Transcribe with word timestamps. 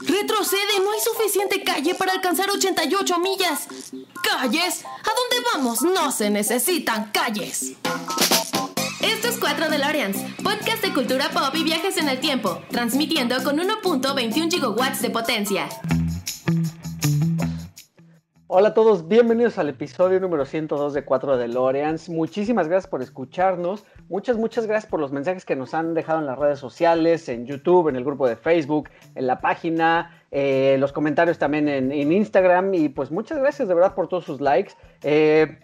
Retrocede, 0.00 0.80
no 0.82 0.92
hay 0.92 1.00
suficiente 1.00 1.62
calle 1.62 1.94
para 1.94 2.12
alcanzar 2.12 2.50
88 2.50 3.18
millas. 3.18 3.66
¿Calles? 4.22 4.84
¿A 4.84 5.10
dónde 5.14 5.48
vamos? 5.52 5.82
No 5.82 6.10
se 6.12 6.30
necesitan 6.30 7.10
calles. 7.12 7.72
Esto 9.00 9.28
es 9.28 9.38
4 9.38 9.68
DeLoreans, 9.68 10.16
podcast 10.42 10.82
de 10.82 10.92
cultura 10.92 11.30
pop 11.30 11.54
y 11.54 11.64
viajes 11.64 11.96
en 11.96 12.08
el 12.08 12.20
tiempo, 12.20 12.62
transmitiendo 12.70 13.42
con 13.42 13.58
1.21 13.58 14.50
gigawatts 14.50 15.02
de 15.02 15.10
potencia. 15.10 15.68
Hola 18.52 18.70
a 18.70 18.74
todos, 18.74 19.06
bienvenidos 19.06 19.58
al 19.58 19.68
episodio 19.68 20.18
número 20.18 20.44
102 20.44 20.92
de 20.92 21.04
4 21.04 21.38
DeLoreans. 21.38 22.08
Muchísimas 22.08 22.66
gracias 22.66 22.90
por 22.90 23.00
escucharnos. 23.00 23.84
Muchas, 24.08 24.38
muchas 24.38 24.66
gracias 24.66 24.90
por 24.90 24.98
los 24.98 25.12
mensajes 25.12 25.44
que 25.44 25.54
nos 25.54 25.72
han 25.72 25.94
dejado 25.94 26.18
en 26.18 26.26
las 26.26 26.36
redes 26.36 26.58
sociales, 26.58 27.28
en 27.28 27.46
YouTube, 27.46 27.86
en 27.86 27.94
el 27.94 28.02
grupo 28.02 28.26
de 28.26 28.34
Facebook, 28.34 28.88
en 29.14 29.28
la 29.28 29.40
página, 29.40 30.20
eh, 30.32 30.74
los 30.80 30.90
comentarios 30.90 31.38
también 31.38 31.68
en, 31.68 32.10
Instagram. 32.10 32.74
Y 32.74 32.88
pues 32.88 33.12
muchas 33.12 33.38
gracias 33.38 33.68
de 33.68 33.74
verdad 33.74 33.94
por 33.94 34.08
todos 34.08 34.24
sus 34.24 34.40
likes. 34.40 34.72
Eh, 35.04 35.60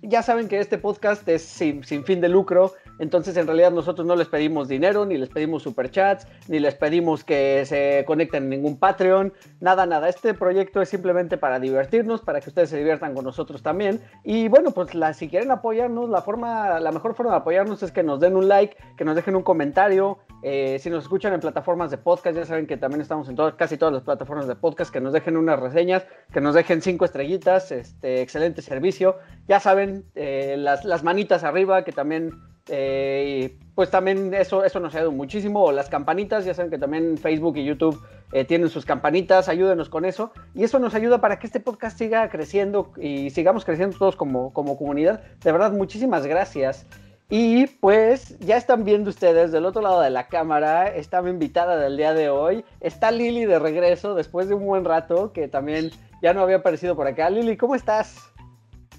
ya 0.00 0.22
saben 0.22 0.48
que 0.48 0.60
este 0.60 0.78
podcast 0.78 1.28
es 1.28 1.42
sin, 1.42 1.84
fin 1.84 2.22
de 2.22 2.30
lucro, 2.30 2.72
entonces 3.00 3.36
en 3.36 3.46
realidad 3.46 3.72
nosotros 3.72 4.06
no 4.06 4.14
les 4.14 4.28
pedimos 4.28 4.68
dinero, 4.68 5.04
ni 5.04 5.18
les 5.18 5.28
pedimos 5.28 5.64
superchats, 5.64 6.26
ni 6.46 6.60
les 6.60 6.76
pedimos 6.76 7.24
que 7.24 7.64
se 7.66 8.04
conecten 8.06 8.44
en 8.44 8.50
ningún 8.50 8.78
Patreon, 8.78 9.32
nada, 9.60 9.86
nada. 9.86 10.08
Este 10.08 10.34
proyecto 10.34 10.80
es 10.80 10.88
simplemente 10.88 11.36
para 11.36 11.58
divertirnos, 11.58 12.20
para 12.20 12.40
que 12.40 12.50
ustedes 12.50 12.70
se 12.70 12.78
diviertan 12.78 13.14
con 13.14 13.24
nosotros 13.24 13.62
también. 13.62 14.00
Y 14.22 14.48
bueno, 14.48 14.70
pues 14.70 14.90
si 15.14 15.28
quieren 15.28 15.50
apoyarnos, 15.50 16.08
la, 16.08 16.22
forma, 16.22 16.78
la 16.78 16.92
mejor 16.92 17.14
forma 17.14 17.32
de 17.32 17.38
apoyarnos 17.38 17.82
es 17.82 17.90
que 17.90 18.02
nos 18.02 18.20
den 18.20 18.36
un 18.36 18.48
like, 18.48 18.76
que 18.96 19.04
nos 19.04 19.16
dejen 19.16 19.36
un 19.36 19.42
comentario. 19.42 20.18
Eh, 20.42 20.78
si 20.78 20.88
nos 20.88 21.04
escuchan 21.04 21.32
en 21.32 21.40
plataformas 21.40 21.90
de 21.90 21.98
podcast, 21.98 22.36
ya 22.36 22.44
saben 22.44 22.66
que 22.66 22.76
también 22.76 23.00
estamos 23.00 23.28
en 23.28 23.36
casi 23.56 23.76
todas 23.76 23.92
las 23.92 24.02
plataformas 24.02 24.46
de 24.46 24.56
podcast, 24.56 24.92
que 24.92 25.00
nos 25.00 25.12
dejen 25.12 25.36
unas 25.36 25.58
reseñas, 25.58 26.06
que 26.32 26.40
nos 26.40 26.54
dejen 26.54 26.82
cinco 26.82 27.04
estrellitas, 27.04 27.72
este 27.72 28.22
excelente 28.22 28.62
servicio. 28.62 29.16
Ya 29.48 29.60
saben 29.60 30.04
eh, 30.14 30.56
las, 30.58 31.02
manitas 31.02 31.44
arriba, 31.44 31.84
que 31.84 31.92
también, 31.92 32.32
eh, 32.68 33.56
pues 33.74 33.90
también 33.90 34.32
eso, 34.34 34.64
eso 34.64 34.80
nos 34.80 34.94
ayuda 34.94 35.10
muchísimo. 35.10 35.64
O 35.64 35.72
las 35.72 35.88
campanitas, 35.88 36.44
ya 36.44 36.54
saben 36.54 36.70
que 36.70 36.78
también 36.78 37.18
Facebook 37.18 37.56
y 37.56 37.64
YouTube 37.64 38.00
eh, 38.32 38.44
tienen 38.44 38.68
sus 38.68 38.84
campanitas, 38.84 39.48
ayúdenos 39.48 39.88
con 39.88 40.04
eso. 40.04 40.32
Y 40.54 40.64
eso 40.64 40.78
nos 40.78 40.94
ayuda 40.94 41.20
para 41.20 41.38
que 41.38 41.46
este 41.46 41.60
podcast 41.60 41.98
siga 41.98 42.28
creciendo 42.28 42.92
y 42.96 43.30
sigamos 43.30 43.64
creciendo 43.64 43.96
todos 43.96 44.16
como, 44.16 44.52
como 44.52 44.76
comunidad. 44.76 45.22
De 45.42 45.52
verdad, 45.52 45.72
muchísimas 45.72 46.26
gracias. 46.26 46.86
Y 47.32 47.68
pues 47.68 48.36
ya 48.40 48.56
están 48.56 48.84
viendo 48.84 49.08
ustedes 49.08 49.52
del 49.52 49.64
otro 49.64 49.82
lado 49.82 50.00
de 50.00 50.10
la 50.10 50.26
cámara, 50.26 50.88
está 50.88 51.22
mi 51.22 51.30
invitada 51.30 51.76
del 51.76 51.96
día 51.96 52.12
de 52.12 52.28
hoy, 52.28 52.64
está 52.80 53.12
Lili 53.12 53.44
de 53.44 53.60
regreso 53.60 54.16
después 54.16 54.48
de 54.48 54.54
un 54.54 54.66
buen 54.66 54.84
rato 54.84 55.32
que 55.32 55.46
también 55.46 55.92
ya 56.22 56.34
no 56.34 56.40
había 56.40 56.56
aparecido 56.56 56.96
por 56.96 57.06
acá. 57.06 57.30
Lili, 57.30 57.56
¿cómo 57.56 57.76
estás? 57.76 58.16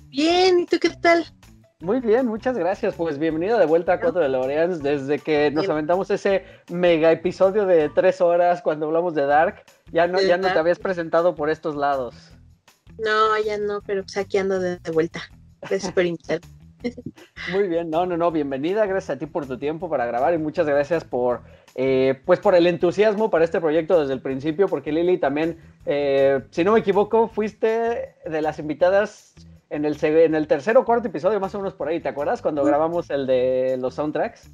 Bien, 0.07 0.61
¿y 0.61 0.65
tú 0.65 0.77
qué 0.79 0.91
tal? 1.01 1.25
Muy 1.81 1.99
bien, 1.99 2.27
muchas 2.27 2.55
gracias. 2.55 2.93
Pues 2.93 3.17
bienvenido 3.17 3.57
de 3.57 3.65
vuelta 3.65 3.93
a 3.93 3.99
Cuatro 3.99 4.21
de 4.21 4.29
Loreans. 4.29 4.83
Desde 4.83 5.17
que 5.17 5.49
nos 5.49 5.67
aventamos 5.67 6.11
ese 6.11 6.45
mega 6.69 7.11
episodio 7.11 7.65
de 7.65 7.89
tres 7.89 8.21
horas 8.21 8.61
cuando 8.61 8.85
hablamos 8.85 9.15
de 9.15 9.25
Dark, 9.25 9.63
ya 9.91 10.05
no, 10.05 10.21
ya 10.21 10.37
no 10.37 10.53
te 10.53 10.59
habías 10.59 10.77
presentado 10.77 11.33
por 11.33 11.49
estos 11.49 11.75
lados. 11.75 12.33
No, 12.99 13.35
ya 13.43 13.57
no, 13.57 13.81
pero 13.81 14.03
pues 14.03 14.15
aquí 14.17 14.37
ando 14.37 14.59
de, 14.59 14.77
vuelta. 14.93 15.21
Es 15.71 15.81
súper 15.81 16.05
Muy 17.51 17.67
bien, 17.67 17.89
no, 17.89 18.05
no, 18.05 18.15
no, 18.15 18.29
bienvenida, 18.29 18.85
gracias 18.85 19.15
a 19.15 19.19
ti 19.19 19.25
por 19.25 19.47
tu 19.47 19.57
tiempo 19.57 19.89
para 19.89 20.05
grabar 20.05 20.35
y 20.35 20.37
muchas 20.37 20.67
gracias 20.67 21.03
por, 21.03 21.41
eh, 21.73 22.21
pues 22.25 22.39
por 22.39 22.53
el 22.53 22.67
entusiasmo 22.67 23.31
para 23.31 23.43
este 23.43 23.59
proyecto 23.59 23.99
desde 23.99 24.13
el 24.13 24.21
principio, 24.21 24.67
porque 24.67 24.91
Lili 24.91 25.17
también, 25.17 25.57
eh, 25.87 26.41
si 26.51 26.63
no 26.63 26.73
me 26.73 26.79
equivoco, 26.79 27.27
fuiste 27.27 28.15
de 28.23 28.41
las 28.41 28.59
invitadas 28.59 29.33
en 29.71 29.85
el, 29.85 29.97
en 30.03 30.35
el 30.35 30.47
tercer 30.47 30.77
o 30.77 30.83
cuarto 30.83 31.07
episodio, 31.07 31.39
más 31.39 31.55
o 31.55 31.59
menos 31.59 31.73
por 31.73 31.87
ahí, 31.87 32.01
¿te 32.01 32.09
acuerdas? 32.09 32.41
Cuando 32.41 32.63
grabamos 32.65 33.09
el 33.09 33.25
de 33.25 33.77
los 33.79 33.95
soundtracks. 33.95 34.49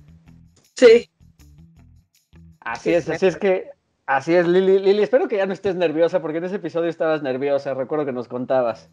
Sí. 0.76 1.10
Así 2.62 2.94
es, 2.94 3.10
así 3.10 3.26
es 3.26 3.36
que, 3.36 3.72
así 4.06 4.36
es, 4.36 4.48
Lili. 4.48 4.78
Lili, 4.78 5.02
espero 5.02 5.28
que 5.28 5.38
ya 5.38 5.48
no 5.48 5.54
estés 5.54 5.76
nerviosa, 5.76 6.22
porque 6.22 6.38
en 6.38 6.44
ese 6.44 6.58
episodio 6.58 6.90
estabas 6.90 7.24
nerviosa, 7.24 7.74
recuerdo 7.74 8.06
que 8.06 8.12
nos 8.12 8.28
contabas. 8.28 8.90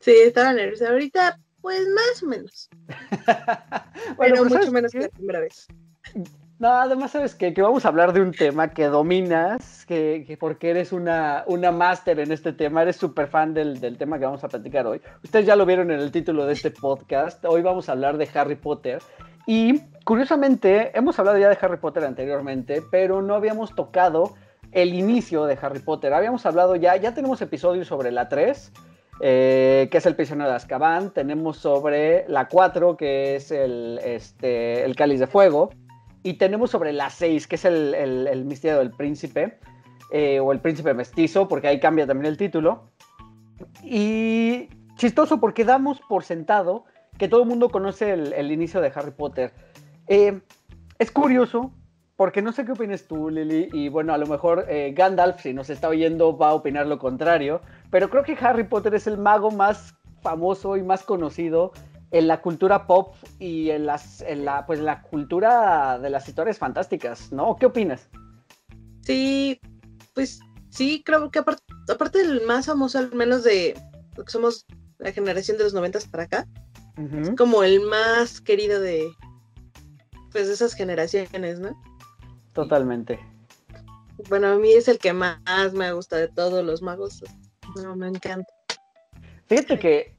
Sí, 0.00 0.12
estaba 0.24 0.52
nerviosa. 0.52 0.88
Ahorita, 0.88 1.38
pues 1.60 1.86
más 1.94 2.22
o 2.24 2.26
menos. 2.26 2.68
bueno, 4.16 4.34
Pero 4.34 4.44
mucho 4.46 4.72
menos 4.72 4.90
que 4.90 4.98
la 4.98 5.08
primera 5.10 5.40
vez. 5.40 5.68
No, 6.62 6.68
además 6.68 7.10
sabes 7.10 7.34
que, 7.34 7.50
vamos 7.60 7.84
a 7.84 7.88
hablar 7.88 8.12
de 8.12 8.20
un 8.20 8.30
tema 8.30 8.68
que 8.68 8.84
dominas, 8.84 9.84
que, 9.84 10.36
porque 10.38 10.70
eres 10.70 10.92
una, 10.92 11.42
una 11.48 11.72
máster 11.72 12.20
en 12.20 12.30
este 12.30 12.52
tema, 12.52 12.82
eres 12.82 12.94
súper 12.94 13.26
fan 13.26 13.52
del, 13.52 13.80
tema 13.98 14.16
que 14.16 14.26
vamos 14.26 14.44
a 14.44 14.48
platicar 14.48 14.86
hoy. 14.86 15.00
Ustedes 15.24 15.44
ya 15.44 15.56
lo 15.56 15.66
vieron 15.66 15.90
en 15.90 15.98
el 15.98 16.12
título 16.12 16.46
de 16.46 16.52
este 16.52 16.70
podcast, 16.70 17.44
hoy 17.46 17.62
vamos 17.62 17.88
a 17.88 17.92
hablar 17.92 18.16
de 18.16 18.28
Harry 18.32 18.54
Potter. 18.54 19.02
Y 19.44 19.80
curiosamente, 20.04 20.96
hemos 20.96 21.18
hablado 21.18 21.36
ya 21.36 21.48
de 21.48 21.58
Harry 21.60 21.78
Potter 21.78 22.04
anteriormente, 22.04 22.80
pero 22.92 23.22
no 23.22 23.34
habíamos 23.34 23.74
tocado 23.74 24.34
el 24.70 24.94
inicio 24.94 25.46
de 25.46 25.58
Harry 25.60 25.80
Potter. 25.80 26.14
Habíamos 26.14 26.46
hablado 26.46 26.76
ya, 26.76 26.94
ya 26.94 27.12
tenemos 27.12 27.42
episodios 27.42 27.88
sobre 27.88 28.12
la 28.12 28.28
3, 28.28 28.72
eh, 29.20 29.88
que 29.90 29.98
es 29.98 30.06
el 30.06 30.14
prisionero 30.14 30.50
de 30.50 30.54
Azkaban, 30.54 31.10
tenemos 31.10 31.56
sobre 31.56 32.24
la 32.28 32.46
4, 32.46 32.96
que 32.96 33.34
es 33.34 33.50
el, 33.50 33.98
este, 34.04 34.84
el 34.84 34.94
cáliz 34.94 35.18
de 35.18 35.26
fuego 35.26 35.70
y 36.22 36.34
tenemos 36.34 36.70
sobre 36.70 36.92
las 36.92 37.14
seis, 37.14 37.46
que 37.46 37.56
es 37.56 37.64
el, 37.64 38.44
misterio 38.44 38.78
del 38.78 38.90
príncipe, 38.90 39.58
eh, 40.10 40.40
o 40.40 40.52
el 40.52 40.60
príncipe 40.60 40.94
mestizo, 40.94 41.48
porque 41.48 41.68
ahí 41.68 41.80
cambia 41.80 42.06
también 42.06 42.30
el 42.30 42.36
título. 42.36 42.90
Y 43.82 44.68
chistoso 44.96 45.40
porque 45.40 45.64
damos 45.64 46.00
por 46.08 46.24
sentado 46.24 46.84
que 47.18 47.28
todo 47.28 47.42
el 47.42 47.48
mundo 47.48 47.70
conoce 47.70 48.12
el, 48.12 48.52
inicio 48.52 48.80
de 48.80 48.92
Harry 48.94 49.10
Potter. 49.10 49.52
Eh, 50.06 50.40
es 50.98 51.10
curioso, 51.10 51.72
porque 52.16 52.42
no 52.42 52.52
sé 52.52 52.64
qué 52.64 52.72
opinas 52.72 53.04
tú, 53.04 53.30
Lily, 53.30 53.68
y 53.72 53.88
bueno, 53.88 54.12
a 54.12 54.18
lo 54.18 54.26
mejor 54.26 54.66
eh, 54.68 54.92
Gandalf, 54.96 55.40
si 55.40 55.52
nos 55.52 55.70
está 55.70 55.88
oyendo, 55.88 56.36
va 56.36 56.50
a 56.50 56.54
opinar 56.54 56.86
lo 56.86 56.98
contrario, 56.98 57.60
pero 57.90 58.08
creo 58.10 58.22
que 58.22 58.36
Harry 58.40 58.64
Potter 58.64 58.94
es 58.94 59.06
el 59.06 59.18
mago 59.18 59.50
más 59.50 59.94
famoso 60.20 60.76
y 60.76 60.82
más 60.82 61.02
conocido 61.02 61.72
en 62.12 62.28
la 62.28 62.40
cultura 62.42 62.86
pop 62.86 63.14
y 63.38 63.70
en, 63.70 63.86
las, 63.86 64.20
en 64.20 64.44
la, 64.44 64.66
pues, 64.66 64.78
la 64.80 65.02
cultura 65.02 65.98
de 65.98 66.10
las 66.10 66.28
historias 66.28 66.58
fantásticas, 66.58 67.32
¿no? 67.32 67.56
¿Qué 67.56 67.66
opinas? 67.66 68.08
Sí, 69.00 69.58
pues 70.14 70.38
sí, 70.70 71.02
creo 71.04 71.30
que 71.30 71.40
aparte, 71.40 71.62
aparte 71.88 72.18
del 72.18 72.42
más 72.46 72.66
famoso, 72.66 72.98
al 72.98 73.12
menos 73.12 73.42
de 73.44 73.74
lo 74.16 74.24
que 74.24 74.30
somos 74.30 74.66
la 74.98 75.10
generación 75.10 75.56
de 75.56 75.64
los 75.64 75.74
noventas 75.74 76.06
para 76.06 76.24
acá, 76.24 76.46
es 76.96 77.30
como 77.36 77.62
el 77.62 77.80
más 77.80 78.40
querido 78.40 78.78
de 78.80 79.10
pues 80.30 80.46
de 80.46 80.54
esas 80.54 80.74
generaciones, 80.74 81.58
¿no? 81.58 81.78
Totalmente. 82.52 83.18
Bueno, 84.28 84.48
a 84.48 84.56
mí 84.56 84.72
es 84.72 84.88
el 84.88 84.98
que 84.98 85.12
más 85.12 85.72
me 85.72 85.92
gusta 85.92 86.16
de 86.16 86.28
todos 86.28 86.64
los 86.64 86.82
magos. 86.82 87.22
No, 87.82 87.96
me 87.96 88.08
encanta. 88.08 88.52
Fíjate 89.46 89.78
que 89.78 90.16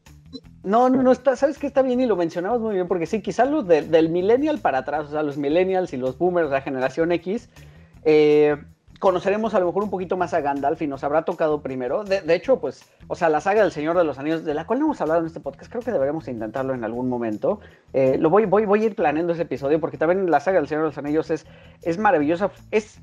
no, 0.64 0.90
no, 0.90 1.04
no, 1.04 1.12
está, 1.12 1.36
sabes 1.36 1.58
que 1.58 1.68
está 1.68 1.82
bien 1.82 2.00
y 2.00 2.06
lo 2.06 2.16
mencionamos 2.16 2.62
muy 2.62 2.76
bien, 2.76 2.88
porque 2.88 3.06
sí, 3.06 3.22
quizás 3.22 3.50
los 3.50 3.68
del 3.68 4.10
millennial 4.10 4.60
para 4.60 4.80
atrás, 4.80 5.08
o 5.08 5.12
sea, 5.12 5.24
los 5.24 5.38
millennials 5.38 5.94
y 5.94 5.98
los 5.98 6.18
boomers, 6.18 6.50
la 6.50 6.62
generación 6.62 7.12
X, 7.12 7.50
eh, 8.06 8.58
conoceremos 9.04 9.54
a 9.54 9.60
lo 9.60 9.66
mejor 9.66 9.84
un 9.84 9.90
poquito 9.90 10.16
más 10.16 10.34
a 10.34 10.40
Gandalf 10.40 10.82
y 10.82 10.88
nos 10.88 11.04
habrá 11.04 11.24
tocado 11.24 11.62
primero. 11.62 12.06
De, 12.06 12.34
hecho, 12.34 12.62
pues, 12.62 12.86
o 13.10 13.16
sea, 13.16 13.28
la 13.28 13.42
saga 13.42 13.62
del 13.62 13.74
Señor 13.74 13.98
de 13.98 14.06
los 14.06 14.18
Anillos, 14.18 14.46
de 14.46 14.54
la 14.54 14.66
cual 14.66 14.80
no 14.80 14.86
hemos 14.86 15.02
hablado 15.02 15.20
en 15.20 15.26
este 15.26 15.42
podcast, 15.42 15.70
creo 15.70 15.84
que 15.84 15.92
deberíamos 15.92 16.30
intentarlo 16.30 16.74
en 16.74 16.86
algún 16.86 17.10
momento. 17.10 17.60
Eh, 17.92 18.18
lo 18.18 18.30
voy, 18.30 18.46
voy, 18.46 18.66
voy 18.66 18.84
a 18.84 18.86
ir 18.86 18.96
planeando 18.96 19.34
ese 19.34 19.42
episodio 19.42 19.82
porque 19.82 19.98
también 19.98 20.32
la 20.32 20.40
saga 20.40 20.60
del 20.60 20.70
Señor 20.70 20.84
de 20.84 20.90
los 20.92 20.98
Anillos 20.98 21.30
es, 21.32 21.46
es 21.82 21.98
maravillosa. 21.98 22.50
Es, 22.72 23.02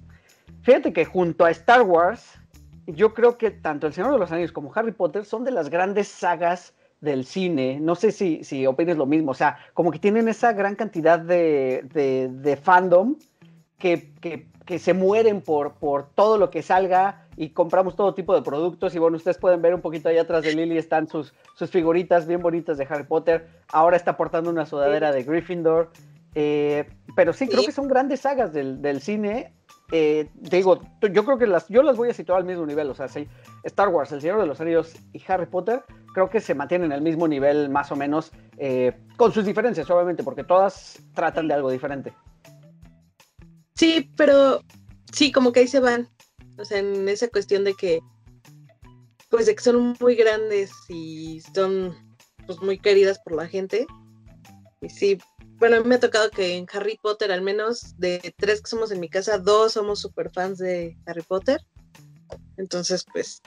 fíjate 0.62 0.94
que 0.94 1.04
junto 1.04 1.44
a 1.44 1.50
Star 1.50 1.82
Wars, 1.82 2.40
yo 2.86 3.12
creo 3.12 3.36
que 3.36 3.50
tanto 3.50 3.86
el 3.86 3.92
Señor 3.92 4.12
de 4.12 4.18
los 4.18 4.32
Anillos 4.32 4.52
como 4.52 4.72
Harry 4.74 4.92
Potter 4.92 5.26
son 5.26 5.44
de 5.44 5.50
las 5.50 5.68
grandes 5.68 6.08
sagas 6.08 6.72
del 7.00 7.24
cine, 7.24 7.78
no 7.80 7.94
sé 7.94 8.12
si, 8.12 8.44
si 8.44 8.66
opines 8.66 8.96
lo 8.96 9.06
mismo, 9.06 9.30
o 9.30 9.34
sea, 9.34 9.58
como 9.72 9.90
que 9.90 9.98
tienen 9.98 10.28
esa 10.28 10.52
gran 10.52 10.74
cantidad 10.74 11.18
de, 11.18 11.82
de, 12.30 12.56
fandom 12.56 13.16
que, 13.78 14.12
que, 14.20 14.46
que, 14.66 14.78
se 14.78 14.92
mueren 14.92 15.40
por, 15.40 15.74
por 15.74 16.10
todo 16.14 16.36
lo 16.36 16.50
que 16.50 16.62
salga 16.62 17.26
y 17.36 17.50
compramos 17.50 17.96
todo 17.96 18.12
tipo 18.12 18.34
de 18.34 18.42
productos 18.42 18.94
y 18.94 18.98
bueno, 18.98 19.16
ustedes 19.16 19.38
pueden 19.38 19.62
ver 19.62 19.74
un 19.74 19.80
poquito 19.80 20.10
allá 20.10 20.22
atrás 20.22 20.44
de 20.44 20.54
Lily 20.54 20.76
están 20.76 21.08
sus, 21.08 21.32
sus 21.54 21.70
figuritas 21.70 22.26
bien 22.26 22.42
bonitas 22.42 22.76
de 22.76 22.86
Harry 22.90 23.04
Potter, 23.04 23.48
ahora 23.72 23.96
está 23.96 24.18
portando 24.18 24.50
una 24.50 24.66
sudadera 24.66 25.10
de 25.10 25.22
Gryffindor, 25.22 25.90
eh, 26.34 26.86
pero 27.16 27.32
sí, 27.32 27.48
creo 27.48 27.64
que 27.64 27.72
son 27.72 27.88
grandes 27.88 28.20
sagas 28.20 28.52
del, 28.52 28.82
del 28.82 29.00
cine 29.00 29.54
eh, 29.92 30.28
digo, 30.34 30.80
yo 31.12 31.24
creo 31.24 31.38
que 31.38 31.46
las, 31.46 31.68
yo 31.68 31.82
las 31.82 31.96
voy 31.96 32.10
a 32.10 32.14
situar 32.14 32.38
al 32.38 32.44
mismo 32.44 32.64
nivel, 32.64 32.88
o 32.90 32.94
sea, 32.94 33.08
sí, 33.08 33.26
Star 33.64 33.88
Wars, 33.88 34.12
El 34.12 34.20
Señor 34.20 34.40
de 34.40 34.46
los 34.46 34.60
Anillos 34.60 34.94
y 35.12 35.22
Harry 35.26 35.46
Potter, 35.46 35.82
creo 36.12 36.30
que 36.30 36.40
se 36.40 36.54
mantienen 36.54 36.92
en 36.92 36.98
el 36.98 37.02
mismo 37.02 37.28
nivel 37.28 37.68
más 37.68 37.90
o 37.92 37.96
menos, 37.96 38.32
eh, 38.58 38.92
con 39.16 39.32
sus 39.32 39.44
diferencias, 39.44 39.88
obviamente, 39.90 40.22
porque 40.22 40.44
todas 40.44 40.98
tratan 41.14 41.48
de 41.48 41.54
algo 41.54 41.70
diferente. 41.70 42.14
Sí, 43.74 44.10
pero 44.16 44.62
sí, 45.12 45.32
como 45.32 45.52
que 45.52 45.60
ahí 45.60 45.68
se 45.68 45.80
van. 45.80 46.08
o 46.58 46.64
sea, 46.64 46.78
en 46.78 47.08
esa 47.08 47.28
cuestión 47.28 47.64
de 47.64 47.74
que, 47.74 48.00
pues 49.28 49.46
de 49.46 49.54
que 49.54 49.62
son 49.62 49.96
muy 50.00 50.14
grandes 50.14 50.72
y 50.88 51.40
son 51.54 51.94
pues 52.46 52.60
muy 52.60 52.78
queridas 52.78 53.18
por 53.20 53.34
la 53.34 53.46
gente. 53.46 53.86
Y 54.82 54.88
sí, 54.90 55.18
bueno, 55.58 55.76
a 55.76 55.80
mí 55.80 55.88
me 55.88 55.94
ha 55.96 56.00
tocado 56.00 56.30
que 56.30 56.56
en 56.56 56.66
Harry 56.72 56.98
Potter, 57.02 57.30
al 57.30 57.42
menos 57.42 57.94
de 57.98 58.34
tres 58.38 58.60
que 58.62 58.70
somos 58.70 58.90
en 58.90 59.00
mi 59.00 59.08
casa, 59.08 59.38
dos 59.38 59.72
somos 59.72 60.00
super 60.00 60.30
fans 60.30 60.58
de 60.58 60.96
Harry 61.06 61.22
Potter. 61.22 61.60
Entonces, 62.56 63.04
pues, 63.12 63.40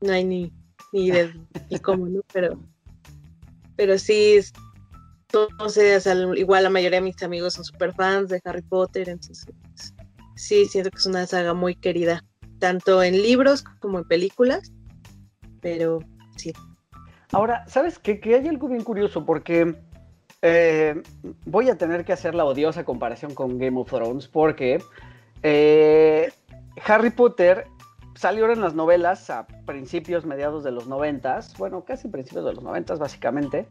no 0.00 0.12
hay 0.12 0.24
ni, 0.24 0.52
ni 0.92 1.10
de 1.10 1.32
ni 1.70 1.78
cómo, 1.78 2.06
¿no? 2.06 2.20
Pero, 2.32 2.58
pero 3.76 3.98
sí, 3.98 4.40
sé, 5.68 6.00
igual 6.36 6.64
la 6.64 6.70
mayoría 6.70 6.98
de 6.98 7.04
mis 7.04 7.22
amigos 7.22 7.54
son 7.54 7.64
super 7.64 7.94
fans 7.94 8.28
de 8.28 8.40
Harry 8.44 8.62
Potter, 8.62 9.08
entonces 9.08 9.46
sí, 10.34 10.66
siento 10.66 10.90
que 10.90 10.98
es 10.98 11.06
una 11.06 11.26
saga 11.26 11.54
muy 11.54 11.74
querida, 11.74 12.24
tanto 12.58 13.02
en 13.02 13.22
libros 13.22 13.62
como 13.80 13.98
en 13.98 14.08
películas, 14.08 14.72
pero 15.60 16.00
sí. 16.36 16.52
Ahora, 17.32 17.64
¿sabes 17.68 17.98
qué? 17.98 18.20
Que 18.20 18.34
hay 18.34 18.48
algo 18.48 18.68
bien 18.68 18.82
curioso, 18.82 19.24
porque 19.24 19.76
eh, 20.42 21.02
voy 21.44 21.68
a 21.68 21.76
tener 21.76 22.04
que 22.04 22.12
hacer 22.12 22.34
la 22.34 22.44
odiosa 22.44 22.84
comparación 22.84 23.34
con 23.34 23.58
Game 23.58 23.78
of 23.78 23.90
Thrones, 23.90 24.26
porque 24.26 24.82
eh, 25.42 26.32
Harry 26.86 27.10
Potter 27.10 27.66
salió 28.20 28.52
en 28.52 28.60
las 28.60 28.74
novelas 28.74 29.30
a 29.30 29.46
principios, 29.64 30.26
mediados 30.26 30.62
de 30.62 30.70
los 30.70 30.86
noventas, 30.86 31.56
bueno, 31.56 31.86
casi 31.86 32.06
principios 32.08 32.44
de 32.44 32.52
los 32.52 32.62
noventas, 32.62 32.98
básicamente, 32.98 33.66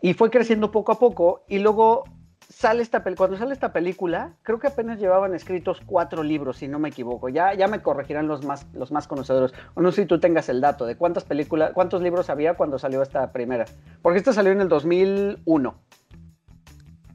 y 0.00 0.14
fue 0.14 0.30
creciendo 0.30 0.70
poco 0.70 0.92
a 0.92 1.00
poco, 1.00 1.42
y 1.48 1.58
luego 1.58 2.04
sale 2.48 2.80
esta 2.80 3.02
cuando 3.02 3.36
sale 3.36 3.52
esta 3.52 3.72
película, 3.72 4.36
creo 4.44 4.60
que 4.60 4.68
apenas 4.68 5.00
llevaban 5.00 5.34
escritos 5.34 5.82
cuatro 5.84 6.22
libros, 6.22 6.58
si 6.58 6.68
no 6.68 6.78
me 6.78 6.90
equivoco. 6.90 7.28
Ya, 7.28 7.54
ya 7.54 7.66
me 7.66 7.82
corregirán 7.82 8.28
los 8.28 8.44
más, 8.44 8.68
los 8.72 8.92
más 8.92 9.08
conocedores. 9.08 9.52
O 9.74 9.82
no 9.82 9.90
sé 9.90 10.02
si 10.02 10.06
tú 10.06 10.20
tengas 10.20 10.48
el 10.48 10.60
dato 10.60 10.86
de 10.86 10.96
cuántas 10.96 11.24
películas, 11.24 11.72
cuántos 11.74 12.02
libros 12.02 12.30
había 12.30 12.54
cuando 12.54 12.78
salió 12.78 13.02
esta 13.02 13.32
primera. 13.32 13.64
Porque 14.00 14.18
esta 14.18 14.32
salió 14.32 14.52
en 14.52 14.60
el 14.60 14.68
2001. 14.68 15.74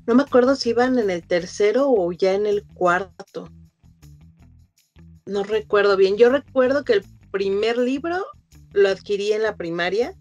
No 0.05 0.15
me 0.15 0.23
acuerdo 0.23 0.57
si 0.57 0.71
iban 0.71 0.99
en 0.99 1.09
el 1.09 1.25
tercero 1.25 1.89
o 1.89 2.11
ya 2.11 2.33
en 2.33 2.45
el 2.45 2.65
cuarto. 2.73 3.47
No 5.27 5.43
recuerdo 5.43 5.97
bien. 5.97 6.17
Yo 6.17 6.29
recuerdo 6.29 6.83
que 6.83 6.93
el 6.93 7.05
primer 7.31 7.77
libro 7.77 8.25
lo 8.73 8.89
adquirí 8.89 9.33
en 9.33 9.43
la 9.43 9.55
primaria. 9.55 10.15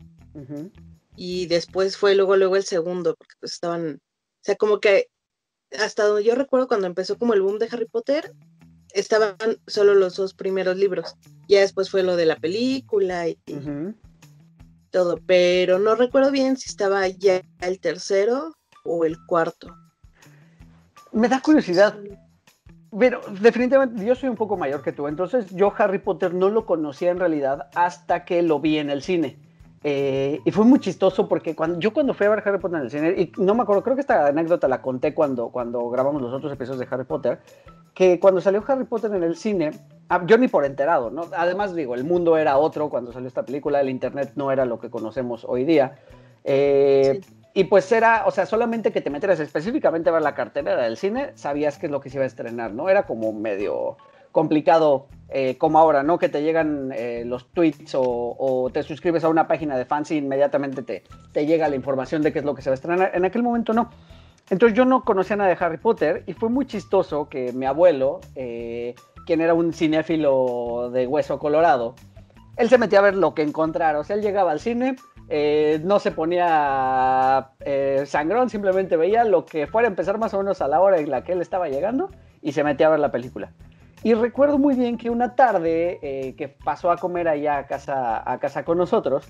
Y 1.17 1.47
después 1.47 1.97
fue 1.97 2.15
luego, 2.15 2.37
luego 2.37 2.57
el 2.57 2.65
segundo, 2.65 3.15
porque 3.17 3.35
pues 3.41 3.53
estaban 3.53 4.03
o 4.47 4.47
sea, 4.47 4.55
como 4.55 4.79
que 4.79 5.09
hasta 5.77 6.05
donde 6.05 6.23
yo 6.23 6.37
recuerdo 6.37 6.69
cuando 6.69 6.87
empezó 6.87 7.19
como 7.19 7.35
el 7.35 7.43
boom 7.43 7.59
de 7.59 7.69
Harry 7.73 7.87
Potter, 7.87 8.33
estaban 8.93 9.37
solo 9.67 9.95
los 9.95 10.15
dos 10.15 10.35
primeros 10.35 10.77
libros. 10.77 11.17
Ya 11.49 11.63
después 11.63 11.91
fue 11.91 12.05
lo 12.05 12.15
de 12.15 12.27
la 12.27 12.37
película 12.37 13.29
y 13.29 13.37
todo, 14.91 15.19
pero 15.27 15.81
no 15.81 15.97
recuerdo 15.97 16.31
bien 16.31 16.57
si 16.57 16.69
estaba 16.69 17.09
ya 17.09 17.43
el 17.61 17.81
tercero 17.81 18.55
o 18.85 19.05
el 19.05 19.17
cuarto. 19.27 19.75
Me 21.11 21.29
da 21.29 21.43
curiosidad. 21.43 21.99
Pero 22.99 23.21
definitivamente 23.41 24.05
yo 24.05 24.15
soy 24.15 24.29
un 24.29 24.37
poco 24.37 24.57
mayor 24.57 24.83
que 24.83 24.93
tú, 24.93 25.07
entonces 25.09 25.55
yo 25.55 25.73
Harry 25.77 25.99
Potter 25.99 26.33
no 26.33 26.49
lo 26.49 26.65
conocía 26.65 27.11
en 27.11 27.19
realidad 27.19 27.69
hasta 27.75 28.25
que 28.25 28.43
lo 28.43 28.61
vi 28.61 28.79
en 28.79 28.91
el 28.91 29.03
cine. 29.03 29.37
Eh, 29.85 30.41
y 30.45 30.51
fue 30.51 30.65
muy 30.65 30.81
chistoso 30.81 31.29
porque 31.29 31.55
cuando, 31.55 31.79
yo 31.79 31.93
cuando 31.93 32.15
fui 32.15 32.27
a 32.27 32.31
ver 32.31 32.43
Harry 32.45 32.59
Potter 32.59 32.79
en 32.79 32.85
el 32.85 32.91
cine, 32.91 33.15
y 33.17 33.33
no 33.41 33.55
me 33.55 33.63
acuerdo, 33.63 33.83
creo 33.83 33.95
que 33.95 34.01
esta 34.01 34.27
anécdota 34.27 34.67
la 34.67 34.83
conté 34.83 35.15
cuando, 35.15 35.51
cuando 35.51 35.89
grabamos 35.91 36.23
los 36.23 36.33
otros 36.33 36.53
episodios 36.53 36.81
de 36.81 36.89
Harry 36.91 37.05
Potter, 37.05 37.39
que 37.95 38.19
cuando 38.19 38.41
salió 38.41 38.65
Harry 38.67 38.85
Potter 38.85 39.13
en 39.15 39.23
el 39.23 39.37
cine, 39.37 39.71
ah, 40.09 40.23
yo 40.27 40.39
ni 40.39 40.49
por 40.49 40.65
enterado, 40.65 41.11
¿no? 41.11 41.27
Además 41.37 41.75
digo, 41.75 41.95
el 41.95 42.05
mundo 42.05 42.37
era 42.37 42.59
otro 42.59 42.89
cuando 42.89 43.13
salió 43.13 43.29
esta 43.29 43.45
película, 43.45 43.81
el 43.81 43.91
internet 43.91 44.33
no 44.37 44.51
era 44.51 44.65
lo 44.65 44.81
que 44.81 44.91
conocemos 44.91 45.45
hoy 45.49 45.65
día. 45.65 45.99
Eh, 46.45 47.21
y 47.57 47.65
pues 47.65 47.91
era, 47.91 48.25
o 48.27 48.31
sea, 48.31 48.45
solamente 48.45 48.93
que 48.93 49.01
te 49.01 49.09
metieras 49.09 49.41
específicamente 49.41 50.11
a 50.11 50.13
ver 50.13 50.21
la 50.21 50.35
cartelera 50.35 50.83
del 50.83 50.99
cine, 50.99 51.31
sabías 51.37 51.79
qué 51.79 51.87
es 51.87 51.93
lo 51.93 52.03
que 52.03 52.11
se 52.11 52.19
iba 52.19 52.25
a 52.25 52.27
estrenar, 52.27 52.75
¿no? 52.75 52.91
Era 52.91 53.07
como 53.07 53.33
medio 53.33 53.97
complicado 54.31 55.07
eh, 55.31 55.57
como 55.57 55.79
ahora, 55.79 56.03
¿no? 56.03 56.19
Que 56.19 56.29
te 56.29 56.43
llegan 56.43 56.93
eh, 56.95 57.23
los 57.25 57.51
tweets 57.55 57.95
o, 57.95 58.69
te 58.75 58.83
suscribes 58.83 59.25
a 59.25 59.31
una 59.31 59.49
página 59.49 59.79
de 59.79 59.87
fans 59.87 60.11
y 60.11 60.19
inmediatamente 60.19 60.83
te, 60.83 61.03
te 61.33 61.47
llega 61.47 61.67
la 61.71 61.77
información 61.77 62.21
de 62.21 62.31
qué 62.31 62.41
es 62.41 62.45
lo 62.45 62.55
que 62.55 62.61
se 62.61 62.69
va 62.69 62.75
a 62.75 62.75
estrenar. 62.75 63.13
En 63.15 63.25
aquel 63.25 63.43
momento 63.43 63.73
no. 63.73 63.89
Entonces 64.51 64.77
yo 64.77 64.85
no 64.85 65.03
conocía 65.03 65.37
nada 65.37 65.49
de 65.49 65.57
Harry 65.59 65.79
Potter 65.79 66.25
y 66.27 66.35
fue 66.35 66.51
muy 66.51 66.67
chistoso 66.67 67.31
que 67.31 67.55
mi 67.55 67.65
abuelo, 67.65 68.21
eh, 68.35 68.95
quien 69.25 69.41
era 69.41 69.55
un 69.55 69.73
cinéfilo 69.73 70.91
de 70.93 71.07
hueso 71.07 71.39
colorado, 71.39 71.95
él 72.59 72.69
se 72.69 72.77
metía 72.77 72.99
a 72.99 73.03
ver 73.03 73.17
lo 73.17 73.35
que 73.35 73.41
encontrara. 73.41 73.99
O 73.99 74.05
sea, 74.05 74.17
él 74.17 74.21
llegaba 74.21 74.53
al 74.53 74.61
cine, 74.61 74.97
no 75.29 75.99
se 75.99 76.13
ponía 76.13 77.51
sangrón, 78.07 78.49
simplemente 78.51 78.97
veía 78.97 79.25
lo 79.25 79.45
que 79.45 79.67
fuera 79.67 79.89
a 79.89 79.91
empezar 79.91 80.19
más 80.19 80.35
o 80.35 80.39
menos 80.39 80.61
a 80.61 80.69
la 80.69 80.81
hora 80.81 80.99
en 80.99 81.11
la 81.11 81.25
que 81.25 81.33
él 81.33 81.41
estaba 81.41 81.69
llegando 81.69 82.11
y 82.43 82.53
se 82.53 82.63
metía 82.63 82.87
a 82.87 82.91
ver 82.91 83.01
la 83.01 83.11
película. 83.11 83.51
Y 84.03 84.15
recuerdo 84.15 84.59
muy 84.59 84.77
bien 84.77 84.99
que 84.99 85.11
una 85.11 85.35
tarde 85.35 85.99
eh, 86.03 86.37
que 86.37 86.49
pasó 86.49 86.93
a 86.93 86.97
comer 86.97 87.27
allá 87.27 87.59
a 87.59 87.67
casa, 87.67 88.23
a 88.31 88.39
casa 88.39 88.65
con 88.65 88.79
nosotros, 88.79 89.27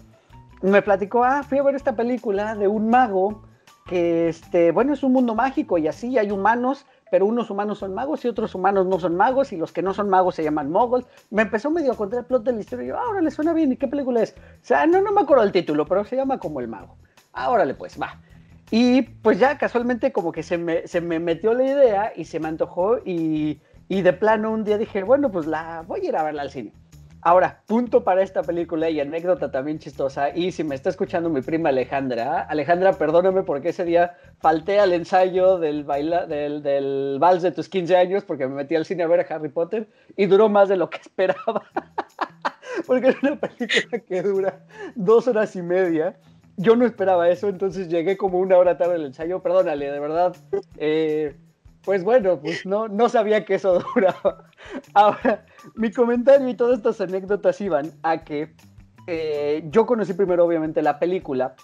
me 0.60 0.82
platicó, 0.82 1.24
ah, 1.24 1.42
fui 1.42 1.58
a 1.58 1.62
ver 1.62 1.74
esta 1.74 1.96
película 1.96 2.54
de 2.54 2.68
un 2.68 2.90
mago 2.90 3.42
que, 3.86 4.28
este, 4.28 4.72
bueno, 4.72 4.92
es 4.92 5.02
un 5.02 5.12
mundo 5.12 5.34
mágico 5.34 5.78
y 5.78 5.88
así 5.88 6.18
hay 6.18 6.30
humanos, 6.30 6.84
pero 7.10 7.26
unos 7.26 7.50
humanos 7.50 7.78
son 7.78 7.94
magos 7.94 8.24
y 8.24 8.28
otros 8.28 8.54
humanos 8.54 8.86
no 8.86 8.98
son 8.98 9.16
magos 9.16 9.52
y 9.52 9.56
los 9.56 9.72
que 9.72 9.82
no 9.82 9.94
son 9.94 10.08
magos 10.08 10.34
se 10.34 10.42
llaman 10.42 10.70
moguls. 10.70 11.06
Me 11.30 11.42
empezó 11.42 11.70
medio 11.70 11.92
a 11.92 11.96
contar 11.96 12.20
el 12.20 12.24
plot 12.26 12.44
de 12.44 12.52
la 12.52 12.60
historia 12.60 12.84
y 12.84 12.88
yo, 12.88 12.98
ahora 12.98 13.20
le 13.20 13.30
suena 13.30 13.52
bien, 13.52 13.72
¿y 13.72 13.76
qué 13.76 13.88
película 13.88 14.22
es? 14.22 14.34
O 14.36 14.64
sea, 14.64 14.86
no, 14.86 15.00
no 15.00 15.12
me 15.12 15.20
acuerdo 15.20 15.44
el 15.44 15.52
título, 15.52 15.86
pero 15.86 16.04
se 16.04 16.16
llama 16.16 16.38
como 16.38 16.60
el 16.60 16.68
mago. 16.68 16.96
Ahora 17.32 17.64
le 17.64 17.74
pues, 17.74 18.00
va. 18.00 18.20
Y 18.70 19.02
pues 19.02 19.38
ya 19.38 19.58
casualmente 19.58 20.12
como 20.12 20.32
que 20.32 20.42
se 20.42 20.58
me, 20.58 20.86
se 20.88 21.00
me 21.00 21.20
metió 21.20 21.54
la 21.54 21.64
idea 21.64 22.12
y 22.16 22.24
se 22.24 22.40
me 22.40 22.48
antojó 22.48 22.98
y 23.04 23.60
y 23.88 24.02
de 24.02 24.12
plano 24.12 24.50
un 24.50 24.64
día 24.64 24.78
dije, 24.78 25.02
bueno, 25.02 25.30
pues 25.30 25.46
la 25.46 25.84
voy 25.86 26.00
a 26.00 26.08
ir 26.08 26.16
a 26.16 26.24
verla 26.24 26.42
al 26.42 26.50
cine. 26.50 26.72
Ahora, 27.26 27.60
punto 27.66 28.04
para 28.04 28.22
esta 28.22 28.44
película 28.44 28.88
y 28.88 29.00
anécdota 29.00 29.50
también 29.50 29.80
chistosa. 29.80 30.30
Y 30.32 30.52
si 30.52 30.62
me 30.62 30.76
está 30.76 30.90
escuchando 30.90 31.28
mi 31.28 31.40
prima 31.40 31.70
Alejandra, 31.70 32.42
Alejandra, 32.42 32.92
perdóname 32.92 33.42
porque 33.42 33.70
ese 33.70 33.84
día 33.84 34.14
falté 34.38 34.78
al 34.78 34.92
ensayo 34.92 35.58
del, 35.58 35.82
baila, 35.82 36.26
del, 36.26 36.62
del 36.62 37.16
vals 37.18 37.42
de 37.42 37.50
tus 37.50 37.68
15 37.68 37.96
años 37.96 38.22
porque 38.22 38.46
me 38.46 38.54
metí 38.54 38.76
al 38.76 38.84
cine 38.84 39.02
a 39.02 39.08
ver 39.08 39.18
a 39.18 39.34
Harry 39.34 39.48
Potter 39.48 39.88
y 40.16 40.26
duró 40.26 40.48
más 40.48 40.68
de 40.68 40.76
lo 40.76 40.88
que 40.88 40.98
esperaba. 41.04 41.64
porque 42.86 43.08
es 43.08 43.20
una 43.20 43.34
película 43.34 43.98
que 43.98 44.22
dura 44.22 44.60
dos 44.94 45.26
horas 45.26 45.56
y 45.56 45.62
media. 45.62 46.16
Yo 46.56 46.76
no 46.76 46.86
esperaba 46.86 47.28
eso, 47.28 47.48
entonces 47.48 47.88
llegué 47.88 48.16
como 48.16 48.38
una 48.38 48.56
hora 48.56 48.78
tarde 48.78 48.94
al 48.94 49.04
ensayo. 49.04 49.42
Perdónale, 49.42 49.90
de 49.90 49.98
verdad. 49.98 50.36
Eh, 50.76 51.34
pues 51.86 52.02
bueno, 52.04 52.38
pues 52.40 52.66
no, 52.66 52.88
no 52.88 53.08
sabía 53.08 53.44
que 53.44 53.54
eso 53.54 53.78
duraba. 53.94 54.44
Ahora, 54.92 55.46
mi 55.74 55.90
comentario 55.90 56.46
y 56.48 56.54
todas 56.54 56.78
estas 56.78 57.00
anécdotas 57.00 57.58
iban 57.60 57.92
a 58.02 58.24
que 58.24 58.52
eh, 59.06 59.64
yo 59.70 59.86
conocí 59.86 60.12
primero 60.12 60.44
obviamente 60.44 60.82
la 60.82 60.98
película 60.98 61.54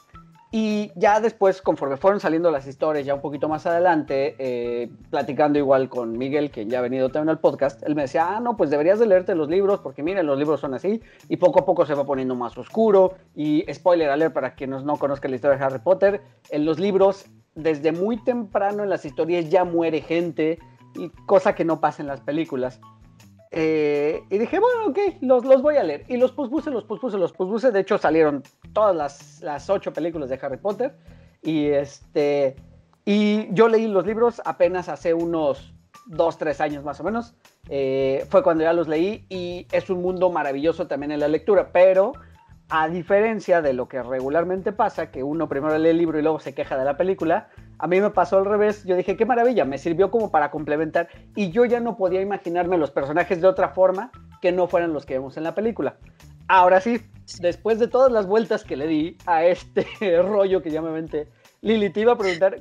y 0.55 0.93
ya 0.97 1.19
después, 1.19 1.63
conforme 1.63 1.97
fueron 1.97 2.21
saliendo 2.21 2.51
las 2.51 2.67
historias, 2.67 3.07
ya 3.07 3.15
un 3.15 3.23
poquito 3.23 3.49
más 3.49 3.65
adelante, 3.65 4.37
eh, 4.39 4.91
platicando 5.09 5.59
igual 5.59 5.89
con 5.89 6.17
Miguel, 6.19 6.51
que 6.51 6.67
ya 6.67 6.79
ha 6.79 6.83
venido 6.83 7.09
también 7.09 7.31
al 7.31 7.41
podcast, 7.41 7.83
él 7.85 7.95
me 7.95 8.03
decía, 8.03 8.37
ah, 8.37 8.39
no, 8.39 8.55
pues 8.55 8.69
deberías 8.69 8.99
de 8.99 9.07
leerte 9.07 9.35
los 9.35 9.49
libros, 9.49 9.81
porque 9.81 10.03
miren, 10.03 10.27
los 10.27 10.39
libros 10.39 10.61
son 10.61 10.75
así, 10.75 11.01
y 11.31 11.39
poco 11.39 11.61
a 11.61 11.65
poco 11.65 11.87
se 11.87 11.95
va 11.95 12.05
poniendo 12.05 12.35
más 12.35 12.57
oscuro, 12.59 13.15
y 13.35 13.65
spoiler 13.73 14.11
alert 14.11 14.35
para 14.35 14.55
quienes 14.55 14.85
no 14.85 14.99
conozcan 14.99 15.31
la 15.31 15.37
historia 15.37 15.57
de 15.57 15.65
Harry 15.65 15.79
Potter, 15.79 16.21
en 16.51 16.67
los 16.67 16.79
libros 16.79 17.25
desde 17.55 17.93
muy 17.93 18.23
temprano 18.23 18.83
en 18.83 18.91
las 18.91 19.05
historias 19.05 19.51
ya 19.51 19.65
muere 19.65 20.01
gente, 20.01 20.59
y 20.95 21.09
cosa 21.27 21.55
que 21.55 21.65
no 21.65 21.81
pasa 21.81 22.03
en 22.03 22.09
las 22.09 22.21
películas. 22.21 22.81
Eh, 23.51 24.23
y 24.31 24.39
dije, 24.39 24.59
bueno, 24.59 24.87
ok, 24.87 24.99
los, 25.21 25.45
los, 25.45 25.63
voy 25.63 25.77
a 25.77 25.83
leer. 25.83 26.05
Y 26.09 26.17
los 26.17 26.33
pospuse, 26.33 26.71
los 26.71 26.85
pospuse, 26.85 27.19
los 27.19 27.33
pospuse. 27.33 27.71
De 27.71 27.81
hecho, 27.81 27.99
salieron 27.99 28.43
todas 28.73 28.97
las, 28.97 29.41
las, 29.43 29.69
ocho 29.69 29.93
películas 29.93 30.31
de 30.31 30.39
Harry 30.43 30.57
Potter. 30.57 30.97
Y, 31.43 31.67
este, 31.67 32.57
y 33.05 33.53
yo 33.53 33.69
leí 33.69 33.89
los 33.89 34.07
libros 34.07 34.41
apenas 34.45 34.89
hace 34.89 35.13
unos 35.13 35.75
dos, 36.07 36.39
tres 36.39 36.61
años 36.61 36.83
más 36.83 37.01
o 37.01 37.05
menos. 37.05 37.35
Eh, 37.69 38.27
fue 38.31 38.43
cuando 38.43 38.65
ya 38.65 38.73
los 38.73 38.89
leí 38.89 39.27
y 39.29 39.67
es 39.71 39.91
un 39.91 40.03
mundo 40.03 40.31
maravilloso 40.31 40.87
también 40.87 41.13
en 41.13 41.21
la 41.21 41.29
lectura, 41.29 41.71
pero 41.73 42.13
a 42.75 42.89
diferencia 42.89 43.61
de 43.61 43.75
lo 43.75 43.87
que 43.87 44.03
regularmente 44.03 44.73
pasa, 44.73 45.11
que 45.11 45.23
uno 45.23 45.47
primero 45.47 45.77
lee 45.77 45.91
el 45.91 45.99
libro 45.99 46.19
y 46.19 46.23
luego 46.23 46.41
se 46.41 46.55
queja 46.55 46.79
de 46.79 46.87
la 46.87 46.97
película, 46.97 47.49
a 47.77 47.87
mí 47.87 48.01
me 48.01 48.09
pasó 48.09 48.39
al 48.39 48.47
revés. 48.47 48.83
Yo 48.85 48.97
dije, 48.97 49.15
qué 49.15 49.27
maravilla, 49.27 49.67
me 49.67 49.77
sirvió 49.77 50.11
como 50.11 50.31
para 50.31 50.51
complementar 50.51 51.09
y 51.37 51.51
yo 51.51 51.67
ya 51.67 51.81
no 51.81 51.99
podía 51.99 52.23
imaginarme 52.23 52.79
los 52.79 52.91
personajes 52.91 53.43
de 53.43 53.47
otra 53.47 53.69
forma 53.69 54.11
que 54.41 54.53
no 54.53 54.69
fueran 54.69 54.95
los 54.95 55.05
que 55.05 55.13
vemos 55.13 55.37
en 55.37 55.45
la 55.45 55.55
película. 55.55 55.97
Ahora 56.49 56.81
sí, 56.81 57.03
después 57.41 57.79
de 57.79 57.89
todas 57.89 58.11
las 58.11 58.27
vueltas 58.27 58.65
que 58.65 58.79
le 58.79 58.87
di 58.87 59.19
a 59.27 59.45
este 59.45 59.87
rollo 60.23 60.63
que 60.63 60.71
ya 60.71 60.81
me 60.81 60.93
menté, 60.93 61.29
Lili, 61.61 61.91
te 61.91 62.01
iba 62.01 62.13
a 62.13 62.19
preguntar, 62.19 62.57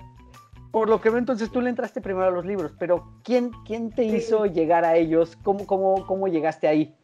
Por 0.71 0.89
lo 0.89 0.99
que 0.99 1.09
veo, 1.09 1.19
entonces 1.19 1.49
tú 1.53 1.61
le 1.61 1.69
entraste 1.69 2.01
primero 2.01 2.27
a 2.27 2.31
los 2.31 2.45
libros, 2.45 2.73
pero 2.77 3.13
¿quién, 3.23 3.51
quién 3.65 3.91
te 3.91 4.03
hizo 4.03 4.45
llegar 4.45 4.83
a 4.83 4.97
ellos? 4.97 5.37
¿Cómo, 5.41 5.65
cómo, 5.65 6.05
cómo 6.05 6.27
llegaste 6.27 6.67
ahí? 6.67 6.97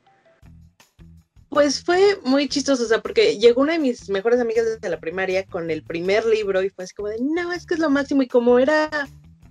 Pues 1.58 1.84
fue 1.84 2.20
muy 2.24 2.48
chistoso, 2.48 2.84
o 2.84 2.86
sea, 2.86 3.02
porque 3.02 3.40
llegó 3.40 3.62
una 3.62 3.72
de 3.72 3.80
mis 3.80 4.12
mejores 4.12 4.40
amigas 4.40 4.68
desde 4.68 4.90
la 4.90 5.00
primaria 5.00 5.44
con 5.44 5.72
el 5.72 5.82
primer 5.82 6.24
libro 6.24 6.62
y 6.62 6.70
fue 6.70 6.84
así 6.84 6.94
como 6.94 7.10
de, 7.10 7.18
no, 7.20 7.52
es 7.52 7.66
que 7.66 7.74
es 7.74 7.80
lo 7.80 7.90
máximo. 7.90 8.22
Y 8.22 8.28
como 8.28 8.60
era, 8.60 8.92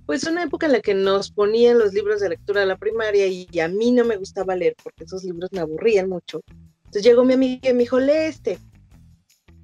pues, 0.06 0.22
una 0.22 0.44
época 0.44 0.66
en 0.66 0.72
la 0.74 0.80
que 0.80 0.94
nos 0.94 1.32
ponían 1.32 1.80
los 1.80 1.94
libros 1.94 2.20
de 2.20 2.28
lectura 2.28 2.60
de 2.60 2.68
la 2.68 2.76
primaria 2.76 3.26
y, 3.26 3.48
a 3.58 3.66
mí 3.66 3.90
no 3.90 4.04
me 4.04 4.18
gustaba 4.18 4.54
leer 4.54 4.76
porque 4.84 5.02
esos 5.02 5.24
libros 5.24 5.50
me 5.50 5.58
aburrían 5.58 6.08
mucho. 6.08 6.42
Entonces 6.84 7.02
llegó 7.02 7.24
mi 7.24 7.34
amiga 7.34 7.70
y 7.70 7.72
me 7.72 7.80
dijo, 7.80 7.98
lee 7.98 8.12
este. 8.12 8.60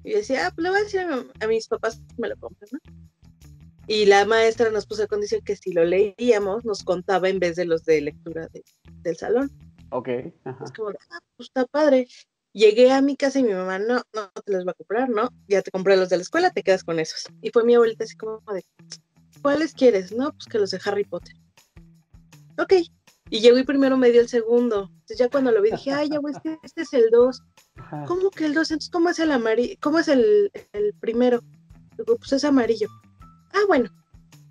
Y 0.03 0.11
yo 0.11 0.17
decía, 0.17 0.47
ah, 0.47 0.51
pues 0.53 0.63
le 0.63 0.69
voy 0.69 0.79
a 0.79 0.83
decir 0.83 0.99
a, 1.39 1.47
mis 1.47 1.69
papás 1.69 2.01
que 2.09 2.21
me 2.21 2.27
lo 2.27 2.35
compren, 2.35 2.69
¿no? 2.73 2.79
Y 3.87 4.05
la 4.05 4.25
maestra 4.25 4.69
nos 4.69 4.85
puso 4.85 5.03
a 5.03 5.07
condición 5.07 5.39
que 5.45 5.55
si 5.55 5.71
lo 5.71 5.85
leíamos, 5.85 6.65
nos 6.65 6.83
contaba 6.83 7.29
en 7.29 7.39
vez 7.39 7.55
de 7.55 7.63
los 7.63 7.85
de 7.85 8.01
lectura 8.01 8.49
del 9.01 9.15
salón. 9.15 9.49
Ok. 9.91 10.09
Es 10.09 10.71
como, 10.75 10.89
ah, 10.89 11.19
pues 11.37 11.47
está 11.47 11.65
padre. 11.67 12.05
Llegué 12.53 12.91
a 12.91 13.01
mi 13.01 13.17
casa 13.17 13.39
y 13.39 13.43
mi 13.43 13.53
mamá, 13.53 13.79
no, 13.79 14.01
no 14.13 14.31
te 14.45 14.51
los 14.51 14.65
va 14.65 14.71
a 14.71 14.75
comprar, 14.75 15.09
¿no? 15.09 15.29
Ya 15.47 15.61
te 15.61 15.71
compré 15.71 15.97
los 15.97 16.09
de 16.09 16.17
la 16.17 16.21
escuela, 16.21 16.51
te 16.51 16.63
quedas 16.63 16.83
con 16.83 16.99
esos. 16.99 17.25
Y 17.41 17.49
fue 17.49 17.63
mi 17.63 17.73
abuelita 17.75 18.03
así 18.03 18.15
como 18.15 18.41
de, 18.53 18.63
¿cuáles 19.41 19.73
quieres? 19.73 20.11
No, 20.11 20.31
pues 20.31 20.45
que 20.45 20.59
los 20.59 20.71
de 20.71 20.79
Harry 20.85 21.03
Potter. 21.03 21.35
Ok. 22.57 22.73
Y 23.29 23.39
llegó 23.39 23.57
y 23.57 23.63
primero 23.63 23.97
me 23.97 24.11
dio 24.11 24.21
el 24.21 24.29
segundo. 24.29 24.89
Entonces 24.91 25.17
ya 25.17 25.29
cuando 25.29 25.51
lo 25.51 25.61
vi 25.61 25.71
dije, 25.71 25.91
ay, 25.91 26.09
ya 26.09 26.19
este, 26.29 26.59
este 26.61 26.81
es 26.83 26.93
el 26.93 27.09
2. 27.09 27.41
¿Cómo 28.05 28.29
que 28.29 28.45
el 28.45 28.53
2? 28.53 28.71
Entonces, 28.71 28.91
¿cómo 28.91 29.09
es 29.09 29.17
el 29.17 29.31
amarillo? 29.31 29.75
¿Cómo 29.81 29.97
es 29.97 30.07
el, 30.07 30.51
el 30.73 30.93
primero? 30.99 31.41
Digo, 31.97 32.17
pues 32.17 32.33
es 32.33 32.43
amarillo. 32.43 32.87
Ah, 33.53 33.63
bueno. 33.67 33.89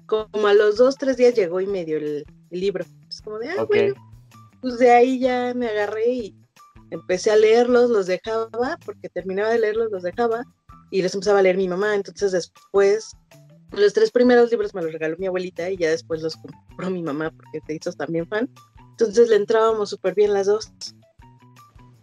Como 0.06 0.46
a 0.46 0.54
los 0.54 0.76
dos, 0.76 0.96
tres 0.96 1.16
días 1.16 1.34
llegó 1.34 1.60
y 1.60 1.66
me 1.66 1.84
dio 1.84 1.96
el, 1.96 2.26
libro. 2.50 2.84
Es 3.08 3.22
como 3.22 3.38
de, 3.38 3.50
ah, 3.50 3.64
bueno 3.64 3.94
pues 4.62 4.78
de 4.78 4.90
ahí 4.92 5.18
ya 5.18 5.52
me 5.54 5.66
agarré 5.66 6.08
y 6.08 6.36
empecé 6.92 7.30
a 7.30 7.36
leerlos, 7.36 7.90
los 7.90 8.06
dejaba, 8.06 8.78
porque 8.84 9.08
terminaba 9.08 9.50
de 9.50 9.58
leerlos, 9.58 9.90
los 9.90 10.02
dejaba, 10.02 10.44
y 10.90 11.02
les 11.02 11.14
empezaba 11.14 11.38
a 11.38 11.42
leer 11.42 11.56
mi 11.56 11.68
mamá. 11.68 11.94
Entonces 11.94 12.32
después, 12.32 13.12
los 13.72 13.92
tres 13.92 14.10
primeros 14.10 14.50
libros 14.50 14.74
me 14.74 14.82
los 14.82 14.92
regaló 14.92 15.16
mi 15.18 15.26
abuelita 15.26 15.70
y 15.70 15.76
ya 15.78 15.90
después 15.90 16.22
los 16.22 16.36
compró 16.36 16.90
mi 16.90 17.02
mamá, 17.02 17.30
porque 17.30 17.60
te 17.66 17.74
hizo 17.74 17.92
también 17.92 18.28
fan. 18.28 18.48
Entonces 18.90 19.28
le 19.28 19.36
entrábamos 19.36 19.90
súper 19.90 20.14
bien 20.14 20.34
las 20.34 20.46
dos. 20.46 20.72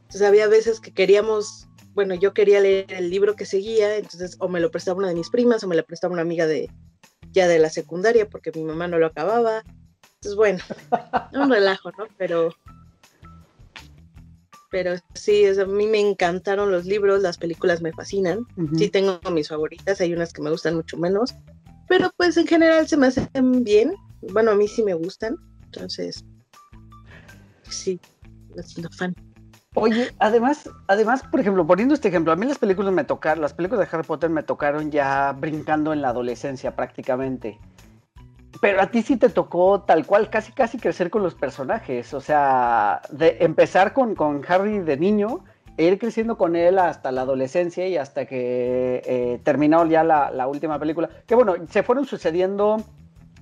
Entonces 0.02 0.24
había 0.24 0.48
veces 0.48 0.80
que 0.80 0.92
queríamos, 0.92 1.68
bueno, 1.94 2.16
yo 2.16 2.34
quería 2.34 2.60
leer 2.60 2.92
el 2.92 3.12
libro 3.12 3.36
que 3.36 3.46
seguía, 3.46 3.96
entonces 3.96 4.38
o 4.40 4.48
me 4.48 4.60
lo 4.60 4.72
prestaba 4.72 4.98
una 4.98 5.10
de 5.10 5.16
mis 5.16 5.30
primas 5.30 5.64
o 5.64 5.68
me 5.68 5.76
lo 5.76 5.86
prestaba 5.86 6.14
una 6.14 6.24
amiga 6.24 6.48
de 6.48 6.70
ya 7.32 7.48
de 7.48 7.60
la 7.60 7.70
secundaria 7.70 8.28
porque 8.28 8.52
mi 8.52 8.64
mamá 8.64 8.88
no 8.88 8.98
lo 8.98 9.06
acababa. 9.06 9.64
Entonces, 10.16 10.36
bueno, 10.36 10.60
un 11.34 11.52
relajo, 11.52 11.92
¿no? 11.92 12.08
Pero, 12.18 12.50
pero 14.70 14.96
sí, 15.14 15.46
a 15.48 15.66
mí 15.66 15.88
me 15.88 16.00
encantaron 16.00 16.72
los 16.72 16.86
libros, 16.86 17.22
las 17.22 17.38
películas 17.38 17.82
me 17.82 17.92
fascinan. 17.92 18.46
Sí 18.78 18.90
tengo 18.90 19.20
mis 19.32 19.50
favoritas, 19.50 20.00
hay 20.02 20.14
unas 20.14 20.34
que 20.34 20.42
me 20.42 20.52
gustan 20.52 20.76
mucho 20.76 20.98
menos, 20.98 21.36
pero 21.88 22.12
pues 22.18 22.38
en 22.38 22.48
general 22.48 22.88
se 22.88 22.98
me 22.98 23.08
hacen 23.08 23.64
bien. 23.64 23.94
Bueno, 24.34 24.52
a 24.52 24.56
mí 24.56 24.68
sí 24.68 24.84
me 24.84 24.94
gustan, 24.94 25.38
entonces, 25.66 26.26
sí, 27.70 28.00
siendo 28.64 28.90
fan. 28.92 29.16
Oye, 29.76 30.12
además, 30.20 30.70
además, 30.88 31.24
por 31.30 31.40
ejemplo, 31.40 31.66
poniendo 31.66 31.94
este 31.94 32.08
ejemplo, 32.08 32.34
a 32.34 32.36
mí 32.36 32.46
las 32.46 32.58
películas 32.58 32.94
me 32.94 33.04
tocaron, 33.04 33.42
las 33.42 33.54
películas 33.54 33.88
de 33.88 33.96
Harry 33.96 34.06
Potter 34.06 34.30
me 34.30 34.44
tocaron 34.44 34.92
ya 34.92 35.32
brincando 35.32 35.94
en 35.94 36.02
la 36.02 36.10
adolescencia 36.10 36.76
prácticamente. 36.76 37.60
Pero 38.62 38.82
a 38.82 38.88
ti 38.88 39.02
sí 39.02 39.18
te 39.18 39.30
tocó 39.30 39.82
tal 39.82 40.06
cual, 40.06 40.30
casi 40.30 40.52
casi 40.52 40.80
crecer 40.80 41.10
con 41.10 41.24
los 41.24 41.36
personajes. 41.36 42.14
O 42.14 42.22
sea, 42.22 43.02
de 43.10 43.38
empezar 43.40 43.94
con, 43.94 44.16
con 44.16 44.44
Harry 44.48 44.80
de 44.80 44.98
niño 44.98 45.44
e 45.78 45.86
ir 45.86 45.98
creciendo 45.98 46.38
con 46.38 46.58
él 46.58 46.78
hasta 46.78 47.10
la 47.12 47.22
adolescencia 47.22 47.88
y 47.88 47.96
hasta 47.96 48.26
que 48.26 49.02
eh, 49.06 49.40
terminó 49.44 49.86
ya 49.86 50.04
la, 50.04 50.48
última 50.48 50.78
película. 50.78 51.10
Que 51.26 51.36
bueno, 51.36 51.56
se 51.70 51.84
fueron 51.84 52.06
sucediendo. 52.06 52.78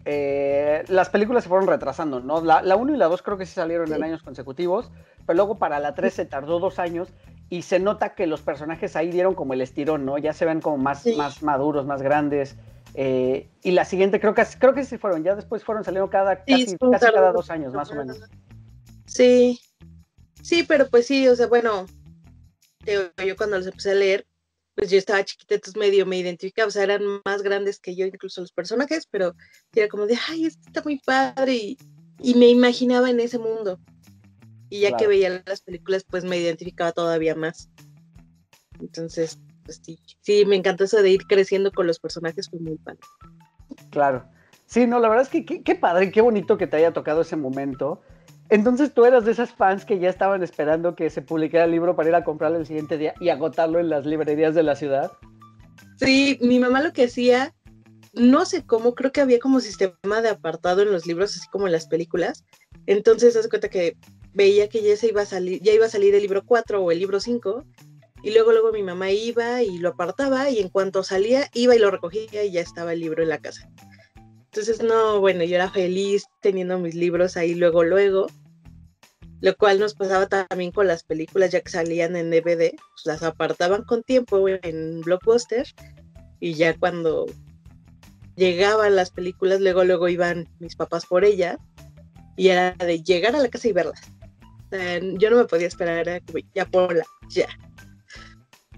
Eh, 0.05 0.83
las 0.87 1.09
películas 1.09 1.43
se 1.43 1.49
fueron 1.49 1.67
retrasando, 1.67 2.19
¿no? 2.19 2.41
La 2.41 2.75
1 2.75 2.93
y 2.93 2.97
la 2.97 3.07
2 3.07 3.21
creo 3.23 3.37
que 3.37 3.45
sí 3.47 3.53
salieron 3.53 3.91
en 3.91 4.03
años 4.03 4.21
consecutivos, 4.21 4.91
pero 5.25 5.35
luego 5.35 5.57
para 5.57 5.79
la 5.79 5.95
3 5.95 6.13
se 6.13 6.25
tardó 6.25 6.59
dos 6.59 6.79
años 6.79 7.09
y 7.49 7.63
se 7.63 7.79
nota 7.79 8.13
que 8.13 8.27
los 8.27 8.41
personajes 8.41 8.95
ahí 8.95 9.09
dieron 9.09 9.33
como 9.33 9.53
el 9.53 9.61
estirón, 9.61 10.05
¿no? 10.05 10.17
Ya 10.17 10.33
se 10.33 10.45
ven 10.45 10.61
como 10.61 10.77
más, 10.77 11.07
más 11.17 11.41
maduros, 11.41 11.85
más 11.85 12.01
grandes. 12.01 12.55
Eh, 12.93 13.49
y 13.63 13.71
la 13.71 13.85
siguiente, 13.85 14.19
creo 14.19 14.33
que, 14.33 14.43
creo 14.59 14.73
que 14.73 14.83
sí 14.83 14.97
fueron, 14.97 15.23
ya 15.23 15.35
después 15.35 15.63
fueron 15.63 15.83
saliendo 15.83 16.09
cada, 16.09 16.43
casi, 16.43 16.77
cada 16.77 17.31
dos 17.31 17.49
años, 17.49 17.73
más 17.73 17.91
o 17.91 17.95
menos. 17.95 18.19
Sí, 19.05 19.59
sí, 20.41 20.63
pero 20.63 20.89
pues 20.89 21.05
sí, 21.05 21.27
o 21.27 21.35
sea, 21.35 21.47
bueno, 21.47 21.85
yo 22.85 23.35
cuando 23.35 23.57
los 23.57 23.67
empecé 23.67 23.91
a 23.91 23.95
leer, 23.95 24.25
pues 24.75 24.89
yo 24.91 24.97
estaba 24.97 25.25
chiquita, 25.25 25.55
entonces 25.55 25.79
medio 25.79 26.05
me 26.05 26.17
identificaba, 26.17 26.67
o 26.67 26.71
sea, 26.71 26.83
eran 26.83 27.01
más 27.25 27.41
grandes 27.41 27.79
que 27.79 27.95
yo, 27.95 28.05
incluso 28.05 28.41
los 28.41 28.51
personajes, 28.51 29.07
pero 29.09 29.33
era 29.73 29.87
como 29.87 30.05
de, 30.05 30.17
ay, 30.29 30.45
esto 30.45 30.61
está 30.67 30.81
muy 30.83 30.99
padre, 30.99 31.55
y, 31.55 31.77
y 32.21 32.35
me 32.35 32.47
imaginaba 32.47 33.09
en 33.09 33.19
ese 33.19 33.39
mundo. 33.39 33.79
Y 34.69 34.81
ya 34.81 34.97
que 34.97 35.07
veía 35.07 35.41
las 35.45 35.61
películas, 35.61 36.03
pues 36.03 36.25
me 36.25 36.37
identificaba 36.37 36.91
todavía 36.91 37.35
más. 37.35 37.69
Entonces, 38.79 39.39
pues 39.67 39.81
sí, 39.83 39.99
sí, 40.21 40.45
me 40.45 40.55
encantó 40.55 40.85
eso 40.85 41.01
de 41.01 41.09
ir 41.09 41.27
creciendo 41.27 41.73
con 41.73 41.87
los 41.87 41.99
personajes, 41.99 42.49
fue 42.49 42.59
muy 42.59 42.77
padre. 42.77 42.99
Claro. 43.91 44.25
Sí, 44.65 44.87
no, 44.87 44.99
la 44.99 45.09
verdad 45.09 45.25
es 45.25 45.29
que 45.29 45.63
qué, 45.63 45.75
padre, 45.75 46.09
qué 46.11 46.21
bonito 46.21 46.57
que 46.57 46.67
te 46.67 46.77
haya 46.77 46.93
tocado 46.93 47.21
ese 47.21 47.35
momento. 47.35 48.01
Entonces 48.49 48.93
tú 48.93 49.03
eras 49.03 49.25
de 49.25 49.31
esas 49.31 49.51
fans 49.51 49.83
que 49.83 49.99
ya 49.99 50.09
estaban 50.09 50.41
esperando 50.41 50.95
que 50.95 51.09
se 51.09 51.21
publicara 51.21 51.65
el 51.65 51.71
libro 51.71 51.97
para 51.97 52.09
ir 52.09 52.15
a 52.15 52.23
comprarlo 52.23 52.57
el 52.57 52.65
siguiente 52.65 52.97
día 52.97 53.13
y 53.19 53.27
agotarlo 53.27 53.79
en 53.79 53.89
las 53.89 54.05
librerías 54.05 54.55
de 54.55 54.63
la 54.63 54.75
ciudad. 54.75 55.11
Sí, 55.97 56.37
mi 56.41 56.59
mamá 56.59 56.81
lo 56.81 56.93
que 56.93 57.05
hacía, 57.05 57.53
no 58.13 58.45
sé 58.45 58.65
cómo, 58.65 58.95
creo 58.95 59.11
que 59.11 59.19
había 59.19 59.39
como 59.39 59.59
sistema 59.59 60.21
de 60.21 60.29
apartado 60.29 60.81
en 60.81 60.91
los 60.93 61.05
libros, 61.05 61.35
así 61.35 61.47
como 61.49 61.65
en 61.65 61.73
las 61.73 61.87
películas. 61.87 62.45
Entonces, 62.85 63.35
hace 63.35 63.49
cuenta 63.49 63.69
que 63.69 63.97
veía 64.33 64.69
que 64.69 64.81
ya 64.81 64.95
se 64.95 65.07
iba 65.07 65.23
a 65.23 65.25
salir, 65.25 65.61
ya 65.61 65.73
iba 65.73 65.85
a 65.85 65.89
salir 65.89 66.15
el 66.15 66.21
libro 66.21 66.43
4 66.45 66.81
o 66.81 66.91
el 66.91 66.99
libro 66.99 67.19
5 67.19 67.65
y 68.23 68.31
luego, 68.31 68.51
luego 68.51 68.71
mi 68.71 68.83
mamá 68.83 69.11
iba 69.11 69.61
y 69.63 69.77
lo 69.77 69.89
apartaba 69.89 70.49
y 70.49 70.59
en 70.59 70.69
cuanto 70.69 71.03
salía, 71.03 71.49
iba 71.53 71.75
y 71.75 71.79
lo 71.79 71.91
recogía 71.91 72.43
y 72.43 72.51
ya 72.51 72.61
estaba 72.61 72.93
el 72.93 72.99
libro 72.99 73.23
en 73.23 73.29
la 73.29 73.37
casa. 73.37 73.69
Entonces, 74.51 74.81
no, 74.81 75.19
bueno, 75.19 75.43
yo 75.43 75.55
era 75.55 75.69
feliz 75.69 76.25
teniendo 76.41 76.79
mis 76.79 76.95
libros 76.95 77.37
ahí 77.37 77.53
luego, 77.53 77.83
luego. 77.83 78.27
Lo 79.39 79.55
cual 79.55 79.79
nos 79.79 79.93
pasaba 79.93 80.25
también 80.25 80.71
con 80.71 80.87
las 80.87 81.03
películas 81.03 81.51
ya 81.51 81.61
que 81.61 81.69
salían 81.69 82.15
en 82.15 82.31
DVD, 82.31 82.71
pues 82.71 83.05
las 83.05 83.21
apartaban 83.21 83.83
con 83.83 84.01
tiempo 84.01 84.47
en 84.47 85.01
Blockbuster 85.01 85.67
y 86.39 86.55
ya 86.55 86.75
cuando 86.75 87.27
llegaban 88.35 88.95
las 88.95 89.11
películas, 89.11 89.61
luego, 89.61 89.83
luego 89.83 90.09
iban 90.09 90.47
mis 90.59 90.75
papás 90.75 91.05
por 91.05 91.23
ellas 91.23 91.57
y 92.35 92.47
era 92.47 92.71
de 92.71 93.03
llegar 93.03 93.35
a 93.35 93.39
la 93.39 93.49
casa 93.49 93.67
y 93.67 93.73
verlas. 93.73 94.01
yo 95.19 95.29
no 95.29 95.37
me 95.37 95.45
podía 95.45 95.67
esperar, 95.67 95.99
era 95.99 96.19
como, 96.21 96.39
ya 96.55 96.67
la 96.71 97.05
ya. 97.29 97.47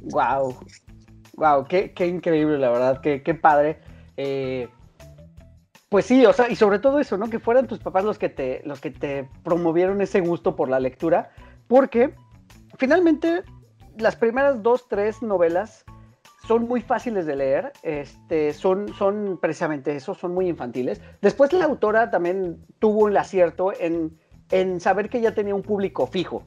Wow, 0.01 0.55
wow, 1.35 1.65
qué, 1.65 1.93
increíble, 2.07 2.57
la 2.57 2.69
verdad, 2.69 3.01
qué, 3.01 3.33
padre. 3.35 3.79
Eh, 4.17 4.69
pues 5.89 6.05
sí, 6.05 6.25
o 6.25 6.33
sea, 6.33 6.49
y 6.49 6.55
sobre 6.55 6.79
todo 6.79 6.99
eso, 6.99 7.17
¿no? 7.17 7.29
Que 7.29 7.39
fueran 7.39 7.67
tus 7.67 7.79
papás 7.79 8.03
los 8.03 8.17
que 8.17 8.29
te, 8.29 8.61
los 8.65 8.79
que 8.79 8.91
te 8.91 9.27
promovieron 9.43 10.01
ese 10.01 10.21
gusto 10.21 10.55
por 10.55 10.69
la 10.69 10.79
lectura, 10.79 11.31
porque 11.67 12.13
finalmente 12.77 13.43
las 13.97 14.15
primeras 14.15 14.61
dos, 14.61 14.87
tres 14.87 15.21
novelas 15.21 15.83
son 16.47 16.67
muy 16.67 16.81
fáciles 16.81 17.25
de 17.25 17.35
leer, 17.35 17.73
este, 17.83 18.53
son, 18.53 18.93
son 18.93 19.37
precisamente 19.41 19.95
eso, 19.95 20.15
son 20.15 20.33
muy 20.33 20.47
infantiles. 20.47 21.01
Después 21.21 21.53
la 21.53 21.65
autora 21.65 22.09
también 22.09 22.65
tuvo 22.79 23.07
el 23.07 23.17
acierto 23.17 23.73
en, 23.79 24.17
en 24.51 24.79
saber 24.79 25.09
que 25.09 25.19
ella 25.19 25.35
tenía 25.35 25.53
un 25.53 25.61
público 25.61 26.07
fijo 26.07 26.45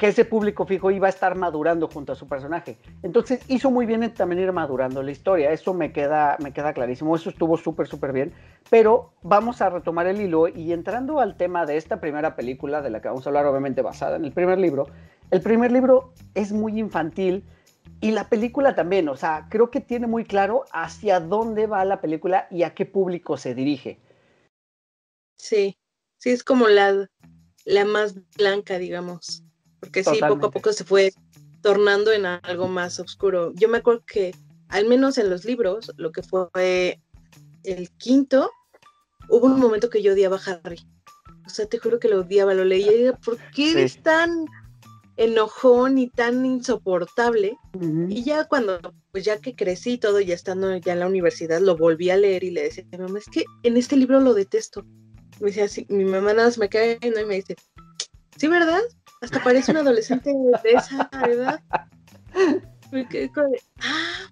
que 0.00 0.08
ese 0.08 0.24
público 0.24 0.64
fijo 0.64 0.90
iba 0.90 1.08
a 1.08 1.10
estar 1.10 1.36
madurando 1.36 1.86
junto 1.86 2.14
a 2.14 2.16
su 2.16 2.26
personaje. 2.26 2.78
Entonces 3.02 3.42
hizo 3.48 3.70
muy 3.70 3.84
bien 3.84 4.14
también 4.14 4.40
ir 4.40 4.50
madurando 4.50 5.02
la 5.02 5.10
historia, 5.10 5.52
eso 5.52 5.74
me 5.74 5.92
queda, 5.92 6.38
me 6.42 6.54
queda 6.54 6.72
clarísimo, 6.72 7.14
eso 7.14 7.28
estuvo 7.28 7.58
súper, 7.58 7.86
súper 7.86 8.14
bien, 8.14 8.32
pero 8.70 9.12
vamos 9.20 9.60
a 9.60 9.68
retomar 9.68 10.06
el 10.06 10.18
hilo 10.18 10.48
y 10.48 10.72
entrando 10.72 11.20
al 11.20 11.36
tema 11.36 11.66
de 11.66 11.76
esta 11.76 12.00
primera 12.00 12.34
película, 12.34 12.80
de 12.80 12.88
la 12.88 13.02
que 13.02 13.08
vamos 13.08 13.26
a 13.26 13.28
hablar 13.28 13.44
obviamente 13.44 13.82
basada 13.82 14.16
en 14.16 14.24
el 14.24 14.32
primer 14.32 14.58
libro, 14.58 14.86
el 15.30 15.42
primer 15.42 15.70
libro 15.70 16.14
es 16.34 16.50
muy 16.50 16.78
infantil 16.78 17.44
y 18.00 18.12
la 18.12 18.30
película 18.30 18.74
también, 18.74 19.06
o 19.10 19.18
sea, 19.18 19.48
creo 19.50 19.70
que 19.70 19.82
tiene 19.82 20.06
muy 20.06 20.24
claro 20.24 20.64
hacia 20.72 21.20
dónde 21.20 21.66
va 21.66 21.84
la 21.84 22.00
película 22.00 22.46
y 22.50 22.62
a 22.62 22.72
qué 22.72 22.86
público 22.86 23.36
se 23.36 23.54
dirige. 23.54 24.00
Sí, 25.36 25.76
sí, 26.16 26.30
es 26.30 26.42
como 26.42 26.68
la, 26.68 27.06
la 27.66 27.84
más 27.84 28.14
blanca, 28.38 28.78
digamos 28.78 29.44
porque 29.80 30.04
sí, 30.04 30.20
poco 30.20 30.46
a 30.46 30.50
poco 30.50 30.72
se 30.72 30.84
fue 30.84 31.12
tornando 31.62 32.12
en 32.12 32.26
algo 32.26 32.68
más 32.68 33.00
oscuro. 33.00 33.52
Yo 33.54 33.68
me 33.68 33.78
acuerdo 33.78 34.04
que, 34.06 34.34
al 34.68 34.86
menos 34.86 35.18
en 35.18 35.30
los 35.30 35.44
libros, 35.44 35.92
lo 35.96 36.12
que 36.12 36.22
fue 36.22 37.00
el 37.64 37.90
quinto, 37.98 38.50
hubo 39.28 39.46
un 39.46 39.58
momento 39.58 39.90
que 39.90 40.02
yo 40.02 40.12
odiaba 40.12 40.36
a 40.36 40.60
Harry. 40.64 40.86
O 41.46 41.48
sea, 41.48 41.66
te 41.66 41.78
juro 41.78 41.98
que 41.98 42.08
lo 42.08 42.20
odiaba, 42.20 42.54
lo 42.54 42.64
leía 42.64 42.92
y 42.92 42.98
decía, 42.98 43.12
¿por 43.14 43.36
qué 43.52 43.72
eres 43.72 44.02
tan 44.02 44.46
enojón 45.16 45.98
y 45.98 46.08
tan 46.08 46.46
insoportable? 46.46 47.56
Y 48.08 48.22
ya 48.22 48.46
cuando, 48.46 48.80
pues 49.12 49.24
ya 49.24 49.38
que 49.40 49.54
crecí 49.54 49.98
todo, 49.98 50.20
ya 50.20 50.34
estando 50.34 50.74
ya 50.76 50.92
en 50.92 51.00
la 51.00 51.06
universidad, 51.06 51.60
lo 51.60 51.76
volví 51.76 52.10
a 52.10 52.16
leer 52.16 52.44
y 52.44 52.50
le 52.50 52.62
decía, 52.62 52.84
mamá, 52.98 53.18
es 53.18 53.26
que 53.26 53.44
en 53.62 53.76
este 53.76 53.96
libro 53.96 54.20
lo 54.20 54.34
detesto. 54.34 54.84
Me 55.40 55.48
decía 55.48 55.64
así, 55.64 55.86
mi 55.88 56.04
mamá 56.04 56.32
nada 56.34 56.48
más 56.48 56.58
me 56.58 56.68
cae 56.68 56.98
y 57.02 57.10
me 57.10 57.34
dice, 57.34 57.56
sí, 58.36 58.46
¿verdad? 58.46 58.82
Hasta 59.20 59.42
parece 59.42 59.72
un 59.72 59.78
adolescente 59.78 60.32
de 60.62 60.70
esa 60.70 61.10
edad. 61.26 61.60
Con, 63.34 63.52
ah, 63.82 64.30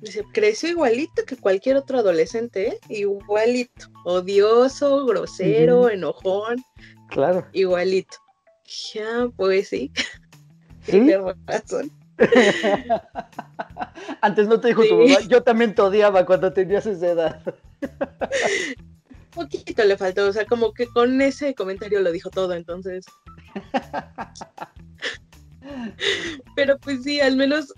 Dice, 0.00 0.24
creció 0.32 0.70
igualito 0.70 1.24
que 1.26 1.36
cualquier 1.36 1.76
otro 1.76 1.98
adolescente, 1.98 2.68
¿eh? 2.68 2.78
Igualito. 2.88 3.88
Odioso, 4.04 5.04
grosero, 5.04 5.90
enojón. 5.90 6.64
Claro. 7.10 7.46
Igualito. 7.52 8.16
Ya, 8.94 9.28
pues 9.36 9.68
sí. 9.68 9.92
¿Sí? 10.86 11.12
razón. 11.46 11.92
Antes 14.22 14.48
no 14.48 14.60
te 14.60 14.68
dijo 14.68 14.84
tu 14.84 14.96
mamá, 14.96 15.20
yo 15.28 15.42
también 15.42 15.74
te 15.74 15.82
odiaba 15.82 16.24
cuando 16.24 16.52
tenías 16.52 16.86
esa 16.86 17.08
edad. 17.08 17.42
Poquito 19.30 19.84
le 19.84 19.96
faltó, 19.96 20.28
o 20.28 20.32
sea, 20.32 20.44
como 20.44 20.72
que 20.72 20.86
con 20.86 21.20
ese 21.20 21.54
comentario 21.54 22.00
lo 22.00 22.12
dijo 22.12 22.30
todo, 22.30 22.54
entonces. 22.54 23.04
Pero 26.56 26.78
pues 26.78 27.02
sí, 27.04 27.20
al 27.20 27.36
menos 27.36 27.72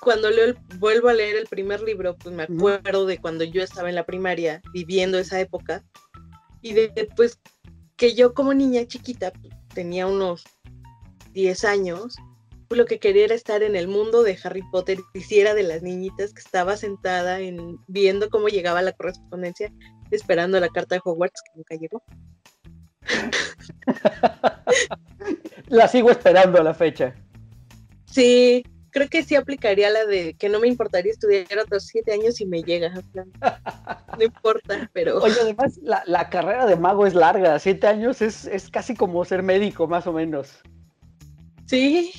cuando 0.00 0.30
leo 0.30 0.54
vuelvo 0.78 1.08
a 1.08 1.14
leer 1.14 1.36
el 1.36 1.46
primer 1.46 1.82
libro, 1.82 2.16
pues 2.16 2.34
me 2.34 2.44
acuerdo 2.44 3.06
de 3.06 3.18
cuando 3.18 3.44
yo 3.44 3.62
estaba 3.62 3.88
en 3.88 3.94
la 3.94 4.06
primaria 4.06 4.62
viviendo 4.72 5.18
esa 5.18 5.40
época 5.40 5.84
y 6.62 6.72
después 6.72 7.38
que 7.96 8.14
yo 8.14 8.32
como 8.32 8.54
niña 8.54 8.86
chiquita 8.86 9.32
pues, 9.32 9.52
tenía 9.74 10.06
unos 10.06 10.44
10 11.32 11.64
años, 11.64 12.16
pues 12.68 12.78
lo 12.78 12.86
que 12.86 12.98
quería 12.98 13.24
era 13.24 13.34
estar 13.34 13.62
en 13.62 13.76
el 13.76 13.88
mundo 13.88 14.22
de 14.22 14.38
Harry 14.42 14.62
Potter 14.70 14.98
y 15.14 15.20
si 15.20 15.40
era 15.40 15.54
de 15.54 15.62
las 15.62 15.82
niñitas 15.82 16.32
que 16.32 16.40
estaba 16.40 16.76
sentada 16.76 17.40
en 17.40 17.78
viendo 17.86 18.30
cómo 18.30 18.48
llegaba 18.48 18.82
la 18.82 18.92
correspondencia, 18.92 19.72
esperando 20.10 20.60
la 20.60 20.68
carta 20.68 20.94
de 20.94 21.00
Hogwarts 21.04 21.42
que 21.42 21.52
nunca 21.56 21.74
llegó. 21.76 22.02
la 25.68 25.88
sigo 25.88 26.10
esperando 26.10 26.60
a 26.60 26.64
la 26.64 26.74
fecha. 26.74 27.14
Sí, 28.06 28.64
creo 28.90 29.08
que 29.08 29.22
sí 29.22 29.36
aplicaría 29.36 29.90
la 29.90 30.06
de 30.06 30.34
que 30.34 30.48
no 30.48 30.60
me 30.60 30.68
importaría 30.68 31.12
estudiar 31.12 31.58
otros 31.58 31.86
siete 31.86 32.12
años 32.12 32.40
y 32.40 32.46
me 32.46 32.62
llega. 32.62 32.92
No 34.18 34.24
importa, 34.24 34.90
pero. 34.92 35.18
Oye, 35.18 35.36
además, 35.40 35.78
la, 35.82 36.30
carrera 36.30 36.66
de 36.66 36.76
mago 36.76 37.06
es 37.06 37.14
larga. 37.14 37.58
Siete 37.58 37.86
años 37.86 38.22
es, 38.22 38.46
es, 38.46 38.70
casi 38.70 38.94
como 38.94 39.24
ser 39.24 39.42
médico, 39.42 39.86
más 39.86 40.06
o 40.06 40.12
menos. 40.12 40.60
Sí. 41.66 42.12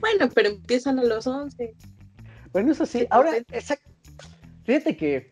Bueno, 0.00 0.28
pero 0.34 0.50
empiezan 0.50 0.98
a 0.98 1.04
los 1.04 1.26
once. 1.26 1.74
Bueno, 2.52 2.72
eso 2.72 2.86
sí. 2.86 3.06
Ahora, 3.10 3.32
fíjate 4.64 4.96
que 4.96 5.31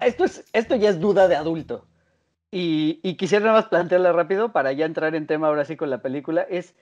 esto, 0.00 0.24
es, 0.24 0.44
esto 0.52 0.76
ya 0.76 0.90
es 0.90 1.00
duda 1.00 1.28
de 1.28 1.36
adulto. 1.36 1.86
Y, 2.50 3.00
y 3.02 3.16
quisiera 3.16 3.46
nada 3.46 3.60
más 3.60 3.68
plantearla 3.68 4.12
rápido 4.12 4.52
para 4.52 4.72
ya 4.72 4.86
entrar 4.86 5.14
en 5.14 5.26
tema 5.26 5.48
ahora 5.48 5.64
sí 5.64 5.76
con 5.76 5.90
la 5.90 6.00
película. 6.00 6.42
Es 6.42 6.74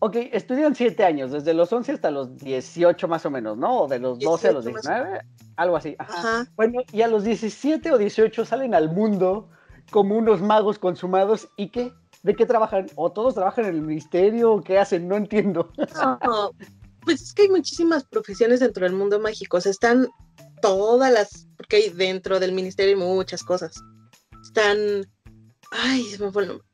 Ok, 0.00 0.16
estudian 0.32 0.74
siete 0.74 1.02
años, 1.02 1.32
desde 1.32 1.54
los 1.54 1.72
11 1.72 1.92
hasta 1.92 2.10
los 2.10 2.36
18 2.36 3.08
más 3.08 3.24
o 3.24 3.30
menos, 3.30 3.56
¿no? 3.56 3.82
O 3.82 3.88
de 3.88 3.98
los 3.98 4.18
12 4.18 4.48
a 4.48 4.52
los 4.52 4.64
19, 4.66 5.20
algo 5.56 5.76
así. 5.76 5.96
Ajá. 5.98 6.46
Bueno, 6.56 6.82
y 6.92 7.00
a 7.00 7.08
los 7.08 7.24
17 7.24 7.90
o 7.90 7.96
18 7.96 8.44
salen 8.44 8.74
al 8.74 8.92
mundo 8.92 9.48
como 9.90 10.16
unos 10.16 10.42
magos 10.42 10.78
consumados 10.78 11.48
y 11.56 11.70
qué? 11.70 11.94
¿De 12.22 12.34
qué 12.34 12.44
trabajan? 12.44 12.86
¿O 12.96 13.12
todos 13.12 13.34
trabajan 13.34 13.64
en 13.64 13.76
el 13.76 13.80
ministerio? 13.80 14.52
¿O 14.52 14.62
qué 14.62 14.78
hacen? 14.78 15.08
No 15.08 15.16
entiendo. 15.16 15.70
No, 16.22 16.50
pues 17.02 17.22
es 17.22 17.32
que 17.32 17.42
hay 17.42 17.48
muchísimas 17.48 18.04
profesiones 18.04 18.60
dentro 18.60 18.84
del 18.84 18.94
mundo 18.94 19.20
mágico. 19.20 19.56
O 19.56 19.60
sea, 19.60 19.70
están 19.70 20.08
todas 20.64 21.12
las, 21.12 21.46
porque 21.58 21.76
hay 21.76 21.90
dentro 21.90 22.40
del 22.40 22.52
ministerio 22.52 22.96
muchas 22.96 23.42
cosas. 23.42 23.74
Están, 24.42 24.78
ay, 25.70 26.02
se 26.04 26.24
me 26.24 26.32
fue 26.32 26.44
el 26.44 26.48
nombre. 26.48 26.66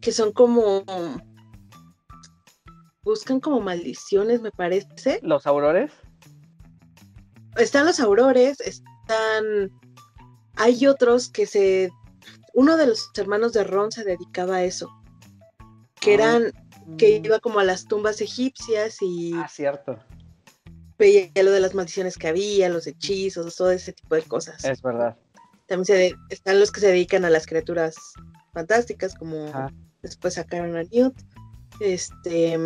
Que 0.00 0.10
son 0.10 0.32
como 0.32 0.84
buscan 3.02 3.38
como 3.38 3.60
maldiciones, 3.60 4.42
me 4.42 4.50
parece. 4.50 5.20
¿Los 5.22 5.46
aurores? 5.46 5.92
Están 7.56 7.86
los 7.86 8.00
aurores, 8.00 8.60
están... 8.60 9.70
Hay 10.56 10.86
otros 10.88 11.30
que 11.30 11.46
se... 11.46 11.90
Uno 12.52 12.76
de 12.76 12.88
los 12.88 13.10
hermanos 13.16 13.52
de 13.52 13.62
Ron 13.62 13.92
se 13.92 14.02
dedicaba 14.02 14.56
a 14.56 14.64
eso. 14.64 14.90
Que 16.00 16.10
ah, 16.10 16.14
eran... 16.14 16.52
Que 16.98 17.20
mm. 17.20 17.24
iba 17.24 17.38
como 17.38 17.60
a 17.60 17.64
las 17.64 17.86
tumbas 17.86 18.20
egipcias 18.20 18.98
y... 19.00 19.34
Ah, 19.34 19.46
cierto. 19.48 19.98
Veía 20.98 21.30
lo 21.42 21.52
de 21.52 21.60
las 21.60 21.74
maldiciones 21.74 22.18
que 22.18 22.28
había, 22.28 22.68
los 22.68 22.86
hechizos, 22.86 23.54
todo 23.56 23.70
ese 23.70 23.92
tipo 23.92 24.14
de 24.16 24.22
cosas. 24.22 24.64
Es 24.64 24.82
verdad. 24.82 25.16
También 25.66 25.84
se 25.84 26.14
están 26.30 26.58
los 26.58 26.72
que 26.72 26.80
se 26.80 26.88
dedican 26.88 27.24
a 27.24 27.30
las 27.30 27.46
criaturas 27.46 27.96
fantásticas, 28.52 29.14
como 29.14 29.52
después 30.02 30.34
sacaron 30.34 30.76
a 30.76 30.82
Newt. 30.84 31.14
Este. 31.80 32.58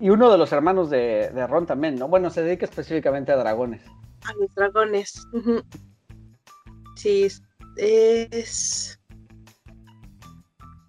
Y 0.00 0.10
uno 0.10 0.30
de 0.30 0.38
los 0.38 0.52
hermanos 0.52 0.90
de, 0.90 1.30
Ron 1.48 1.66
también, 1.66 1.96
¿no? 1.96 2.08
Bueno, 2.08 2.30
se 2.30 2.42
dedica 2.42 2.66
específicamente 2.66 3.32
a 3.32 3.36
dragones. 3.36 3.82
A 4.24 4.34
los 4.34 4.54
dragones. 4.54 5.26
Sí, 6.96 7.28
es. 7.76 9.00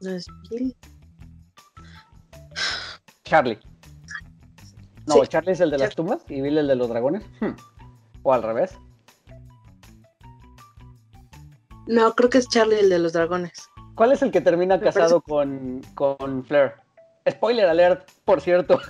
No 0.02 0.12
es 0.12 0.26
Bill. 0.50 0.76
Charlie. 3.24 3.60
No, 5.10 5.26
Charlie 5.26 5.54
es 5.54 5.60
el 5.60 5.72
de 5.72 5.80
las 5.80 5.96
tumbas 5.96 6.22
y 6.30 6.42
Bill 6.42 6.60
el 6.60 6.68
de 6.68 6.76
los 6.76 6.90
dragones. 6.90 7.24
Hmm. 7.40 7.56
O 8.24 8.34
al 8.34 8.44
revés. 8.44 8.78
No, 11.88 12.14
creo 12.14 12.30
que 12.30 12.38
es 12.38 12.48
Charlie 12.48 12.80
el 12.80 12.90
de 12.90 13.00
los 13.00 13.14
dragones. 13.14 13.68
¿Cuál 13.96 14.12
es 14.12 14.22
el 14.22 14.32
que 14.32 14.42
termina 14.42 14.80
casado 14.80 15.22
con, 15.22 15.82
con 15.96 16.46
Flair? 16.46 16.74
Spoiler 17.28 17.68
alert, 17.68 18.08
por 18.26 18.42
cierto. 18.42 18.80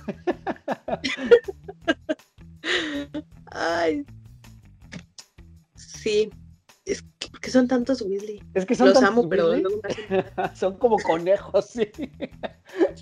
Ay. 3.46 4.04
Sí. 5.74 6.30
Es 7.32 7.40
que 7.40 7.50
son 7.50 7.68
tantos 7.68 8.02
Weasley. 8.02 8.42
Es 8.54 8.66
que 8.66 8.74
son 8.74 8.88
Los 8.88 9.02
amo, 9.02 9.28
pero 9.28 9.52
son 10.54 10.78
como 10.78 10.98
conejos, 10.98 11.66
sí. 11.66 11.90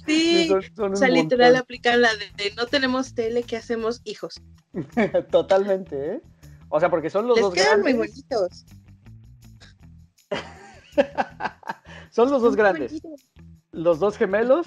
Sí, 0.07 0.51
o 0.79 0.97
sea, 0.97 1.09
literal 1.09 1.57
aplican 1.57 2.03
la 2.03 2.11
de, 2.15 2.53
no 2.57 2.67
tenemos 2.67 3.15
tele, 3.15 3.43
¿qué 3.43 3.57
hacemos? 3.57 4.01
Hijos. 4.05 4.41
Totalmente, 5.31 6.15
¿eh? 6.15 6.23
O 6.69 6.79
sea, 6.79 6.91
porque 6.91 7.09
son 7.11 7.27
los 7.27 7.41
dos 7.41 7.55
quedan 7.55 7.83
grandes. 7.83 7.97
muy 7.97 8.07
bonitos. 8.07 8.67
son 12.11 12.31
los 12.31 12.43
dos 12.43 12.57
grandes. 12.57 13.01
Los 13.73 13.99
dos 13.99 14.19
gemelos 14.19 14.67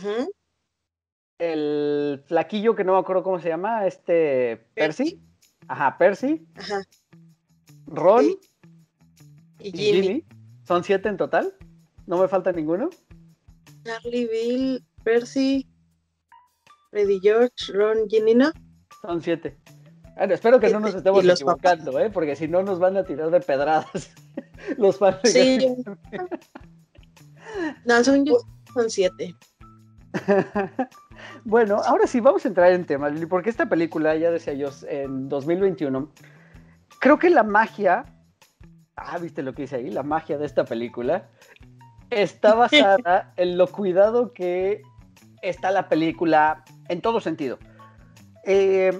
el 1.41 2.23
flaquillo 2.27 2.75
que 2.75 2.83
no 2.83 2.93
me 2.93 2.99
acuerdo 2.99 3.23
cómo 3.23 3.39
se 3.39 3.49
llama, 3.49 3.87
este 3.87 4.57
Percy. 4.75 5.19
Ajá, 5.67 5.97
Percy. 5.97 6.45
Ajá. 6.55 6.83
Ron. 7.87 8.25
Y 9.63 9.71
Ginny. 9.71 10.25
¿Son 10.63 10.83
siete 10.83 11.09
en 11.09 11.17
total? 11.17 11.53
¿No 12.07 12.17
me 12.17 12.27
falta 12.27 12.51
ninguno? 12.51 12.89
Charlie, 13.83 14.27
Bill, 14.27 14.83
Percy, 15.03 15.67
Freddy 16.91 17.19
George, 17.19 17.73
Ron, 17.73 18.07
Ginny, 18.09 18.35
¿no? 18.35 18.51
Son 19.01 19.21
siete. 19.21 19.57
Bueno, 20.15 20.33
espero 20.33 20.59
que 20.59 20.69
no 20.69 20.79
nos 20.79 20.93
estemos 20.93 21.25
equivocando, 21.25 21.97
¿eh? 21.99 22.09
Porque 22.09 22.35
si 22.35 22.47
no 22.47 22.61
nos 22.63 22.79
van 22.79 22.97
a 22.97 23.03
tirar 23.03 23.31
de 23.31 23.39
pedradas 23.39 24.11
los 24.77 24.97
fans. 24.97 25.19
Sí. 25.23 25.75
no, 27.85 28.03
son, 28.03 28.25
son 28.73 28.89
siete. 28.89 29.35
Bueno, 31.43 31.81
ahora 31.85 32.07
sí, 32.07 32.19
vamos 32.19 32.45
a 32.45 32.47
entrar 32.47 32.71
en 32.71 32.85
tema, 32.85 33.11
porque 33.29 33.49
esta 33.49 33.67
película, 33.67 34.15
ya 34.15 34.31
decía 34.31 34.53
yo, 34.53 34.69
en 34.87 35.29
2021, 35.29 36.11
creo 36.99 37.19
que 37.19 37.29
la 37.29 37.43
magia, 37.43 38.05
ah, 39.05 39.17
viste 39.17 39.43
lo 39.43 39.53
que 39.53 39.63
dice 39.63 39.77
ahí, 39.77 39.89
la 39.89 40.03
magia 40.03 40.37
de 40.37 40.45
esta 40.45 40.65
película, 40.65 41.29
está 42.09 42.55
basada 42.55 43.33
en 43.37 43.57
lo 43.57 43.67
cuidado 43.67 44.33
que 44.33 44.81
está 45.41 45.71
la 45.71 45.89
película 45.89 46.63
en 46.89 47.01
todo 47.01 47.19
sentido. 47.19 47.57
Eh, 48.45 48.99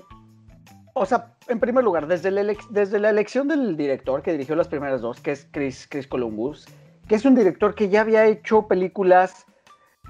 o 0.94 1.06
sea, 1.06 1.36
en 1.48 1.60
primer 1.60 1.84
lugar, 1.84 2.08
desde 2.08 2.32
la, 2.32 2.56
desde 2.70 3.00
la 3.00 3.10
elección 3.10 3.48
del 3.48 3.78
director 3.78 4.22
que 4.22 4.32
dirigió 4.32 4.56
las 4.56 4.68
primeras 4.68 5.02
dos, 5.02 5.20
que 5.20 5.32
es 5.32 5.48
Chris, 5.52 5.88
Chris 5.90 6.08
Columbus, 6.08 6.66
que 7.08 7.16
es 7.16 7.26
un 7.26 7.36
director 7.36 7.76
que 7.76 7.90
ya 7.90 8.02
había 8.02 8.26
hecho 8.26 8.68
películas 8.68 9.46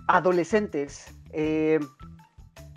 adolescentes. 0.08 1.14
Eh, 1.34 1.80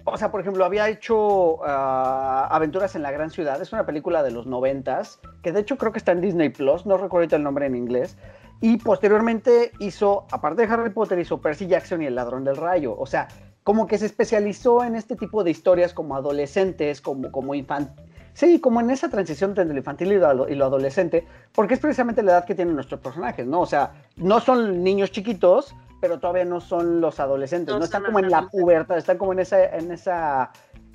o 0.04 0.16
sea, 0.16 0.30
por 0.30 0.40
ejemplo, 0.40 0.64
había 0.64 0.88
hecho 0.88 1.64
ah, 1.64 2.48
Aventuras 2.50 2.94
en 2.94 3.02
la 3.02 3.10
Gran 3.10 3.30
Ciudad, 3.30 3.60
es 3.60 3.72
una 3.72 3.86
película 3.86 4.22
de 4.22 4.30
los 4.30 4.46
noventas 4.46 5.20
que 5.42 5.52
de 5.52 5.60
hecho 5.60 5.78
creo 5.78 5.92
que 5.92 5.98
está 5.98 6.12
en 6.12 6.20
Disney 6.20 6.50
Plus, 6.50 6.86
no 6.86 6.96
recuerdo 6.96 7.36
el 7.36 7.42
nombre 7.42 7.66
en 7.66 7.74
inglés. 7.74 8.16
Y 8.60 8.78
posteriormente 8.78 9.72
hizo, 9.78 10.26
aparte 10.30 10.66
de 10.66 10.72
Harry 10.72 10.90
Potter, 10.90 11.18
hizo 11.18 11.38
Percy 11.40 11.66
Jackson 11.66 12.02
y 12.02 12.06
El 12.06 12.14
Ladrón 12.14 12.44
del 12.44 12.56
Rayo. 12.56 12.96
O 12.96 13.04
sea, 13.04 13.28
como 13.62 13.86
que 13.86 13.98
se 13.98 14.06
especializó 14.06 14.84
en 14.84 14.94
este 14.94 15.16
tipo 15.16 15.44
de 15.44 15.50
historias 15.50 15.92
como 15.92 16.16
adolescentes, 16.16 17.00
como, 17.00 17.30
como 17.30 17.54
infantil. 17.54 18.02
Sí, 18.34 18.60
como 18.60 18.80
en 18.80 18.90
esa 18.90 19.08
transición 19.08 19.50
entre 19.50 19.64
lo 19.64 19.76
infantil 19.76 20.12
y 20.12 20.18
lo, 20.18 20.48
y 20.48 20.54
lo, 20.56 20.64
adolescente, 20.64 21.24
porque 21.54 21.74
es 21.74 21.80
precisamente 21.80 22.22
la 22.22 22.32
edad 22.32 22.44
que 22.44 22.54
tienen 22.54 22.74
nuestros 22.74 23.00
personajes, 23.00 23.46
¿no? 23.46 23.60
O 23.60 23.66
sea, 23.66 23.92
no 24.16 24.40
son 24.40 24.82
niños 24.82 25.12
chiquitos, 25.12 25.74
pero 26.04 26.20
todavía 26.20 26.44
no 26.44 26.60
son 26.60 27.00
los 27.00 27.18
adolescentes, 27.18 27.74
no, 27.74 27.82
están 27.82 28.04
como 28.04 28.18
en 28.18 28.28
la 28.28 28.46
pubertad, 28.48 28.98
están 28.98 29.16
como 29.16 29.32
en 29.32 29.38
esa, 29.38 29.64
en 29.74 29.90
esa 29.90 30.50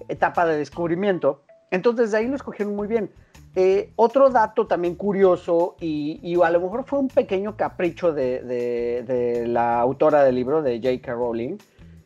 etapa 0.07 0.45
de 0.45 0.55
descubrimiento. 0.55 1.41
Entonces, 1.71 2.11
de 2.11 2.19
ahí 2.19 2.27
lo 2.27 2.35
escogieron 2.35 2.75
muy 2.75 2.87
bien. 2.87 3.09
Eh, 3.55 3.91
otro 3.95 4.29
dato 4.29 4.67
también 4.67 4.93
curioso, 4.93 5.75
y, 5.79 6.39
a 6.43 6.51
lo 6.51 6.61
mejor 6.61 6.83
fue 6.85 6.99
un 6.99 7.07
pequeño 7.07 7.57
capricho 7.57 8.13
de, 8.13 9.45
la 9.47 9.79
autora 9.79 10.23
del 10.23 10.35
libro, 10.35 10.61
de 10.61 10.77
J.K. 10.77 11.11
Rowling, 11.11 11.57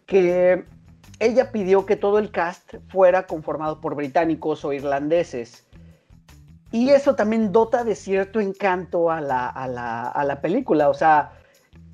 que 0.06 0.64
ella 1.20 1.52
pidió 1.52 1.86
que 1.86 1.98
todo 1.98 2.20
el 2.20 2.32
cast 2.32 2.76
fuera 2.88 3.28
conformado 3.28 3.82
por 3.82 3.96
británicos 3.96 4.64
o 4.64 4.72
irlandeses. 4.72 5.68
Y 6.72 6.92
eso 6.92 7.16
también 7.16 7.52
dota 7.52 7.84
de 7.84 7.96
cierto 7.96 8.40
encanto 8.40 9.12
a 9.12 9.20
la, 9.20 9.50
a 9.50 10.24
la 10.24 10.40
película. 10.40 10.88
O 10.88 10.94
sea, 10.94 11.34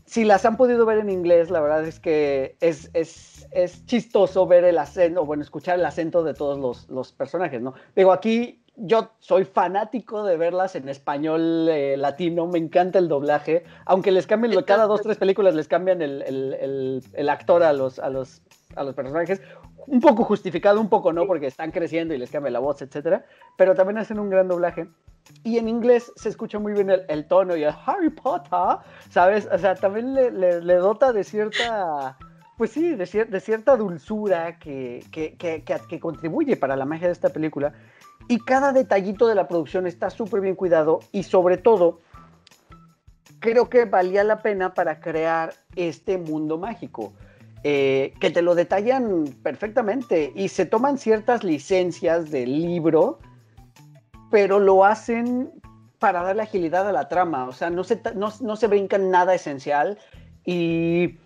si 0.10 0.26
las 0.26 0.44
han 0.44 0.58
podido 0.58 0.88
ver 0.88 0.98
en 0.98 1.12
inglés, 1.12 1.52
la 1.52 1.62
verdad 1.62 1.86
es 1.86 2.00
que 2.00 2.58
es, 2.62 2.90
es, 2.94 3.48
es 3.52 3.86
chistoso 3.86 4.48
ver 4.48 4.64
el 4.64 4.80
acento, 4.80 5.24
bueno, 5.24 5.44
escuchar 5.44 5.78
el 5.78 5.86
acento 5.86 6.24
de 6.24 6.34
todos 6.34 6.58
los, 6.58 6.90
los, 6.90 7.12
personajes, 7.12 7.62
¿no? 7.62 7.76
Digo, 7.96 8.12
aquí 8.12 8.64
yo 8.76 9.12
soy 9.20 9.46
fanático 9.46 10.24
de 10.24 10.36
verlas 10.36 10.76
en 10.76 10.90
español 10.90 11.70
eh, 11.70 11.96
latino, 11.96 12.48
me 12.48 12.58
encanta 12.58 12.98
el 12.98 13.08
doblaje, 13.08 13.66
aunque 13.86 14.12
les 14.12 14.26
cambien, 14.26 14.60
cada 14.64 14.88
dos, 14.88 15.02
tres 15.02 15.18
películas 15.18 15.54
les 15.54 15.68
cambian 15.68 16.02
el, 16.02 16.24
el, 16.24 17.04
el, 17.14 17.30
actor 17.30 17.62
a 17.62 17.72
los, 17.72 18.00
a, 18.00 18.10
los, 18.10 18.42
a 18.76 18.84
los 18.84 18.94
personajes, 18.94 19.42
un 19.88 20.00
poco 20.00 20.24
justificado, 20.24 20.80
un 20.80 20.90
poco 20.90 21.12
no, 21.12 21.26
porque 21.26 21.48
están 21.48 21.72
creciendo 21.72 22.14
y 22.14 22.18
les 22.18 22.30
cambia 22.30 22.52
la 22.52 22.60
voz, 22.60 22.82
etcétera, 22.82 23.26
pero 23.58 23.74
también 23.74 23.98
hacen 23.98 24.20
un 24.20 24.30
gran 24.30 24.48
doblaje. 24.48 24.88
Y 25.44 25.58
en 25.58 25.68
inglés 25.68 26.12
se 26.16 26.30
escucha 26.30 26.60
muy 26.60 26.74
bien 26.74 26.90
el, 26.90 27.28
tono 27.28 27.56
y 27.56 27.64
el 27.64 27.74
Harry 27.86 28.10
Potter, 28.10 28.78
¿sabes? 29.10 29.48
O 29.52 29.58
sea, 29.58 29.76
también 29.76 30.14
le, 30.14 30.76
dota 30.76 31.14
de 31.14 31.24
cierta, 31.24 32.18
pues 32.58 32.72
sí, 32.72 32.96
de, 32.96 33.06
cierta 33.06 33.76
dulzura 33.76 34.58
que, 34.60 35.04
que, 35.12 35.36
que, 35.36 35.64
que, 35.64 36.00
contribuye 36.00 36.56
para 36.56 36.76
la 36.76 36.86
magia 36.86 37.08
de 37.08 37.14
esta 37.14 37.30
película. 37.30 37.74
Y 38.28 38.40
cada 38.40 38.72
detallito 38.72 39.28
de 39.28 39.36
la 39.36 39.48
producción 39.48 39.88
está 39.88 40.10
súper 40.10 40.42
bien 40.42 40.56
cuidado 40.56 41.00
y 41.12 41.24
sobre 41.24 41.58
todo 41.58 42.02
creo 43.40 43.70
que 43.70 43.86
valía 43.86 44.24
la 44.24 44.42
pena 44.42 44.74
para 44.74 45.00
crear 45.00 45.54
este 45.76 46.18
mundo 46.18 46.58
mágico. 46.58 47.14
Eh, 47.64 48.14
que 48.22 48.32
te 48.32 48.42
lo 48.42 48.56
detallan 48.56 49.26
perfectamente 49.44 50.32
y 50.34 50.48
se 50.48 50.66
toman 50.66 50.98
ciertas 50.98 51.44
licencias 51.44 52.32
del 52.32 52.62
libro 52.62 53.20
pero 54.30 54.60
lo 54.60 54.86
hacen 54.86 55.52
para 55.98 56.24
darle 56.24 56.44
agilidad 56.44 56.88
a 56.88 56.92
la 56.92 57.10
trama, 57.10 57.46
o 57.46 57.52
sea, 57.52 57.70
no 57.70 57.84
se, 57.84 58.02
no, 58.16 58.56
se 58.56 58.68
brincan 58.68 59.12
nada 59.12 59.36
esencial 59.36 59.98
y, 60.46 61.18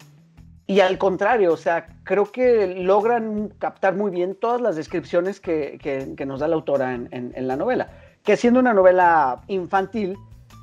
y, 0.65 0.79
al 0.79 0.97
contrario, 0.97 1.53
o 1.53 1.57
sea, 1.57 1.87
creo 2.03 2.31
que 2.31 2.67
logran 2.67 3.49
captar 3.59 3.95
muy 3.95 4.09
bien 4.09 4.35
todas 4.35 4.61
las 4.61 4.75
descripciones 4.75 5.39
que, 5.39 5.77
que, 5.79 6.25
nos 6.25 6.39
da 6.39 6.47
la 6.47 6.55
autora 6.55 6.95
en, 6.95 7.09
en, 7.11 7.47
la 7.47 7.55
novela, 7.55 7.91
que 8.23 8.35
siendo 8.35 8.59
una 8.59 8.73
novela 8.73 9.41
infantil, 9.47 10.17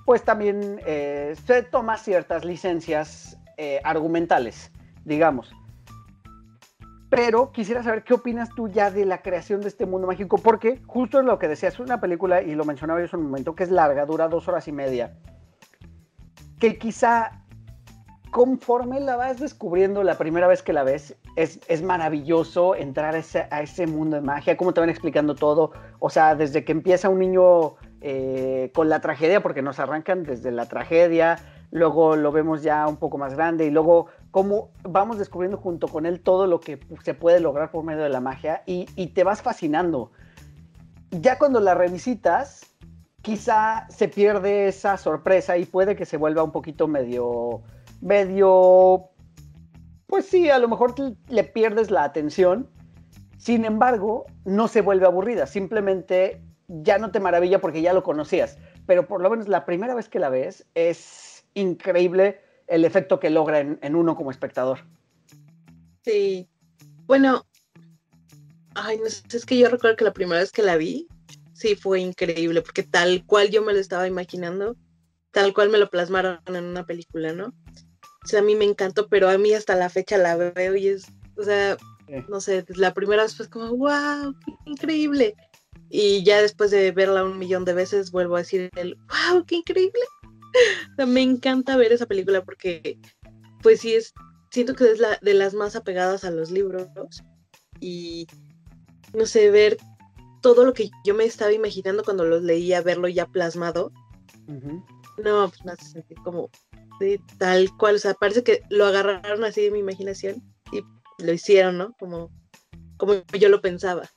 pues 0.07 0.25
también 0.25 0.81
eh, 0.87 1.37
se 1.47 1.63
toma 1.63 1.97
ciertas 1.97 2.45
licencias 2.45 3.39
eh, 3.59 3.81
argumentales, 3.85 4.73
digamos. 5.05 5.53
Pero 7.11 7.51
quisiera 7.51 7.83
saber 7.83 8.05
qué 8.05 8.15
opinas 8.15 8.51
tú 8.55 8.69
ya 8.69 8.91
de 8.91 9.05
la 9.05 9.21
creación 9.21 9.61
de 9.61 9.69
este 9.69 9.85
mundo 9.85 10.07
mágico, 10.07 10.39
porque 10.39 10.81
justo 10.87 11.19
es 11.19 11.27
lo 11.27 11.39
que 11.41 11.49
decías, 11.49 11.75
es 11.75 11.81
una 11.81 12.01
película, 12.01 12.41
y 12.41 12.55
lo 12.55 12.65
mencionaba 12.65 13.01
yo 13.01 13.07
hace 13.07 13.17
un 13.17 13.25
momento, 13.25 13.57
que 13.57 13.65
es 13.65 13.71
larga, 13.71 14.07
dura 14.07 14.29
dos 14.29 14.47
horas 14.47 14.69
y 14.69 14.73
media, 14.73 15.19
que 16.61 16.79
quizá 16.79 17.41
conforme 18.31 19.01
la 19.01 19.17
vas 19.17 19.41
descubriendo 19.41 20.03
la 20.05 20.17
primera 20.17 20.47
vez 20.47 20.63
que 20.63 20.73
la 20.73 20.85
ves, 20.85 21.17
es, 21.37 21.61
es 21.67 21.83
maravilloso 21.83 22.77
entrar 22.77 23.15
a 23.15 23.61
ese, 23.63 23.87
mundo 23.87 24.17
de 24.17 24.23
magia, 24.23 24.57
cómo 24.57 24.73
te 24.73 24.81
van 24.81 24.89
explicando 24.89 25.35
todo, 25.35 25.73
o 25.99 26.11
sea, 26.11 26.37
desde 26.37 26.65
que 26.65 26.73
empieza 26.73 27.09
un 27.09 27.19
niño 27.19 27.75
eh, 28.01 28.71
con 28.73 28.89
la 28.89 29.01
tragedia, 29.01 29.43
porque 29.43 29.63
nos 29.63 29.81
arrancan 29.81 30.23
desde 30.23 30.53
la 30.53 30.67
tragedia, 30.67 31.39
luego 31.71 32.17
lo 32.17 32.33
vemos 32.33 32.63
ya 32.63 32.87
un 32.87 32.97
poco 32.97 33.19
más 33.19 33.35
grande 33.35 33.67
y 33.67 33.71
luego 33.71 34.07
cómo 34.31 34.71
vamos 34.83 35.19
descubriendo 35.19 35.57
junto 35.57 35.89
con 35.89 36.07
él 36.07 36.21
todo 36.21 36.47
lo 36.47 36.61
que 36.61 36.81
se 37.03 37.15
puede 37.15 37.41
lograr 37.41 37.71
por 37.71 37.85
medio 37.85 38.03
de 38.03 38.09
la 38.09 38.21
magia 38.21 38.63
y, 38.67 38.85
te 39.09 39.25
vas 39.25 39.43
fascinando. 39.43 40.11
Ya 41.11 41.39
cuando 41.39 41.61
la 41.61 41.75
revisitas, 41.75 42.67
quizá 43.23 43.87
se 43.89 44.09
pierde 44.09 44.69
esa 44.69 44.97
sorpresa 44.97 45.57
y 45.59 45.65
puede 45.65 45.97
que 45.97 46.07
se 46.07 46.17
vuelva 46.17 46.43
un 46.43 46.53
poquito 46.53 46.87
medio, 46.87 47.63
medio, 48.01 49.11
pues 50.07 50.27
sí, 50.27 50.51
a 50.51 50.59
lo 50.59 50.69
mejor 50.69 50.95
le 51.29 51.45
pierdes 51.45 51.91
la 51.91 52.05
atención. 52.05 52.69
Sin 53.39 53.65
embargo, 53.65 54.27
no 54.45 54.69
se 54.69 54.83
vuelve 54.83 55.07
aburrida, 55.07 55.47
simplemente 55.47 56.43
ya 56.69 56.99
no 56.99 57.11
te 57.11 57.21
maravilla 57.21 57.61
porque 57.61 57.83
ya 57.83 57.93
lo 57.93 58.03
conocías, 58.03 58.59
pero 58.87 59.09
por 59.09 59.23
lo 59.23 59.31
menos 59.31 59.49
la 59.49 59.65
primera 59.65 59.95
vez 59.95 60.09
que 60.09 60.21
la 60.21 60.29
ves 60.29 60.67
es 60.75 61.30
increíble 61.55 62.41
el 62.67 62.85
efecto 62.85 63.19
que 63.19 63.31
logra 63.31 63.59
en, 63.61 63.95
uno 63.95 64.17
como 64.17 64.31
espectador. 64.31 64.87
Sí. 66.05 66.49
Bueno, 67.07 67.45
ay, 68.75 68.99
no 68.99 69.11
sé, 69.11 69.25
es 69.37 69.45
que 69.45 69.59
yo 69.59 69.69
recuerdo 69.69 69.97
que 69.97 70.05
la 70.05 70.13
primera 70.13 70.41
vez 70.41 70.53
que 70.53 70.63
la 70.63 70.77
vi, 70.77 71.09
sí 71.53 71.75
fue 71.75 72.01
increíble, 72.01 72.63
porque 72.63 72.85
tal 72.85 73.27
cual 73.27 73.51
yo 73.51 73.63
me 73.63 73.73
lo 73.73 73.81
estaba 73.81 74.07
imaginando, 74.07 74.77
tal 75.33 75.53
cual 75.53 75.69
me 75.71 75.79
lo 75.79 75.91
plasmaron 75.91 76.39
en 76.47 76.65
una 76.65 76.87
película, 76.87 77.33
¿no? 77.33 77.53
O 78.25 78.27
sea, 78.27 78.41
a 78.41 78.45
mí 78.45 78.55
me 78.55 78.65
encantó, 78.65 79.09
pero 79.09 79.29
a 79.29 79.39
mí 79.39 79.53
hasta 79.53 79.75
la 79.75 79.89
fecha 79.89 80.17
la 80.17 80.37
veo 80.37 80.77
y 80.77 80.89
es, 80.89 81.07
o 81.37 81.43
sea, 81.43 81.77
no 82.29 82.41
sé, 82.41 82.65
la 82.69 82.95
primera 82.95 83.25
vez 83.25 83.37
fue 83.37 83.49
como, 83.49 83.77
wow, 83.77 84.33
qué 84.45 84.53
increíble. 84.71 85.35
Y 85.89 86.23
ya 86.23 86.41
después 86.41 86.71
de 86.71 86.93
verla 86.93 87.25
un 87.25 87.39
millón 87.39 87.65
de 87.65 87.75
veces, 87.75 88.13
vuelvo 88.13 88.37
a 88.37 88.41
decir 88.41 88.71
el, 88.77 88.95
wow, 88.95 89.45
qué 89.45 89.57
increíble 89.57 90.03
me 91.07 91.23
encanta 91.23 91.77
ver 91.77 91.93
esa 91.93 92.07
película 92.07 92.45
porque, 92.45 92.99
pues 93.63 93.81
sí, 93.81 93.95
es, 93.95 94.13
siento 94.51 94.75
que 94.75 94.91
es 94.91 94.99
la, 94.99 95.19
de 95.21 95.35
las 95.35 95.55
más 95.55 95.77
apegadas 95.77 96.25
a 96.25 96.31
los 96.31 96.51
libros 96.51 96.89
y, 97.81 98.27
no 99.15 99.27
sé, 99.27 99.51
ver 99.51 99.77
todo 100.43 100.65
lo 100.65 100.73
que 100.73 100.91
yo 101.05 101.15
me 101.15 101.25
estaba 101.25 101.53
imaginando 101.53 102.05
cuando 102.05 102.25
los 102.25 102.43
leía, 102.43 102.83
verlo 102.83 103.09
ya 103.09 103.27
plasmado. 103.27 103.93
No, 105.23 105.49
pues 105.49 105.65
me 105.65 105.73
hace 105.73 105.85
sentir 105.85 106.17
como 106.25 106.51
de 106.99 107.21
tal 107.39 107.71
cual, 107.77 107.97
o 107.97 107.99
sea, 107.99 108.15
parece 108.15 108.43
que 108.43 108.63
lo 108.69 108.85
agarraron 108.85 109.45
así 109.45 109.63
de 109.63 109.71
mi 109.71 109.79
imaginación 109.79 110.43
y 110.73 110.83
lo 111.23 111.33
hicieron, 111.33 111.79
¿no? 111.79 111.95
Como, 111.99 112.31
como 112.97 113.15
yo 113.39 113.49
lo 113.49 113.61
pensaba. 113.61 114.11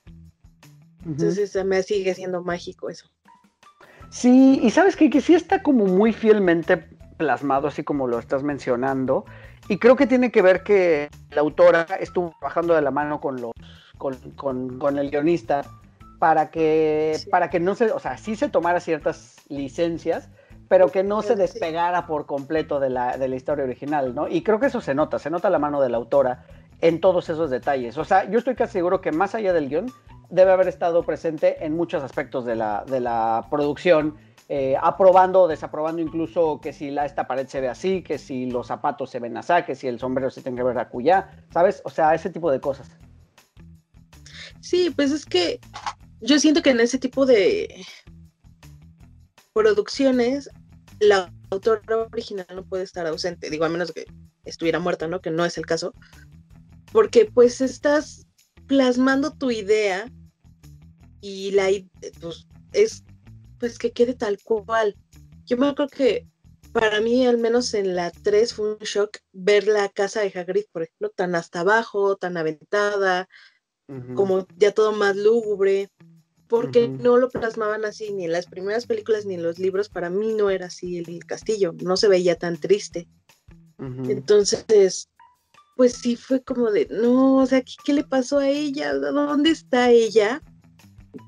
Entonces 1.04 1.54
me 1.64 1.82
sigue 1.82 2.14
siendo 2.14 2.42
mágico 2.42 2.88
eso. 2.88 3.13
Sí, 4.14 4.60
y 4.62 4.70
sabes 4.70 4.94
que, 4.94 5.10
que 5.10 5.20
sí 5.20 5.34
está 5.34 5.60
como 5.60 5.86
muy 5.86 6.12
fielmente 6.12 6.76
plasmado, 7.16 7.66
así 7.66 7.82
como 7.82 8.06
lo 8.06 8.20
estás 8.20 8.44
mencionando. 8.44 9.24
Y 9.68 9.78
creo 9.78 9.96
que 9.96 10.06
tiene 10.06 10.30
que 10.30 10.40
ver 10.40 10.62
que 10.62 11.08
la 11.32 11.40
autora 11.40 11.84
estuvo 11.98 12.30
trabajando 12.38 12.76
de 12.76 12.82
la 12.82 12.92
mano 12.92 13.20
con 13.20 13.40
los 13.40 13.50
con, 13.98 14.98
el 14.98 15.10
guionista 15.10 15.64
para 16.20 16.52
que, 16.52 17.18
para 17.28 17.50
que 17.50 17.58
no 17.58 17.74
se, 17.74 17.90
o 17.90 17.98
sea, 17.98 18.16
sí 18.16 18.36
se 18.36 18.48
tomara 18.48 18.78
ciertas 18.78 19.34
licencias, 19.48 20.28
pero 20.68 20.92
que 20.92 21.02
no 21.02 21.20
se 21.22 21.34
despegara 21.34 22.06
por 22.06 22.26
completo 22.26 22.78
de 22.78 22.90
la, 22.90 23.16
de 23.16 23.26
la 23.26 23.34
historia 23.34 23.64
original, 23.64 24.14
¿no? 24.14 24.28
Y 24.28 24.44
creo 24.44 24.60
que 24.60 24.66
eso 24.66 24.80
se 24.80 24.94
nota, 24.94 25.18
se 25.18 25.28
nota 25.28 25.50
la 25.50 25.58
mano 25.58 25.80
de 25.80 25.88
la 25.88 25.96
autora 25.96 26.46
en 26.84 27.00
todos 27.00 27.30
esos 27.30 27.48
detalles. 27.48 27.96
O 27.96 28.04
sea, 28.04 28.30
yo 28.30 28.38
estoy 28.38 28.54
casi 28.54 28.74
seguro 28.74 29.00
que 29.00 29.10
más 29.10 29.34
allá 29.34 29.54
del 29.54 29.70
guion, 29.70 29.90
debe 30.28 30.52
haber 30.52 30.68
estado 30.68 31.02
presente 31.02 31.64
en 31.64 31.74
muchos 31.74 32.02
aspectos 32.02 32.44
de 32.44 32.56
la, 32.56 32.84
de 32.86 33.00
la 33.00 33.46
producción, 33.50 34.16
eh, 34.50 34.76
aprobando 34.78 35.40
o 35.40 35.48
desaprobando 35.48 36.02
incluso 36.02 36.60
que 36.60 36.74
si 36.74 36.90
la, 36.90 37.06
esta 37.06 37.26
pared 37.26 37.46
se 37.46 37.62
ve 37.62 37.70
así, 37.70 38.02
que 38.02 38.18
si 38.18 38.50
los 38.50 38.66
zapatos 38.66 39.08
se 39.08 39.18
ven 39.18 39.34
así, 39.38 39.54
que 39.64 39.74
si 39.74 39.88
el 39.88 39.98
sombrero 39.98 40.28
se 40.28 40.42
tiene 40.42 40.58
que 40.58 40.62
ver 40.62 40.78
acullá, 40.78 41.46
¿sabes? 41.50 41.80
O 41.86 41.90
sea, 41.90 42.14
ese 42.14 42.28
tipo 42.28 42.50
de 42.50 42.60
cosas. 42.60 42.90
Sí, 44.60 44.92
pues 44.94 45.10
es 45.10 45.24
que 45.24 45.60
yo 46.20 46.38
siento 46.38 46.60
que 46.60 46.70
en 46.70 46.80
ese 46.80 46.98
tipo 46.98 47.24
de 47.24 47.82
producciones 49.54 50.50
la 51.00 51.32
autora 51.48 51.80
original 52.12 52.46
no 52.54 52.62
puede 52.62 52.84
estar 52.84 53.06
ausente, 53.06 53.48
digo, 53.48 53.64
a 53.64 53.70
menos 53.70 53.90
que 53.90 54.04
estuviera 54.44 54.80
muerta, 54.80 55.08
¿no? 55.08 55.22
Que 55.22 55.30
no 55.30 55.46
es 55.46 55.56
el 55.56 55.64
caso, 55.64 55.94
porque 56.94 57.26
pues 57.26 57.60
estás 57.60 58.24
plasmando 58.68 59.32
tu 59.32 59.50
idea 59.50 60.08
y 61.20 61.50
la 61.50 61.68
pues, 62.20 62.46
es 62.72 63.02
pues 63.58 63.80
que 63.80 63.90
quede 63.90 64.14
tal 64.14 64.38
cual. 64.44 64.96
Yo 65.44 65.56
me 65.56 65.66
acuerdo 65.66 65.90
que 65.90 66.28
para 66.72 67.00
mí, 67.00 67.26
al 67.26 67.38
menos 67.38 67.74
en 67.74 67.96
la 67.96 68.12
3, 68.12 68.54
fue 68.54 68.74
un 68.74 68.78
shock 68.78 69.18
ver 69.32 69.66
la 69.66 69.88
casa 69.88 70.20
de 70.20 70.32
Hagrid, 70.38 70.66
por 70.70 70.84
ejemplo, 70.84 71.10
tan 71.10 71.34
hasta 71.34 71.60
abajo, 71.60 72.14
tan 72.14 72.36
aventada, 72.36 73.28
como 74.14 74.46
ya 74.56 74.70
todo 74.70 74.92
más 74.92 75.16
lúgubre, 75.16 75.90
porque 76.46 76.86
no 76.86 77.16
lo 77.16 77.28
plasmaban 77.28 77.84
así, 77.84 78.12
ni 78.12 78.26
en 78.26 78.32
las 78.32 78.46
primeras 78.46 78.86
películas 78.86 79.26
ni 79.26 79.34
en 79.34 79.42
los 79.42 79.58
libros, 79.58 79.88
para 79.88 80.10
mí 80.10 80.32
no 80.34 80.48
era 80.48 80.66
así 80.66 80.98
el 80.98 81.26
castillo, 81.26 81.74
no 81.82 81.96
se 81.96 82.06
veía 82.06 82.36
tan 82.36 82.56
triste. 82.56 83.08
Entonces, 83.78 85.08
pues 85.76 85.94
sí 85.94 86.16
fue 86.16 86.42
como 86.42 86.70
de, 86.70 86.86
no, 86.90 87.38
o 87.38 87.46
sea, 87.46 87.62
¿qué, 87.84 87.92
le 87.92 88.04
pasó 88.04 88.38
a 88.38 88.48
ella? 88.48 88.94
¿Dónde 88.94 89.50
está 89.50 89.90
ella? 89.90 90.42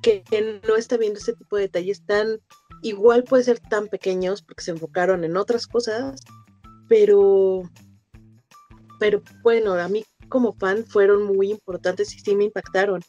Que, 0.02 0.22
que 0.22 0.60
no 0.66 0.76
está 0.76 0.96
viendo 0.96 1.18
ese 1.18 1.34
tipo 1.34 1.56
de 1.56 1.62
detalles 1.62 2.04
tan 2.04 2.40
igual 2.82 3.24
puede 3.24 3.44
ser 3.44 3.60
tan 3.60 3.88
pequeños 3.88 4.42
porque 4.42 4.64
se 4.64 4.70
enfocaron 4.72 5.24
en 5.24 5.36
otras 5.36 5.66
cosas, 5.66 6.20
pero, 6.88 7.62
pero 8.98 9.22
bueno, 9.42 9.74
a 9.74 9.88
mí 9.88 10.04
como 10.28 10.52
fan 10.52 10.84
fueron 10.86 11.24
muy 11.24 11.50
importantes 11.50 12.14
y 12.14 12.20
sí 12.20 12.34
me 12.34 12.44
impactaron. 12.44 13.02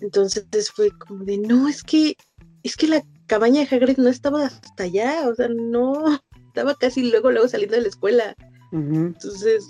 Entonces 0.00 0.70
fue 0.70 0.90
como 0.98 1.24
de, 1.24 1.38
no, 1.38 1.68
es 1.68 1.82
que, 1.82 2.16
es 2.62 2.76
que 2.76 2.88
la 2.88 3.02
cabaña 3.26 3.64
de 3.64 3.76
Hagrid 3.76 3.98
no 3.98 4.08
estaba 4.08 4.46
hasta 4.46 4.84
allá, 4.84 5.28
o 5.28 5.34
sea, 5.34 5.48
no, 5.48 6.20
estaba 6.48 6.74
casi 6.74 7.10
luego, 7.10 7.30
luego 7.30 7.48
saliendo 7.48 7.76
de 7.76 7.82
la 7.82 7.88
escuela. 7.88 8.34
Entonces, 8.72 9.68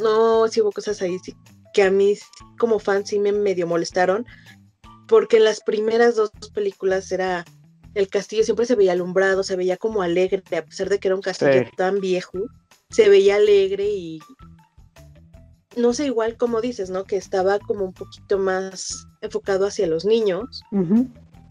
no, 0.00 0.48
sí 0.48 0.60
hubo 0.60 0.72
cosas 0.72 1.00
ahí 1.02 1.18
que 1.72 1.82
a 1.82 1.90
mí 1.90 2.16
como 2.58 2.78
fan 2.78 3.04
sí 3.04 3.18
me 3.18 3.32
medio 3.32 3.66
molestaron, 3.66 4.26
porque 5.06 5.36
en 5.36 5.44
las 5.44 5.60
primeras 5.60 6.16
dos 6.16 6.30
películas 6.54 7.12
era 7.12 7.44
el 7.94 8.08
castillo 8.08 8.44
siempre 8.44 8.66
se 8.66 8.74
veía 8.74 8.92
alumbrado, 8.92 9.42
se 9.42 9.56
veía 9.56 9.76
como 9.76 10.02
alegre, 10.02 10.42
a 10.56 10.64
pesar 10.64 10.88
de 10.88 10.98
que 10.98 11.08
era 11.08 11.14
un 11.14 11.22
castillo 11.22 11.64
tan 11.76 12.00
viejo, 12.00 12.38
se 12.90 13.08
veía 13.08 13.36
alegre 13.36 13.88
y 13.88 14.20
no 15.76 15.92
sé, 15.92 16.06
igual 16.06 16.36
como 16.36 16.60
dices, 16.60 16.90
¿no? 16.90 17.04
Que 17.04 17.16
estaba 17.16 17.58
como 17.58 17.84
un 17.84 17.92
poquito 17.92 18.38
más 18.38 19.06
enfocado 19.20 19.66
hacia 19.66 19.86
los 19.86 20.04
niños 20.04 20.62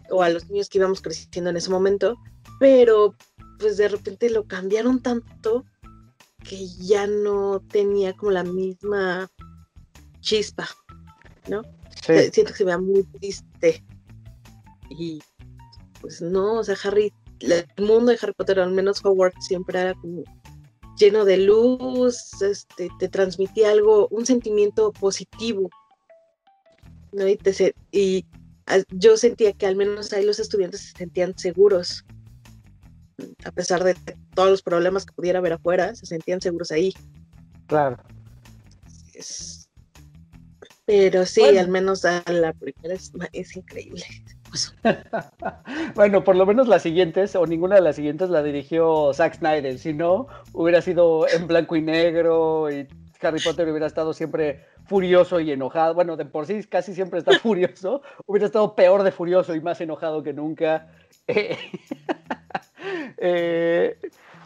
o 0.09 0.23
a 0.23 0.29
los 0.29 0.49
niños 0.49 0.69
que 0.69 0.77
íbamos 0.79 1.01
creciendo 1.01 1.49
en 1.49 1.57
ese 1.57 1.69
momento, 1.69 2.15
pero 2.59 3.15
pues 3.59 3.77
de 3.77 3.87
repente 3.87 4.29
lo 4.29 4.45
cambiaron 4.45 5.01
tanto 5.01 5.65
que 6.47 6.67
ya 6.67 7.07
no 7.07 7.61
tenía 7.71 8.13
como 8.13 8.31
la 8.31 8.43
misma 8.43 9.29
chispa, 10.21 10.67
¿no? 11.47 11.61
Siento 12.01 12.51
que 12.51 12.57
se 12.57 12.63
veía 12.63 12.77
muy 12.77 13.03
triste 13.03 13.83
y 14.89 15.21
pues 16.01 16.21
no, 16.21 16.59
o 16.59 16.63
sea, 16.63 16.75
Harry, 16.83 17.11
el 17.39 17.65
mundo 17.79 18.11
de 18.11 18.19
Harry 18.21 18.33
Potter, 18.33 18.59
al 18.59 18.71
menos 18.71 19.03
Hogwarts, 19.03 19.45
siempre 19.45 19.79
era 19.79 19.93
como 19.95 20.23
lleno 20.97 21.25
de 21.25 21.37
luz, 21.37 22.41
este, 22.41 22.89
te 22.99 23.09
transmitía 23.09 23.71
algo, 23.71 24.07
un 24.09 24.25
sentimiento 24.25 24.91
positivo. 24.91 25.69
¿no? 27.11 27.27
Y, 27.27 27.39
y 27.91 28.25
yo 28.89 29.17
sentía 29.17 29.53
que 29.53 29.65
al 29.65 29.75
menos 29.75 30.13
ahí 30.13 30.25
los 30.25 30.39
estudiantes 30.39 30.81
se 30.81 30.97
sentían 30.97 31.37
seguros. 31.37 32.05
A 33.45 33.51
pesar 33.51 33.83
de 33.83 33.95
todos 34.33 34.49
los 34.49 34.61
problemas 34.61 35.05
que 35.05 35.13
pudiera 35.13 35.39
haber 35.39 35.53
afuera, 35.53 35.95
se 35.95 36.05
sentían 36.05 36.41
seguros 36.41 36.71
ahí. 36.71 36.93
Claro. 37.67 37.97
Pero 40.85 41.25
sí, 41.25 41.57
al 41.57 41.69
menos 41.69 42.03
la 42.03 42.53
primera 42.53 42.95
es 43.31 43.55
increíble. 43.55 44.03
bueno, 45.95 46.23
por 46.23 46.35
lo 46.35 46.45
menos 46.45 46.67
las 46.67 46.83
siguientes, 46.83 47.35
o 47.35 47.45
ninguna 47.45 47.75
de 47.75 47.81
las 47.81 47.95
siguientes 47.95 48.29
la 48.29 48.43
dirigió 48.43 49.13
Zack 49.13 49.35
Snyder. 49.37 49.77
Si 49.79 49.93
no, 49.93 50.27
hubiera 50.53 50.81
sido 50.81 51.27
en 51.27 51.47
blanco 51.47 51.75
y 51.75 51.81
negro 51.81 52.69
y 52.71 52.87
Harry 53.21 53.39
Potter 53.41 53.67
hubiera 53.69 53.87
estado 53.87 54.13
siempre 54.13 54.65
furioso 54.85 55.39
y 55.39 55.51
enojado. 55.51 55.93
Bueno, 55.93 56.15
de 56.15 56.25
por 56.25 56.45
sí 56.45 56.63
casi 56.63 56.93
siempre 56.93 57.19
está 57.19 57.31
furioso. 57.39 58.01
hubiera 58.25 58.45
estado 58.45 58.75
peor 58.75 59.03
de 59.03 59.11
furioso 59.11 59.55
y 59.55 59.61
más 59.61 59.81
enojado 59.81 60.23
que 60.23 60.33
nunca. 60.33 60.87
Eh, 61.27 61.57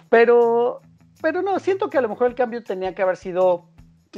pero, 0.10 0.82
pero 1.22 1.42
no, 1.42 1.60
siento 1.60 1.90
que 1.90 1.98
a 1.98 2.02
lo 2.02 2.10
mejor 2.10 2.28
el 2.28 2.36
cambio 2.36 2.64
tenía 2.64 2.94
que 2.96 3.02
haber 3.02 3.18
sido 3.18 3.70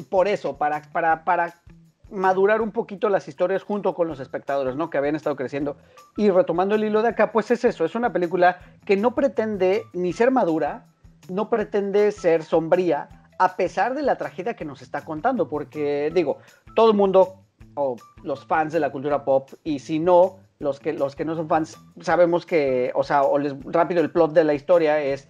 por 0.10 0.28
eso, 0.28 0.58
para, 0.58 0.82
para, 0.92 1.24
para 1.24 1.62
madurar 2.10 2.62
un 2.62 2.72
poquito 2.72 3.10
las 3.10 3.28
historias 3.28 3.64
junto 3.64 3.94
con 3.94 4.08
los 4.08 4.20
espectadores, 4.20 4.76
¿no? 4.76 4.90
Que 4.90 4.98
habían 4.98 5.16
estado 5.16 5.36
creciendo. 5.36 5.78
Y 6.18 6.30
retomando 6.30 6.76
el 6.76 6.84
hilo 6.84 7.02
de 7.02 7.10
acá, 7.10 7.32
pues 7.32 7.52
es 7.52 7.64
eso, 7.64 7.86
es 7.86 7.96
una 7.96 8.12
película 8.14 8.60
que 8.86 8.98
no 8.98 9.16
pretende 9.16 9.84
ni 9.94 10.14
ser 10.14 10.32
madura, 10.32 10.86
no 11.30 11.50
pretende 11.50 12.12
ser 12.12 12.44
sombría, 12.44 13.08
a 13.40 13.56
pesar 13.56 13.96
de 13.96 14.04
la 14.04 14.18
tragedia 14.18 14.56
que 14.56 14.66
nos 14.66 14.82
está 14.82 15.04
contando, 15.04 15.48
porque 15.50 16.12
digo, 16.14 16.38
todo 16.76 16.92
el 16.92 16.98
mundo, 16.98 17.44
o 17.76 17.96
los 18.24 18.46
fans 18.46 18.74
de 18.74 18.80
la 18.80 18.92
cultura 18.92 19.24
pop, 19.24 19.50
y 19.64 19.80
si 19.80 20.00
no, 20.00 20.38
los 20.62 20.80
que, 20.80 20.94
los 20.94 21.16
que 21.16 21.26
no 21.26 21.36
son 21.36 21.48
fans, 21.48 21.78
sabemos 22.00 22.46
que, 22.46 22.92
o 22.96 23.04
sea, 23.04 23.24
o 23.24 23.38
les, 23.38 23.56
rápido 23.66 24.02
el 24.02 24.12
plot 24.12 24.32
de 24.32 24.44
la 24.44 24.54
historia 24.54 25.02
es 25.02 25.28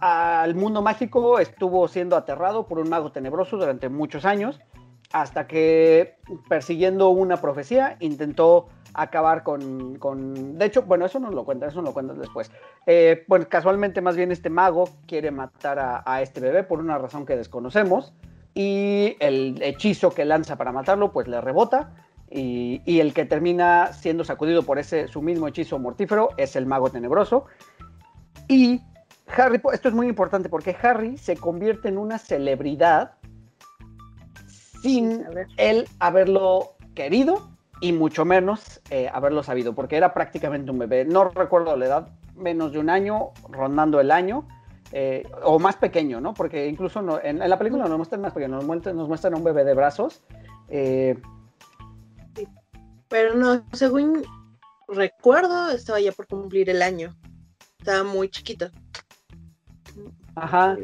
al 0.00 0.54
mundo 0.54 0.82
mágico 0.82 1.38
estuvo 1.38 1.86
siendo 1.88 2.16
aterrado 2.16 2.66
por 2.66 2.78
un 2.78 2.88
mago 2.88 3.12
tenebroso 3.12 3.56
durante 3.56 3.88
muchos 3.88 4.24
años 4.24 4.60
hasta 5.12 5.46
que 5.46 6.16
persiguiendo 6.48 7.10
una 7.10 7.40
profecía 7.40 7.96
intentó 8.00 8.66
acabar 8.94 9.42
con, 9.42 10.58
De 10.58 10.64
hecho, 10.64 10.82
bueno, 10.82 11.06
eso 11.06 11.18
no 11.18 11.30
lo 11.30 11.44
cuenta, 11.44 11.66
eso 11.66 11.82
lo 11.82 11.92
cuentan 11.92 12.20
después. 12.20 12.50
Eh, 12.86 13.24
casualmente 13.48 14.00
más 14.00 14.16
bien 14.16 14.32
este 14.32 14.50
mago 14.50 14.88
quiere 15.06 15.30
matar 15.30 16.02
a, 16.04 16.22
este 16.22 16.40
bebé 16.40 16.62
por 16.62 16.80
una 16.80 16.98
razón 16.98 17.26
que 17.26 17.36
desconocemos 17.36 18.12
y 18.54 19.16
el 19.20 19.60
hechizo 19.62 20.10
que 20.10 20.24
lanza 20.24 20.56
para 20.56 20.72
matarlo 20.72 21.12
pues 21.12 21.26
le 21.28 21.40
rebota 21.40 22.03
y, 22.36 22.82
y, 22.84 23.00
el 23.00 23.14
que 23.14 23.24
termina 23.24 23.92
siendo 23.92 24.24
sacudido 24.24 24.64
por 24.64 24.78
ese 24.78 25.06
su 25.08 25.22
mismo 25.22 25.46
hechizo 25.46 25.78
mortífero 25.78 26.30
es 26.36 26.56
el 26.56 26.66
mago 26.66 26.90
tenebroso 26.90 27.46
y 28.48 28.80
Harry, 29.36 29.60
esto 29.72 29.88
es 29.88 29.94
muy 29.94 30.08
importante 30.08 30.48
porque 30.48 30.76
Harry 30.82 31.16
se 31.16 31.36
convierte 31.36 31.88
en 31.88 31.98
una 31.98 32.18
celebridad 32.18 33.12
sin 34.82 35.24
él 35.56 35.88
haberlo 35.98 36.74
querido 36.94 37.48
y 37.80 37.92
mucho 37.92 38.24
menos 38.24 38.80
eh, 38.90 39.10
haberlo 39.12 39.42
sabido, 39.42 39.74
porque 39.74 39.96
era 39.96 40.14
prácticamente 40.14 40.70
un 40.70 40.78
bebé. 40.78 41.04
No 41.04 41.24
recuerdo 41.24 41.76
la 41.76 41.86
edad, 41.86 42.08
menos 42.36 42.72
de 42.72 42.78
un 42.78 42.90
año, 42.90 43.30
rondando 43.48 44.00
el 44.00 44.10
año, 44.10 44.46
eh, 44.92 45.26
o 45.42 45.58
más 45.58 45.76
pequeño, 45.76 46.20
¿no? 46.20 46.34
Porque 46.34 46.68
incluso 46.68 47.20
en, 47.22 47.38
la 47.38 47.58
película 47.58 47.86
nos 47.86 47.96
muestran 47.96 48.20
más 48.20 48.32
pequeño, 48.32 48.56
nos 48.56 48.64
muestran, 48.64 48.96
nos 48.96 49.08
muestran 49.08 49.34
un 49.34 49.44
bebé 49.44 49.64
de 49.64 49.74
brazos. 49.74 50.22
Eh, 50.68 51.18
Pero 53.14 53.36
no, 53.36 53.64
según 53.74 54.24
recuerdo, 54.88 55.70
estaba 55.70 56.00
ya 56.00 56.10
por 56.10 56.26
cumplir 56.26 56.68
el 56.68 56.82
año. 56.82 57.14
Estaba 57.78 58.02
muy 58.02 58.28
chiquito. 58.28 58.70
Ajá. 60.34 60.76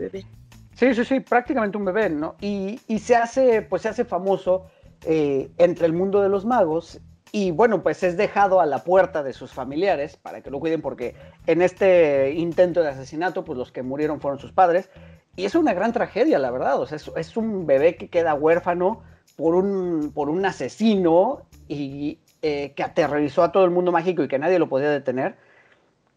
Sí, 0.76 0.94
sí, 0.94 1.04
sí, 1.04 1.18
prácticamente 1.18 1.76
un 1.76 1.86
bebé, 1.86 2.08
¿no? 2.08 2.36
Y, 2.40 2.78
se 3.00 3.16
hace, 3.16 3.62
pues 3.62 3.82
se 3.82 3.88
hace 3.88 4.04
famoso 4.04 4.66
eh, 5.06 5.50
entre 5.58 5.86
el 5.86 5.92
mundo 5.92 6.22
de 6.22 6.28
los 6.28 6.44
magos 6.44 7.00
y 7.32 7.50
bueno, 7.50 7.82
pues 7.82 8.04
es 8.04 8.16
dejado 8.16 8.60
a 8.60 8.66
la 8.66 8.84
puerta 8.84 9.24
de 9.24 9.32
sus 9.32 9.50
familiares 9.50 10.16
para 10.16 10.40
que 10.40 10.52
lo 10.52 10.60
cuiden 10.60 10.82
porque 10.82 11.16
en 11.48 11.62
este 11.62 12.30
intento 12.30 12.80
de 12.80 12.90
asesinato, 12.90 13.42
pues 13.42 13.58
los 13.58 13.72
que 13.72 13.82
murieron 13.82 14.20
fueron 14.20 14.38
sus 14.38 14.52
padres. 14.52 14.88
Y 15.34 15.46
es 15.46 15.56
una 15.56 15.74
gran 15.74 15.92
tragedia, 15.92 16.38
la 16.38 16.52
verdad. 16.52 16.80
O 16.80 16.86
sea, 16.86 16.96
es, 17.16 17.36
un 17.36 17.66
bebé 17.66 17.96
que 17.96 18.08
queda 18.08 18.34
huérfano 18.34 19.02
por 19.40 19.54
un, 19.54 20.12
por 20.12 20.28
un 20.28 20.44
asesino 20.44 21.46
y 21.66 22.18
eh, 22.42 22.72
que 22.76 22.82
aterrorizó 22.82 23.42
a 23.42 23.52
todo 23.52 23.64
el 23.64 23.70
mundo 23.70 23.90
mágico 23.90 24.22
y 24.22 24.28
que 24.28 24.38
nadie 24.38 24.58
lo 24.58 24.68
podía 24.68 24.90
detener. 24.90 25.36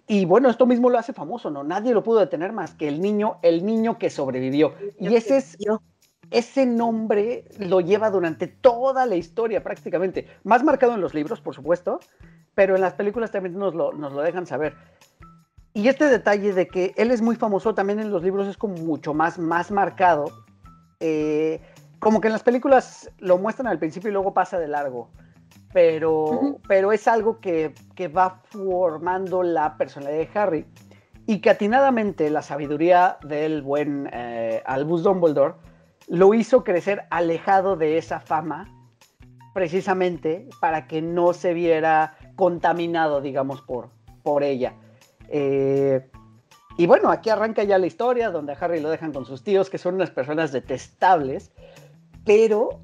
Y 0.08 0.26
bueno, 0.26 0.50
esto 0.50 0.66
mismo 0.66 0.90
lo 0.90 1.00
hace 1.00 1.14
famoso, 1.14 1.50
¿no? 1.50 1.64
Nadie 1.64 1.94
lo 1.94 2.04
pudo 2.04 2.20
detener 2.20 2.52
más 2.52 2.74
que 2.74 2.90
el 2.90 3.02
niño, 3.02 3.38
el 3.42 3.66
niño 3.66 3.98
que 3.98 4.10
sobrevivió. 4.10 4.74
Y 5.00 5.16
ese 5.16 5.38
es, 5.38 5.58
ese 6.32 6.66
nombre 6.66 7.46
lo 7.60 7.80
lleva 7.80 8.10
durante 8.10 8.48
toda 8.48 9.06
la 9.06 9.16
historia 9.16 9.64
prácticamente. 9.64 10.28
Más 10.44 10.62
marcado 10.66 10.94
en 10.96 11.02
los 11.02 11.14
libros, 11.14 11.40
por 11.40 11.56
supuesto, 11.56 12.02
pero 12.56 12.76
en 12.76 12.82
las 12.82 12.96
películas 12.96 13.32
también 13.32 13.58
nos 13.58 13.74
lo, 13.74 13.94
nos 13.94 14.12
lo 14.12 14.22
dejan 14.22 14.46
saber. 14.46 14.76
Y 15.74 15.88
este 15.88 16.10
detalle 16.10 16.52
de 16.52 16.68
que 16.68 16.94
él 16.98 17.10
es 17.10 17.22
muy 17.22 17.38
famoso 17.38 17.74
también 17.74 18.02
en 18.02 18.12
los 18.12 18.22
libros 18.22 18.48
es 18.48 18.58
como 18.58 18.76
mucho 18.76 19.14
más, 19.14 19.40
más 19.40 19.72
marcado. 19.72 20.26
Eh, 21.00 21.62
como 22.04 22.22
que 22.22 22.28
en 22.28 22.34
las 22.34 22.44
películas 22.44 23.10
lo 23.20 23.38
muestran 23.38 23.68
al 23.68 23.80
principio 23.80 24.10
y 24.10 24.14
luego 24.14 24.34
pasa 24.34 24.60
de 24.60 24.68
largo 24.68 25.10
pero, 25.74 26.60
pero 26.68 26.92
es 26.92 27.08
algo 27.08 27.40
que, 27.40 27.74
va 28.16 28.42
formando 28.46 29.44
la 29.44 29.76
personalidad 29.76 30.20
de 30.20 30.40
Harry 30.40 30.66
y 31.26 31.40
que 31.40 31.50
atinadamente 31.50 32.30
la 32.30 32.42
sabiduría 32.42 33.18
del 33.24 33.64
buen 33.64 34.10
eh, 34.14 34.62
Albus 34.66 35.04
Dumbledore 35.04 35.56
lo 36.08 36.34
hizo 36.34 36.64
crecer 36.64 37.06
alejado 37.10 37.76
de 37.76 37.98
esa 37.98 38.20
fama 38.20 38.70
precisamente 39.54 40.48
para 40.60 40.88
que 40.88 41.02
no 41.02 41.34
se 41.34 41.54
viera 41.54 42.18
contaminado, 42.36 43.22
digamos, 43.22 43.62
por, 43.62 43.90
por 44.22 44.44
ella. 44.44 44.74
Eh, 45.30 46.08
y 46.78 46.88
bueno, 46.88 47.10
aquí 47.10 47.30
arranca 47.30 47.64
ya 47.64 47.78
la 47.78 47.86
historia 47.86 48.32
donde 48.32 48.54
a 48.54 48.58
Harry 48.60 48.80
lo 48.80 48.90
dejan 48.90 49.14
con 49.14 49.26
sus 49.26 49.44
tíos, 49.44 49.70
que 49.70 49.78
son 49.78 49.96
unas 49.96 50.10
personas 50.10 50.52
detestables, 50.52 51.52
pero 52.26 52.82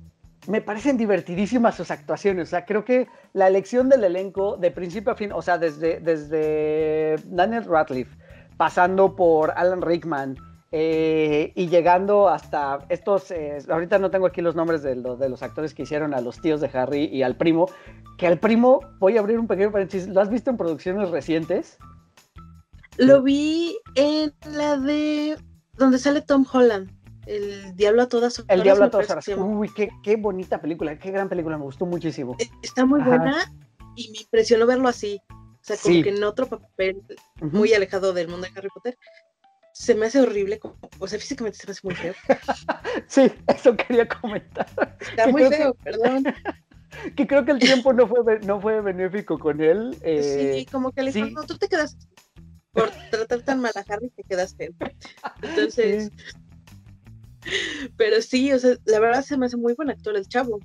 me 0.48 0.62
parecen 0.62 0.98
divertidísimas 0.98 1.76
sus 1.76 1.92
actuaciones. 1.92 2.48
O 2.48 2.52
sea, 2.52 2.66
creo 2.66 2.84
que 2.84 3.08
la 3.34 3.48
elección 3.48 3.90
del 3.90 4.04
elenco 4.04 4.58
de 4.58 4.72
principio 4.72 5.12
a 5.12 5.16
fin, 5.16 5.32
o 5.32 5.42
sea, 5.42 5.58
desde, 5.58 6.00
desde 6.00 7.18
Daniel 7.26 7.66
Radcliffe, 7.66 8.18
pasando 8.58 9.16
por 9.16 9.52
Alan 9.52 9.82
Rickman, 9.82 10.36
eh, 10.72 11.52
y 11.56 11.68
llegando 11.68 12.30
hasta 12.30 12.86
estos, 12.90 13.32
eh, 13.32 13.58
ahorita 13.68 13.98
no 13.98 14.12
tengo 14.12 14.28
aquí 14.28 14.42
los 14.42 14.56
nombres 14.56 14.84
de, 14.84 14.96
de, 14.96 15.30
los 15.30 15.42
actores 15.42 15.74
que 15.74 15.82
hicieron 15.82 16.14
a 16.14 16.22
los 16.22 16.40
tíos 16.42 16.62
de 16.62 16.70
Harry 16.72 17.06
y 17.06 17.24
al 17.24 17.36
primo, 17.36 17.68
que 18.20 18.28
al 18.28 18.40
primo, 18.40 18.82
voy 19.00 19.18
a 19.18 19.22
abrir 19.22 19.40
un 19.40 19.48
pequeño 19.48 19.72
paréntesis, 19.72 20.08
¿lo 20.08 20.22
has 20.22 20.30
visto 20.30 20.52
en 20.52 20.58
producciones 20.58 21.10
recientes? 21.10 21.80
Lo 22.98 23.24
vi 23.24 23.80
en 23.96 24.32
la 24.52 24.78
de 24.78 25.38
donde 25.78 25.98
sale 25.98 26.22
Tom 26.22 26.46
Holland. 26.52 26.92
El 27.30 27.76
Diablo 27.76 28.02
a 28.02 28.10
todas 28.10 28.40
horas. 28.40 28.50
El 28.50 28.64
Diablo 28.64 28.86
a 28.86 28.90
todas 28.90 29.10
horas. 29.12 29.28
Uy, 29.38 29.70
qué, 29.76 29.90
qué, 30.02 30.16
bonita 30.16 30.60
película, 30.60 30.98
qué 30.98 31.12
gran 31.12 31.30
película, 31.30 31.60
me 31.60 31.64
gustó 31.64 31.86
muchísimo. 31.86 32.36
Eh, 32.40 32.50
está 32.64 32.86
muy 32.86 33.02
buena 33.02 33.54
y 33.96 34.10
me 34.10 34.22
impresionó 34.22 34.66
verlo 34.66 34.88
así. 34.88 35.22
O 35.30 35.62
sea, 35.62 35.78
como 35.78 36.02
que 36.02 36.10
en 36.10 36.24
otro 36.24 36.48
papel 36.48 37.04
muy 37.40 37.74
alejado 37.74 38.14
del 38.14 38.30
mundo 38.30 38.48
de 38.48 38.58
Harry 38.58 38.70
Potter 38.74 38.98
se 39.74 39.94
me 39.94 40.08
hace 40.08 40.20
horrible, 40.20 40.60
o 40.98 41.08
sea, 41.08 41.20
físicamente 41.20 41.60
se 41.60 41.68
me 41.68 41.72
hace 41.72 41.82
muy 41.84 41.96
feo. 41.96 42.14
sí, 43.08 43.32
eso 43.48 43.78
quería 43.78 44.08
comentar. 44.08 44.68
Está 45.00 45.28
muy 45.28 45.46
feo, 45.46 45.74
perdón. 45.76 46.24
Que 47.16 47.28
creo 47.28 47.46
que 47.46 47.52
el 47.52 47.60
tiempo 47.60 47.94
no 47.94 48.08
fue, 48.08 48.40
no 48.40 48.60
fue 48.60 48.82
benéfico 48.82 49.38
con 49.38 49.62
él. 49.62 49.96
Eh, 50.02 50.56
sí, 50.58 50.66
como 50.66 50.92
que 50.92 51.04
le 51.04 51.12
dijo, 51.12 51.30
no, 51.30 51.44
tú 51.44 51.56
te 51.56 51.68
quedas 51.68 51.96
por 52.72 52.90
tratar 53.12 53.42
tan 53.44 53.62
mal 53.62 53.72
a 53.76 53.94
Harry, 53.94 54.10
te 54.10 54.24
quedas 54.24 54.56
feo. 54.56 54.72
Entonces, 55.44 56.12
pero 57.98 58.22
sí, 58.22 58.52
o 58.52 58.60
sea, 58.60 58.76
la 58.86 59.00
verdad 59.00 59.22
se 59.22 59.38
me 59.38 59.46
hace 59.46 59.58
muy 59.58 59.74
buen 59.74 59.90
actor 59.90 60.16
el 60.16 60.28
chavo. 60.28 60.60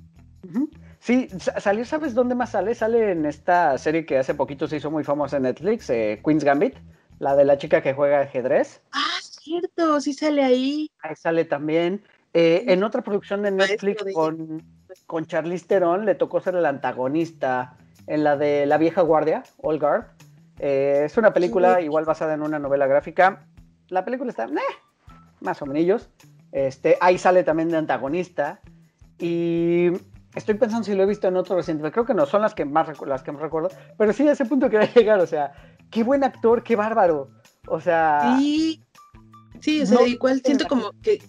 Sí, 0.99 1.27
salió, 1.39 1.85
¿sabes 1.85 2.13
dónde 2.13 2.35
más 2.35 2.51
sale? 2.51 2.75
Sale 2.75 3.11
en 3.11 3.25
esta 3.25 3.77
serie 3.77 4.05
que 4.05 4.17
hace 4.17 4.33
poquito 4.33 4.67
se 4.67 4.77
hizo 4.77 4.91
muy 4.91 5.03
famosa 5.03 5.37
en 5.37 5.43
Netflix, 5.43 5.89
eh, 5.89 6.21
Queen's 6.23 6.43
Gambit 6.43 6.75
la 7.19 7.35
de 7.35 7.45
la 7.45 7.57
chica 7.57 7.81
que 7.81 7.93
juega 7.93 8.21
ajedrez. 8.21 8.81
Ah, 8.91 9.19
cierto, 9.21 10.01
sí 10.01 10.13
sale 10.13 10.43
ahí. 10.43 10.91
Ahí 11.01 11.15
sale 11.15 11.45
también. 11.45 12.03
Eh, 12.33 12.65
en 12.67 12.83
otra 12.83 13.01
producción 13.01 13.43
de 13.43 13.51
Netflix 13.51 14.03
con, 14.13 14.63
con 15.05 15.25
Charlize 15.25 15.67
Theron 15.67 16.05
le 16.05 16.15
tocó 16.15 16.41
ser 16.41 16.55
el 16.55 16.65
antagonista 16.65 17.77
en 18.07 18.23
la 18.23 18.35
de 18.35 18.65
La 18.65 18.77
vieja 18.77 19.01
guardia, 19.01 19.43
All 19.61 19.79
Guard. 19.79 20.05
Eh, 20.59 21.03
es 21.05 21.17
una 21.17 21.33
película 21.33 21.81
igual 21.81 22.05
basada 22.05 22.33
en 22.33 22.41
una 22.41 22.59
novela 22.59 22.87
gráfica. 22.87 23.45
La 23.87 24.03
película 24.03 24.29
está, 24.29 24.47
más 25.39 25.61
o 25.61 25.65
menos. 25.65 26.09
Este, 26.55 26.97
ahí 27.01 27.17
sale 27.17 27.43
también 27.43 27.67
de 27.67 27.75
antagonista. 27.75 28.61
Y 29.19 29.87
estoy 30.35 30.55
pensando 30.55 30.85
si 30.85 30.95
lo 30.95 31.03
he 31.03 31.05
visto 31.05 31.27
en 31.27 31.35
otro 31.35 31.57
reciente. 31.57 31.91
Creo 31.91 32.05
que 32.05 32.13
no 32.13 32.25
son 32.25 32.41
las 32.41 32.55
que 32.55 32.63
más 32.63 32.87
las 33.05 33.23
que 33.23 33.33
más 33.33 33.41
recuerdo. 33.41 33.69
Pero 33.97 34.13
sí, 34.13 34.25
a 34.25 34.31
ese 34.31 34.45
punto 34.45 34.69
quería 34.69 34.89
llegar. 34.95 35.19
O 35.19 35.27
sea, 35.27 35.51
qué 35.91 36.03
buen 36.03 36.23
actor, 36.23 36.63
qué 36.63 36.77
bárbaro. 36.77 37.29
O 37.67 37.81
sea. 37.81 38.37
Sí, 38.39 38.81
sí, 39.59 39.81
o 39.81 39.85
sea, 39.85 40.07
igual 40.07 40.41
siento 40.45 40.65
como 40.65 40.93
que. 41.01 41.21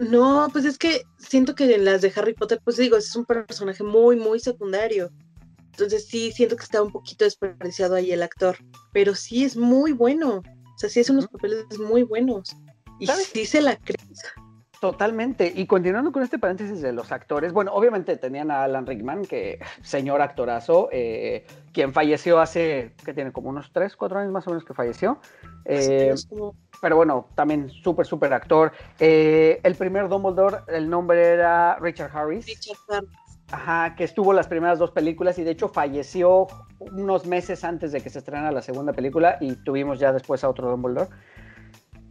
No, 0.00 0.48
pues 0.50 0.64
es 0.64 0.78
que 0.78 1.02
siento 1.16 1.54
que 1.54 1.72
en 1.72 1.84
las 1.84 2.02
de 2.02 2.12
Harry 2.16 2.34
Potter, 2.34 2.60
pues 2.64 2.76
digo, 2.76 2.96
es 2.96 3.14
un 3.14 3.24
personaje 3.24 3.84
muy, 3.84 4.16
muy 4.16 4.40
secundario. 4.40 5.10
Entonces 5.70 6.08
sí, 6.08 6.32
siento 6.32 6.56
que 6.56 6.64
está 6.64 6.82
un 6.82 6.90
poquito 6.90 7.24
desperdiciado 7.24 7.94
ahí 7.94 8.10
el 8.10 8.24
actor. 8.24 8.56
Pero 8.92 9.14
sí 9.14 9.44
es 9.44 9.56
muy 9.56 9.92
bueno. 9.92 10.38
O 10.38 10.78
sea, 10.78 10.90
sí 10.90 10.98
es 10.98 11.08
unos 11.08 11.28
papeles 11.28 11.78
muy 11.78 12.02
buenos. 12.02 12.56
Y 12.98 13.06
sí 13.06 13.46
se 13.46 13.60
la 13.60 13.76
crees. 13.76 14.22
Totalmente. 14.84 15.50
Y 15.56 15.66
continuando 15.66 16.12
con 16.12 16.22
este 16.22 16.38
paréntesis 16.38 16.82
de 16.82 16.92
los 16.92 17.10
actores, 17.10 17.54
bueno, 17.54 17.72
obviamente 17.72 18.18
tenían 18.18 18.50
a 18.50 18.64
Alan 18.64 18.86
Rickman, 18.86 19.24
que 19.24 19.58
señor 19.80 20.20
actorazo, 20.20 20.90
eh, 20.92 21.46
quien 21.72 21.94
falleció 21.94 22.38
hace, 22.38 22.92
que 23.02 23.14
tiene 23.14 23.32
como 23.32 23.48
unos 23.48 23.72
3, 23.72 23.96
4 23.96 24.18
años 24.18 24.32
más 24.32 24.46
o 24.46 24.50
menos 24.50 24.62
que 24.62 24.74
falleció. 24.74 25.18
Eh, 25.64 26.14
pero 26.82 26.96
bueno, 26.96 27.28
también 27.34 27.70
súper, 27.70 28.04
súper 28.04 28.34
actor. 28.34 28.72
Eh, 29.00 29.58
el 29.62 29.74
primer 29.74 30.08
Dumbledore, 30.08 30.58
el 30.68 30.90
nombre 30.90 31.28
era 31.28 31.78
Richard 31.78 32.14
Harris. 32.14 32.44
Richard 32.44 32.76
Harris. 32.90 33.08
Ajá, 33.52 33.94
que 33.94 34.04
estuvo 34.04 34.34
las 34.34 34.48
primeras 34.48 34.78
dos 34.78 34.90
películas 34.90 35.38
y 35.38 35.44
de 35.44 35.52
hecho 35.52 35.68
falleció 35.68 36.46
unos 36.78 37.24
meses 37.24 37.64
antes 37.64 37.92
de 37.92 38.02
que 38.02 38.10
se 38.10 38.18
estrenara 38.18 38.52
la 38.52 38.60
segunda 38.60 38.92
película 38.92 39.38
y 39.40 39.54
tuvimos 39.64 39.98
ya 39.98 40.12
después 40.12 40.44
a 40.44 40.50
otro 40.50 40.70
Dumbledore. 40.70 41.08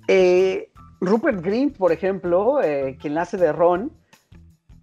Eh, 0.08 0.72
Rupert 1.06 1.42
Green, 1.42 1.72
por 1.72 1.92
ejemplo, 1.92 2.62
eh, 2.62 2.98
quien 3.00 3.18
hace 3.18 3.38
de 3.38 3.52
Ron, 3.52 3.92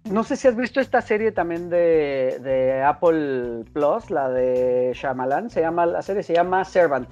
no 0.09 0.23
sé 0.23 0.35
si 0.35 0.47
has 0.47 0.55
visto 0.55 0.79
esta 0.79 1.01
serie 1.01 1.31
también 1.31 1.69
de, 1.69 2.83
Apple 2.85 3.65
Plus, 3.73 4.09
la 4.09 4.29
de 4.29 4.91
Shyamalan, 4.95 5.49
se 5.49 5.61
llama, 5.61 5.85
la 5.85 6.01
serie 6.01 6.23
se 6.23 6.33
llama 6.33 6.65
Servant. 6.65 7.09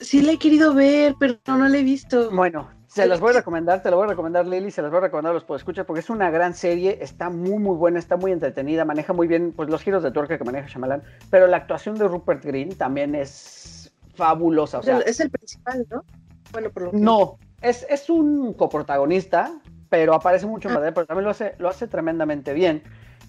Sí 0.00 0.20
la 0.22 0.32
he 0.32 0.38
querido 0.38 0.74
ver, 0.74 1.14
pero 1.18 1.36
no 1.46 1.68
la 1.68 1.78
he 1.78 1.82
visto. 1.82 2.30
Bueno, 2.30 2.68
se 2.86 3.06
las 3.06 3.18
voy 3.18 3.30
a 3.30 3.38
recomendar, 3.38 3.82
te 3.82 3.90
la 3.90 3.96
voy 3.96 4.04
a 4.04 4.10
recomendar 4.10 4.46
Lili, 4.46 4.70
se 4.70 4.82
las 4.82 4.90
voy 4.90 4.98
a 4.98 5.02
recomendar 5.02 5.30
a 5.30 5.34
los 5.34 5.50
escuchar 5.58 5.86
porque 5.86 6.00
es 6.00 6.10
una 6.10 6.30
gran 6.30 6.54
serie, 6.54 6.98
está 7.00 7.30
muy 7.30 7.58
muy 7.58 7.76
buena, 7.76 7.98
está 7.98 8.16
muy 8.16 8.32
entretenida, 8.32 8.84
maneja 8.84 9.12
muy 9.12 9.26
bien 9.26 9.52
pues 9.52 9.68
los 9.70 9.82
giros 9.82 10.02
de 10.02 10.10
tuerca 10.10 10.38
que 10.38 10.44
maneja 10.44 10.68
Shyamalan, 10.68 11.02
pero 11.30 11.46
la 11.46 11.56
actuación 11.56 11.96
de 11.96 12.08
Rupert 12.08 12.44
Green 12.44 12.76
también 12.76 13.14
es 13.14 13.92
fabulosa. 14.14 14.78
O 14.78 14.82
sea, 14.82 14.98
es 15.00 15.18
el 15.20 15.30
principal, 15.30 15.86
¿no? 15.90 16.04
Bueno, 16.52 16.70
por 16.70 16.82
lo 16.84 16.90
que... 16.92 16.98
No, 16.98 17.38
es, 17.68 18.10
un 18.10 18.54
coprotagonista, 18.54 19.60
pero 19.88 20.14
aparece 20.14 20.46
mucho 20.46 20.68
ah. 20.70 20.80
pero 20.94 21.06
también 21.06 21.24
lo 21.24 21.30
hace, 21.30 21.54
lo 21.58 21.68
hace 21.68 21.86
tremendamente 21.86 22.52
bien. 22.52 22.82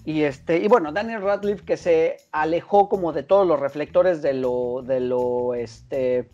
Y, 0.04 0.22
este, 0.22 0.58
y 0.58 0.68
bueno, 0.68 0.92
Daniel 0.92 1.22
Radcliffe 1.22 1.64
que 1.64 1.76
se 1.76 2.16
alejó 2.32 2.88
como 2.88 3.12
de 3.12 3.22
todos 3.22 3.46
los 3.46 3.60
reflectores 3.60 4.22
de 4.22 4.32
lo, 4.32 4.82
de 4.82 5.00
lo, 5.00 5.54
este, 5.54 6.30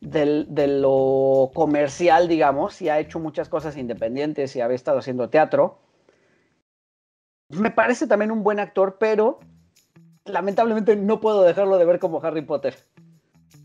de 0.00 0.66
lo 0.66 1.50
comercial, 1.54 2.28
digamos, 2.28 2.82
y 2.82 2.90
ha 2.90 2.98
hecho 2.98 3.18
muchas 3.18 3.48
cosas 3.48 3.76
independientes 3.76 4.54
y 4.56 4.60
había 4.60 4.76
estado 4.76 4.98
haciendo 4.98 5.30
teatro. 5.30 5.78
Me 7.48 7.70
parece 7.70 8.06
también 8.06 8.30
un 8.30 8.42
buen 8.42 8.60
actor, 8.60 8.96
pero 8.98 9.38
lamentablemente 10.24 10.96
no 10.96 11.20
puedo 11.20 11.42
dejarlo 11.42 11.78
de 11.78 11.84
ver 11.84 11.98
como 11.98 12.22
Harry 12.22 12.42
Potter. 12.42 12.76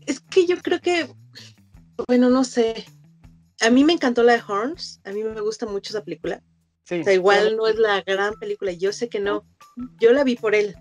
Es 0.06 0.20
que 0.20 0.46
yo 0.46 0.56
creo 0.62 0.80
que, 0.80 1.06
bueno, 2.08 2.30
no 2.30 2.44
sé, 2.44 2.86
a 3.60 3.70
mí 3.70 3.84
me 3.84 3.92
encantó 3.92 4.22
la 4.22 4.34
de 4.34 4.42
Horns, 4.46 5.00
a 5.04 5.12
mí 5.12 5.22
me 5.22 5.40
gusta 5.40 5.66
mucho 5.66 5.92
esa 5.92 6.02
película. 6.02 6.42
o 6.84 7.04
sea, 7.04 7.12
igual 7.12 7.56
no 7.56 7.66
es 7.66 7.78
la 7.78 8.02
gran 8.02 8.34
película, 8.34 8.72
yo 8.72 8.92
sé 8.92 9.08
que 9.08 9.20
no. 9.20 9.44
Yo 10.00 10.12
la 10.12 10.24
vi 10.24 10.36
por 10.36 10.54
él, 10.54 10.74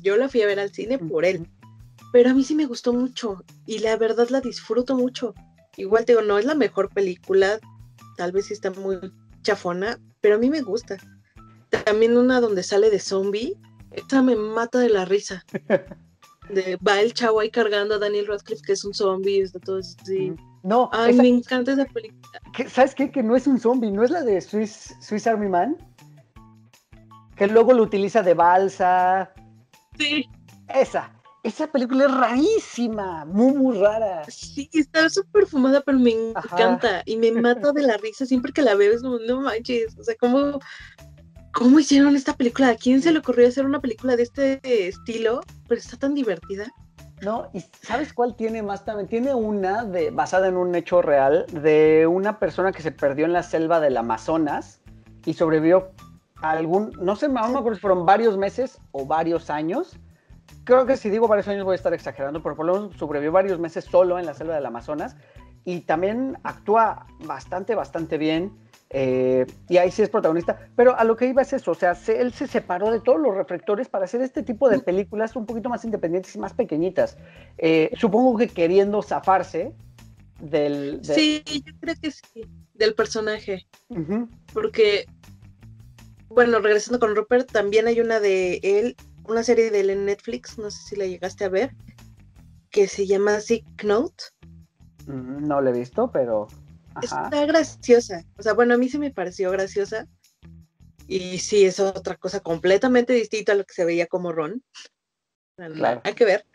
yo 0.00 0.16
la 0.16 0.28
fui 0.28 0.42
a 0.42 0.46
ver 0.46 0.58
al 0.58 0.72
cine 0.72 0.98
por 0.98 1.24
él, 1.24 1.46
pero 2.12 2.30
a 2.30 2.34
mí 2.34 2.44
sí 2.44 2.54
me 2.54 2.66
gustó 2.66 2.92
mucho 2.92 3.44
y 3.66 3.80
la 3.80 3.96
verdad 3.96 4.28
la 4.30 4.40
disfruto 4.40 4.96
mucho. 4.96 5.34
Igual 5.76 6.04
te 6.04 6.12
digo, 6.12 6.22
no 6.22 6.38
es 6.38 6.44
la 6.44 6.54
mejor 6.54 6.90
película, 6.90 7.58
tal 8.16 8.32
vez 8.32 8.46
sí 8.46 8.52
está 8.52 8.70
muy 8.70 8.98
chafona, 9.42 9.98
pero 10.20 10.36
a 10.36 10.38
mí 10.38 10.48
me 10.48 10.62
gusta. 10.62 10.96
También 11.84 12.16
una 12.16 12.40
donde 12.40 12.62
sale 12.62 12.90
de 12.90 13.00
zombie, 13.00 13.56
esta 13.90 14.22
me 14.22 14.36
mata 14.36 14.78
de 14.78 14.90
la 14.90 15.04
risa. 15.04 15.44
De, 16.50 16.76
va 16.86 17.00
el 17.00 17.14
chavo 17.14 17.38
ahí 17.38 17.50
cargando 17.50 17.94
a 17.94 17.98
Daniel 17.98 18.26
Radcliffe, 18.26 18.62
que 18.66 18.72
es 18.72 18.84
un 18.84 18.92
zombie, 18.92 19.40
está 19.40 19.60
todo 19.60 19.78
así. 19.78 20.34
No. 20.62 20.88
Ay, 20.92 21.14
me 21.14 21.28
encanta 21.28 21.72
esa 21.72 21.84
película. 21.86 22.40
¿Sabes 22.68 22.94
qué? 22.94 23.10
Que 23.10 23.22
no 23.22 23.34
es 23.34 23.46
un 23.46 23.58
zombie, 23.58 23.90
no 23.90 24.04
es 24.04 24.10
la 24.10 24.22
de 24.22 24.40
Swiss, 24.40 24.94
Swiss 25.00 25.26
Army 25.26 25.48
Man. 25.48 25.76
Que 27.36 27.46
luego 27.48 27.72
lo 27.72 27.82
utiliza 27.82 28.22
de 28.22 28.34
balsa. 28.34 29.32
Sí. 29.98 30.28
Esa. 30.68 31.12
Esa 31.42 31.66
película 31.66 32.04
es 32.04 32.14
rarísima, 32.14 33.24
muy, 33.24 33.52
muy 33.52 33.76
rara. 33.76 34.22
Sí, 34.28 34.70
está 34.72 35.10
súper 35.10 35.46
fumada, 35.46 35.80
pero 35.80 35.98
me 35.98 36.12
encanta. 36.12 37.02
Y 37.04 37.16
me 37.16 37.32
mata 37.32 37.72
de 37.72 37.82
la 37.82 37.96
risa 37.96 38.24
siempre 38.26 38.52
que 38.52 38.62
la 38.62 38.76
veo. 38.76 38.92
Es 38.92 39.02
como, 39.02 39.18
no 39.18 39.40
manches. 39.40 39.98
O 39.98 40.04
sea, 40.04 40.14
¿cómo, 40.20 40.60
¿cómo 41.52 41.80
hicieron 41.80 42.14
esta 42.14 42.36
película? 42.36 42.68
¿A 42.68 42.76
quién 42.76 43.02
se 43.02 43.10
le 43.10 43.18
ocurrió 43.18 43.48
hacer 43.48 43.66
una 43.66 43.80
película 43.80 44.14
de 44.14 44.22
este 44.22 44.60
estilo? 44.86 45.40
Pero 45.66 45.80
está 45.80 45.96
tan 45.96 46.14
divertida. 46.14 46.72
No, 47.22 47.48
y 47.52 47.60
¿sabes 47.60 48.12
cuál 48.12 48.34
tiene 48.34 48.62
más 48.64 48.84
también? 48.84 49.06
Tiene 49.06 49.32
una 49.32 49.84
de, 49.84 50.10
basada 50.10 50.48
en 50.48 50.56
un 50.56 50.74
hecho 50.74 51.02
real 51.02 51.46
de 51.52 52.04
una 52.08 52.40
persona 52.40 52.72
que 52.72 52.82
se 52.82 52.90
perdió 52.90 53.26
en 53.26 53.32
la 53.32 53.44
selva 53.44 53.78
del 53.78 53.96
Amazonas 53.96 54.80
y 55.24 55.34
sobrevivió 55.34 55.92
algún, 56.42 56.90
no 57.00 57.14
sé, 57.14 57.28
no 57.28 57.48
me 57.48 57.58
acuerdo 57.58 57.76
si 57.76 57.80
fueron 57.80 58.04
varios 58.04 58.36
meses 58.36 58.80
o 58.90 59.06
varios 59.06 59.50
años. 59.50 59.96
Creo 60.64 60.84
que 60.84 60.96
si 60.96 61.10
digo 61.10 61.28
varios 61.28 61.46
años 61.46 61.64
voy 61.64 61.74
a 61.74 61.76
estar 61.76 61.94
exagerando, 61.94 62.42
pero 62.42 62.56
por 62.56 62.66
lo 62.66 62.74
menos 62.74 62.96
sobrevivió 62.96 63.30
varios 63.30 63.60
meses 63.60 63.84
solo 63.84 64.18
en 64.18 64.26
la 64.26 64.34
selva 64.34 64.56
del 64.56 64.66
Amazonas 64.66 65.16
y 65.64 65.82
también 65.82 66.38
actúa 66.42 67.06
bastante, 67.24 67.76
bastante 67.76 68.18
bien. 68.18 68.52
Eh, 68.94 69.46
y 69.70 69.78
ahí 69.78 69.90
sí 69.90 70.02
es 70.02 70.10
protagonista. 70.10 70.68
Pero 70.76 70.96
a 70.96 71.04
lo 71.04 71.16
que 71.16 71.26
iba 71.26 71.40
es 71.42 71.52
eso, 71.52 71.70
o 71.70 71.74
sea, 71.74 71.96
él 72.08 72.32
se 72.32 72.46
separó 72.46 72.90
de 72.90 73.00
todos 73.00 73.18
los 73.18 73.34
reflectores 73.34 73.88
para 73.88 74.04
hacer 74.04 74.20
este 74.20 74.42
tipo 74.42 74.68
de 74.68 74.80
películas 74.80 75.34
un 75.34 75.46
poquito 75.46 75.70
más 75.70 75.84
independientes 75.84 76.34
y 76.36 76.38
más 76.38 76.52
pequeñitas. 76.52 77.16
Eh, 77.56 77.90
supongo 77.96 78.36
que 78.36 78.48
queriendo 78.48 79.02
zafarse 79.02 79.72
del, 80.40 81.00
Sí, 81.02 81.42
yo 81.46 81.72
creo 81.80 81.94
que 82.02 82.10
sí, 82.10 82.44
del 82.74 82.94
personaje. 82.94 83.66
Porque, 84.52 85.06
bueno, 86.28 86.58
regresando 86.60 87.00
con 87.00 87.16
Rupert, 87.16 87.50
también 87.50 87.86
hay 87.86 88.00
una 88.00 88.20
de 88.20 88.60
él, 88.62 88.94
una 89.26 89.42
serie 89.42 89.70
de 89.70 89.80
él 89.80 89.90
en 89.90 90.04
Netflix, 90.04 90.58
no 90.58 90.70
sé 90.70 90.82
si 90.88 90.96
la 90.96 91.06
llegaste 91.06 91.44
a 91.44 91.48
ver, 91.48 91.74
que 92.70 92.88
se 92.88 93.06
llama 93.06 93.40
Sick 93.40 93.84
Note. 93.84 94.24
Mm, 95.06 95.46
no 95.46 95.60
la 95.62 95.70
he 95.70 95.72
visto, 95.72 96.10
pero 96.10 96.48
Está 97.00 97.46
graciosa. 97.46 98.24
O 98.36 98.42
sea, 98.42 98.52
bueno, 98.52 98.74
a 98.74 98.78
mí 98.78 98.88
sí 98.88 98.98
me 98.98 99.10
pareció 99.10 99.50
graciosa. 99.50 100.06
Y 101.08 101.38
sí, 101.38 101.64
es 101.64 101.80
otra 101.80 102.16
cosa 102.16 102.40
completamente 102.40 103.12
distinta 103.12 103.52
a 103.52 103.54
lo 103.54 103.64
que 103.64 103.74
se 103.74 103.84
veía 103.84 104.06
como 104.06 104.32
Ron. 104.32 104.62
Hay 106.04 106.14
que 106.14 106.24
ver. 106.24 106.46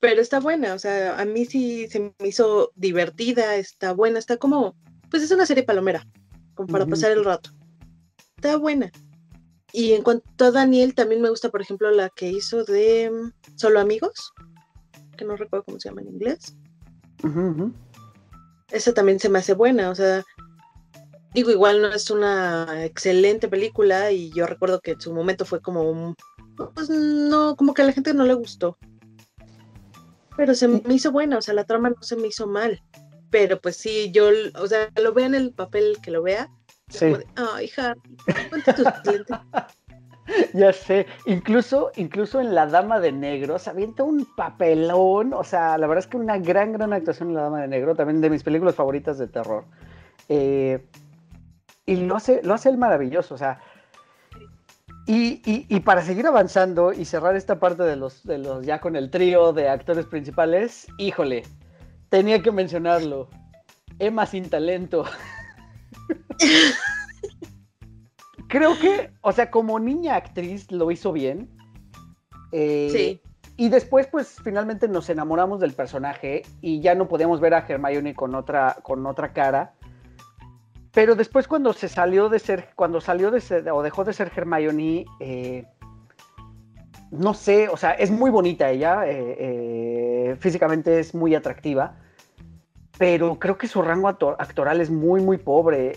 Pero 0.00 0.20
está 0.20 0.40
buena, 0.40 0.74
o 0.74 0.78
sea, 0.78 1.18
a 1.18 1.24
mí 1.24 1.46
sí 1.46 1.88
se 1.88 2.00
me 2.00 2.28
hizo 2.28 2.70
divertida, 2.74 3.56
está 3.56 3.92
buena, 3.92 4.18
está 4.18 4.36
como, 4.36 4.76
pues 5.10 5.22
es 5.22 5.30
una 5.30 5.46
serie 5.46 5.64
palomera, 5.64 6.06
como 6.54 6.68
para 6.68 6.86
pasar 6.86 7.12
el 7.12 7.24
rato. 7.24 7.50
Está 8.36 8.56
buena. 8.56 8.92
Y 9.72 9.94
en 9.94 10.02
cuanto 10.02 10.44
a 10.44 10.50
Daniel, 10.50 10.94
también 10.94 11.22
me 11.22 11.30
gusta, 11.30 11.48
por 11.48 11.62
ejemplo, 11.62 11.90
la 11.90 12.10
que 12.10 12.28
hizo 12.28 12.64
de 12.64 13.10
mm, 13.10 13.56
Solo 13.56 13.80
Amigos, 13.80 14.32
que 15.16 15.24
no 15.24 15.36
recuerdo 15.36 15.64
cómo 15.64 15.80
se 15.80 15.88
llama 15.88 16.02
en 16.02 16.08
inglés 16.08 16.56
esa 18.70 18.94
también 18.94 19.20
se 19.20 19.28
me 19.28 19.38
hace 19.38 19.54
buena, 19.54 19.90
o 19.90 19.94
sea, 19.94 20.24
digo, 21.34 21.50
igual 21.50 21.82
no 21.82 21.88
es 21.88 22.10
una 22.10 22.84
excelente 22.84 23.48
película 23.48 24.10
y 24.10 24.30
yo 24.32 24.46
recuerdo 24.46 24.80
que 24.80 24.92
en 24.92 25.00
su 25.00 25.12
momento 25.12 25.44
fue 25.44 25.60
como, 25.60 26.16
pues 26.74 26.88
no, 26.88 27.56
como 27.56 27.74
que 27.74 27.82
a 27.82 27.84
la 27.84 27.92
gente 27.92 28.14
no 28.14 28.24
le 28.24 28.34
gustó. 28.34 28.78
Pero 30.36 30.54
se 30.54 30.68
me 30.68 30.94
hizo 30.94 31.12
buena, 31.12 31.38
o 31.38 31.42
sea, 31.42 31.54
la 31.54 31.64
trama 31.64 31.90
no 31.90 32.02
se 32.02 32.16
me 32.16 32.28
hizo 32.28 32.46
mal. 32.46 32.82
Pero 33.30 33.60
pues 33.60 33.76
sí, 33.76 34.10
yo, 34.12 34.30
o 34.54 34.66
sea, 34.66 34.90
lo 35.02 35.12
vea 35.12 35.26
en 35.26 35.34
el 35.34 35.52
papel 35.52 35.98
que 36.02 36.10
lo 36.10 36.22
vea. 36.22 36.50
Sí. 36.88 37.12
Ay, 37.34 37.70
Harry, 37.76 38.00
ya 40.54 40.72
sé, 40.72 41.06
incluso, 41.26 41.92
incluso 41.96 42.40
en 42.40 42.54
La 42.54 42.66
Dama 42.66 43.00
de 43.00 43.12
Negro 43.12 43.58
se 43.58 43.70
avienta 43.70 44.02
un 44.02 44.26
papelón, 44.36 45.32
o 45.32 45.44
sea, 45.44 45.78
la 45.78 45.86
verdad 45.86 46.04
es 46.04 46.10
que 46.10 46.16
una 46.16 46.38
gran, 46.38 46.72
gran 46.72 46.92
actuación 46.92 47.28
en 47.30 47.34
La 47.36 47.42
Dama 47.42 47.60
de 47.60 47.68
Negro, 47.68 47.94
también 47.94 48.20
de 48.20 48.30
mis 48.30 48.42
películas 48.42 48.74
favoritas 48.74 49.18
de 49.18 49.28
terror. 49.28 49.64
Eh, 50.28 50.84
y 51.86 51.96
lo 51.96 52.16
hace, 52.16 52.42
lo 52.42 52.54
hace 52.54 52.68
el 52.68 52.78
maravilloso, 52.78 53.34
o 53.34 53.38
sea, 53.38 53.60
y, 55.08 55.80
para 55.80 56.02
seguir 56.02 56.26
avanzando 56.26 56.92
y 56.92 57.04
cerrar 57.04 57.36
esta 57.36 57.60
parte 57.60 57.84
de 57.84 57.94
los, 57.94 58.24
de 58.24 58.38
los 58.38 58.66
ya 58.66 58.80
con 58.80 58.96
el 58.96 59.08
trío 59.08 59.52
de 59.52 59.68
actores 59.68 60.04
principales, 60.04 60.88
híjole, 60.98 61.44
tenía 62.08 62.42
que 62.42 62.50
mencionarlo. 62.50 63.28
Emma 64.00 64.26
sin 64.26 64.50
talento. 64.50 65.04
creo 68.48 68.78
que, 68.78 69.10
o 69.20 69.32
sea, 69.32 69.50
como 69.50 69.78
niña 69.78 70.16
actriz 70.16 70.70
lo 70.70 70.90
hizo 70.90 71.12
bien. 71.12 71.48
Eh, 72.52 72.88
sí. 72.92 73.20
Y 73.56 73.70
después, 73.70 74.06
pues, 74.06 74.36
finalmente 74.44 74.86
nos 74.86 75.08
enamoramos 75.08 75.60
del 75.60 75.72
personaje 75.72 76.42
y 76.60 76.80
ya 76.80 76.94
no 76.94 77.08
podíamos 77.08 77.40
ver 77.40 77.54
a 77.54 77.64
Hermione 77.66 78.14
con 78.14 78.34
otra, 78.34 78.76
con 78.82 79.06
otra 79.06 79.32
cara. 79.32 79.72
Pero 80.92 81.14
después 81.14 81.48
cuando 81.48 81.72
se 81.72 81.88
salió 81.88 82.28
de 82.28 82.38
ser, 82.38 82.70
cuando 82.74 83.00
salió 83.00 83.30
de 83.30 83.40
ser, 83.40 83.68
o 83.70 83.82
dejó 83.82 84.04
de 84.04 84.12
ser 84.12 84.30
Hermione, 84.34 85.06
eh, 85.20 85.64
no 87.10 87.34
sé, 87.34 87.68
o 87.68 87.76
sea, 87.76 87.92
es 87.92 88.10
muy 88.10 88.30
bonita 88.30 88.70
ella, 88.70 89.04
eh, 89.06 90.36
físicamente 90.38 90.98
es 90.98 91.14
muy 91.14 91.34
atractiva, 91.34 91.96
pero 92.98 93.38
creo 93.38 93.56
que 93.56 93.68
su 93.68 93.80
rango 93.80 94.08
actoral 94.08 94.80
es 94.80 94.90
muy, 94.90 95.22
muy 95.22 95.38
pobre 95.38 95.96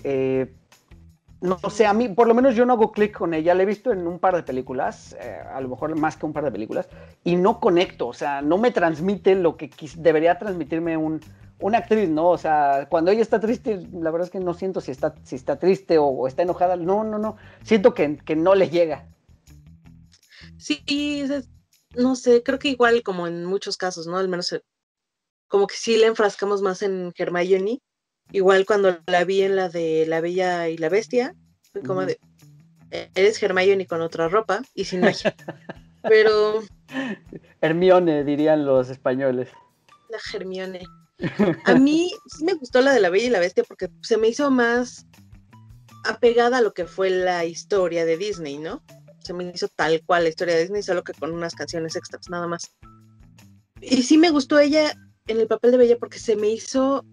no 1.42 1.58
sé, 1.70 1.86
a 1.86 1.94
mí, 1.94 2.10
por 2.10 2.28
lo 2.28 2.34
menos 2.34 2.56
yo 2.56 2.66
no 2.66 2.74
hago 2.74 2.92
clic 2.92 3.18
con 3.18 3.34
ella. 3.34 3.54
La 3.54 3.64
he 3.64 3.66
visto 3.66 3.92
en 3.92 4.06
un 4.06 4.20
par 4.20 4.36
de 4.36 4.44
películas, 4.44 5.16
eh, 5.22 5.42
a 5.54 5.62
lo 5.62 5.70
mejor 5.70 5.98
más 5.98 6.18
que 6.18 6.26
un 6.26 6.34
par 6.34 6.44
de 6.44 6.52
películas, 6.52 6.90
y 7.24 7.36
no 7.36 7.60
conecto, 7.60 8.08
o 8.08 8.14
sea, 8.14 8.42
no 8.42 8.58
me 8.58 8.72
transmite 8.72 9.36
lo 9.36 9.56
que 9.56 9.70
debería 9.98 10.38
transmitirme 10.38 10.98
un, 10.98 11.22
una 11.60 11.78
actriz, 11.78 12.10
¿no? 12.10 12.30
O 12.30 12.38
sea, 12.38 12.88
cuando 12.90 13.12
ella 13.12 13.22
está 13.22 13.40
triste, 13.40 13.88
la 13.94 14.12
verdad 14.12 14.28
es 14.28 14.32
que 14.32 14.40
no 14.40 14.54
siento 14.54 14.82
si 14.82 14.92
está, 14.92 15.16
si 15.24 15.36
está 15.36 15.58
triste 15.58 15.98
o, 15.98 16.28
está 16.28 16.44
enojada. 16.44 16.76
No, 16.76 17.04
no, 17.04 17.18
no. 17.18 17.38
Siento 17.64 17.94
que, 17.94 18.18
que, 18.18 18.36
no 18.36 18.54
le 18.56 18.70
llega. 18.70 19.08
Sí, 20.58 20.84
no 21.96 22.16
sé, 22.16 22.44
creo 22.44 22.60
que 22.60 22.70
igual 22.70 23.02
como 23.02 23.28
en 23.28 23.46
muchos 23.46 23.78
casos, 23.78 24.08
¿no? 24.08 24.18
Al 24.18 24.28
menos 24.28 24.52
eh, 24.52 24.62
como 25.48 25.68
que 25.68 25.76
sí 25.76 25.96
le 25.98 26.08
enfrascamos 26.08 26.62
más 26.62 26.82
en 26.82 27.14
Hermione 27.18 27.82
Igual 28.32 28.65
cuando 28.65 28.99
la 29.07 29.23
vi 29.23 29.41
en 29.41 29.55
la 29.55 29.69
de 29.69 30.05
La 30.07 30.21
Bella 30.21 30.69
y 30.69 30.77
la 30.77 30.89
Bestia, 30.89 31.36
fue 31.71 31.82
como 31.82 32.05
de, 32.05 32.19
eres 33.15 33.41
Hermione 33.41 33.88
con 33.88 34.01
otra 34.01 34.27
ropa 34.27 34.61
y 34.73 34.86
sin 34.86 35.01
magia. 35.01 35.36
Pero... 36.03 36.61
Hermione, 37.61 38.23
dirían 38.23 38.65
los 38.65 38.89
españoles. 38.89 39.49
La 40.09 40.19
Hermione. 40.34 40.84
A 41.65 41.75
mí 41.75 42.11
sí 42.27 42.45
me 42.45 42.53
gustó 42.53 42.82
la 42.82 42.93
de 42.93 42.99
La 42.99 43.09
Bella 43.09 43.27
y 43.27 43.30
la 43.30 43.39
Bestia 43.39 43.63
porque 43.67 43.89
se 44.01 44.17
me 44.17 44.30
hizo 44.30 44.49
más 44.49 45.05
apegada 46.05 46.59
a 46.59 46.61
lo 46.61 46.73
que 46.73 46.86
fue 46.86 47.09
la 47.09 47.43
historia 47.45 48.05
de 48.05 48.17
Disney, 48.17 48.57
¿no? 48.57 48.82
Se 49.19 49.34
me 49.34 49.51
hizo 49.53 49.67
tal 49.67 50.01
cual 50.05 50.23
la 50.23 50.30
historia 50.30 50.55
de 50.55 50.61
Disney, 50.61 50.82
solo 50.82 51.03
que 51.03 51.13
con 51.13 51.34
unas 51.34 51.55
canciones 51.55 51.95
extras, 51.95 52.30
nada 52.30 52.47
más. 52.47 52.71
Y 53.82 54.03
sí 54.03 54.17
me 54.17 54.30
gustó 54.30 54.59
ella 54.59 54.93
en 55.27 55.39
el 55.39 55.47
papel 55.47 55.71
de 55.71 55.77
Bella 55.77 55.97
porque 55.99 56.19
se 56.19 56.36
me 56.36 56.49
hizo 56.49 57.05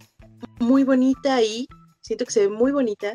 muy 0.61 0.85
bonita 0.85 1.37
ahí, 1.37 1.67
siento 2.01 2.25
que 2.25 2.33
se 2.33 2.41
ve 2.41 2.49
muy 2.49 2.73
bonita. 2.73 3.15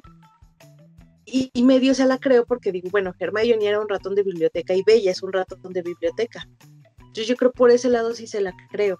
Y, 1.26 1.50
medio 1.64 1.94
se 1.94 2.06
la 2.06 2.18
creo 2.18 2.46
porque 2.46 2.74
digo, 2.74 2.90
bueno, 2.92 3.14
Hermione 3.18 3.66
era 3.66 3.80
un 3.80 3.88
ratón 3.88 4.16
de 4.16 4.24
biblioteca 4.24 4.74
y 4.74 4.84
Bella 4.84 5.12
es 5.12 5.24
un 5.24 5.32
ratón 5.32 5.72
de 5.72 5.82
biblioteca. 5.82 6.46
Entonces 7.00 7.28
yo 7.28 7.36
creo 7.38 7.54
por 7.54 7.72
ese 7.72 7.90
lado 7.90 8.14
sí 8.14 8.28
se 8.28 8.42
la 8.42 8.54
creo. 8.70 9.00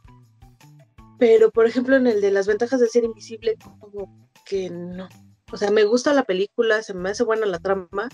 Pero, 1.20 1.52
por 1.52 1.66
ejemplo, 1.66 1.98
en 1.98 2.08
el 2.08 2.22
de 2.22 2.32
las 2.32 2.48
ventajas 2.48 2.80
de 2.80 2.88
ser 2.88 3.04
invisible, 3.04 3.58
como 3.80 4.30
que 4.46 4.70
no. 4.70 5.10
O 5.52 5.58
sea, 5.58 5.72
me 5.72 5.84
gusta 5.84 6.14
la 6.14 6.24
película, 6.24 6.82
se 6.84 6.94
me 6.94 7.10
hace 7.10 7.24
buena 7.24 7.46
la 7.46 7.60
trama, 7.60 8.08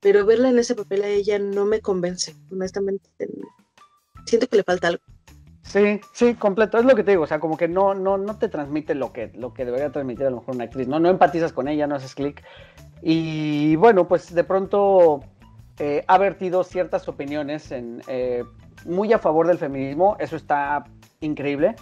pero 0.00 0.26
verla 0.26 0.50
en 0.50 0.58
ese 0.58 0.74
papel 0.74 1.02
a 1.02 1.08
ella 1.08 1.38
no 1.38 1.64
me 1.64 1.80
convence, 1.80 2.36
honestamente. 2.50 3.08
Siento 4.26 4.46
que 4.46 4.56
le 4.56 4.62
falta 4.62 4.88
algo. 4.88 5.02
Sí, 5.68 6.00
sí, 6.12 6.34
completo. 6.34 6.78
Es 6.78 6.86
lo 6.86 6.94
que 6.94 7.04
te 7.04 7.10
digo, 7.10 7.24
o 7.24 7.26
sea, 7.26 7.40
como 7.40 7.58
que 7.58 7.68
no, 7.68 7.94
no, 7.94 8.16
no 8.16 8.38
te 8.38 8.48
transmite 8.48 8.94
lo 8.94 9.12
que, 9.12 9.30
lo 9.34 9.52
que 9.52 9.66
debería 9.66 9.90
transmitir 9.90 10.26
a 10.26 10.30
lo 10.30 10.36
mejor 10.36 10.54
una 10.54 10.64
actriz, 10.64 10.88
¿no? 10.88 10.98
No 10.98 11.10
empatizas 11.10 11.52
con 11.52 11.68
ella, 11.68 11.86
no 11.86 11.96
haces 11.96 12.14
clic. 12.14 12.42
Y 13.02 13.76
bueno, 13.76 14.08
pues 14.08 14.34
de 14.34 14.44
pronto 14.44 15.20
eh, 15.78 16.04
ha 16.06 16.16
vertido 16.16 16.64
ciertas 16.64 17.06
opiniones 17.06 17.70
en, 17.70 18.00
eh, 18.08 18.44
muy 18.86 19.12
a 19.12 19.18
favor 19.18 19.46
del 19.46 19.58
feminismo, 19.58 20.16
eso 20.18 20.36
está 20.36 20.84
increíble, 21.20 21.76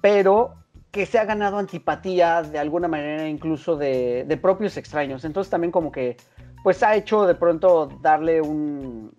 pero 0.00 0.54
que 0.92 1.04
se 1.04 1.18
ha 1.18 1.24
ganado 1.24 1.58
antipatía 1.58 2.42
de 2.42 2.60
alguna 2.60 2.86
manera 2.86 3.28
incluso 3.28 3.76
de, 3.76 4.24
de 4.28 4.36
propios 4.36 4.76
extraños. 4.76 5.24
Entonces 5.24 5.50
también 5.50 5.72
como 5.72 5.90
que 5.90 6.16
pues 6.62 6.84
ha 6.84 6.94
hecho 6.94 7.26
de 7.26 7.34
pronto 7.34 7.88
darle 8.00 8.40
un, 8.40 9.12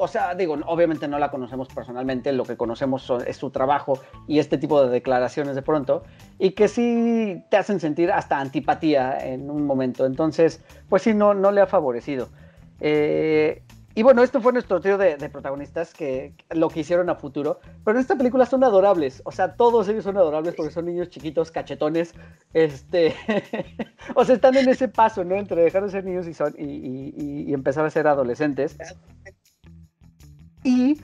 o 0.00 0.08
sea, 0.08 0.34
digo, 0.34 0.56
obviamente 0.66 1.06
no 1.08 1.18
la 1.18 1.30
conocemos 1.30 1.68
personalmente, 1.68 2.32
lo 2.32 2.44
que 2.44 2.56
conocemos 2.56 3.12
es 3.26 3.36
su 3.36 3.50
trabajo 3.50 3.98
y 4.26 4.38
este 4.38 4.56
tipo 4.56 4.82
de 4.82 4.90
declaraciones 4.90 5.54
de 5.54 5.60
pronto, 5.60 6.04
y 6.38 6.52
que 6.52 6.68
sí 6.68 7.44
te 7.50 7.58
hacen 7.58 7.80
sentir 7.80 8.10
hasta 8.10 8.40
antipatía 8.40 9.18
en 9.18 9.50
un 9.50 9.66
momento. 9.66 10.06
Entonces, 10.06 10.64
pues 10.88 11.02
sí, 11.02 11.12
no, 11.12 11.34
no 11.34 11.52
le 11.52 11.60
ha 11.60 11.66
favorecido. 11.66 12.28
Eh, 12.80 13.62
y 13.94 14.02
bueno, 14.02 14.22
esto 14.22 14.40
fue 14.40 14.54
nuestro 14.54 14.80
trío 14.80 14.96
de, 14.96 15.16
protagonistas 15.28 15.92
que 15.92 16.32
lo 16.48 16.70
que 16.70 16.80
hicieron 16.80 17.10
a 17.10 17.16
futuro. 17.16 17.60
Pero 17.84 17.98
en 17.98 18.00
esta 18.00 18.16
película 18.16 18.46
son 18.46 18.64
adorables. 18.64 19.20
O 19.26 19.32
sea, 19.32 19.54
todos 19.56 19.86
ellos 19.88 20.04
son 20.04 20.16
adorables 20.16 20.54
porque 20.54 20.72
son 20.72 20.86
niños 20.86 21.10
chiquitos, 21.10 21.50
cachetones. 21.50 22.14
Este. 22.54 23.14
o 24.14 24.24
sea, 24.24 24.36
están 24.36 24.56
en 24.56 24.68
ese 24.70 24.88
paso, 24.88 25.24
¿no? 25.24 25.34
Entre 25.34 25.60
dejar 25.60 25.84
de 25.84 25.90
ser 25.90 26.04
niños 26.04 26.26
y, 26.26 26.32
son, 26.32 26.54
y 26.56 27.52
empezar 27.52 27.84
a 27.84 27.90
ser 27.90 28.06
adolescentes 28.06 28.78
y 30.62 31.00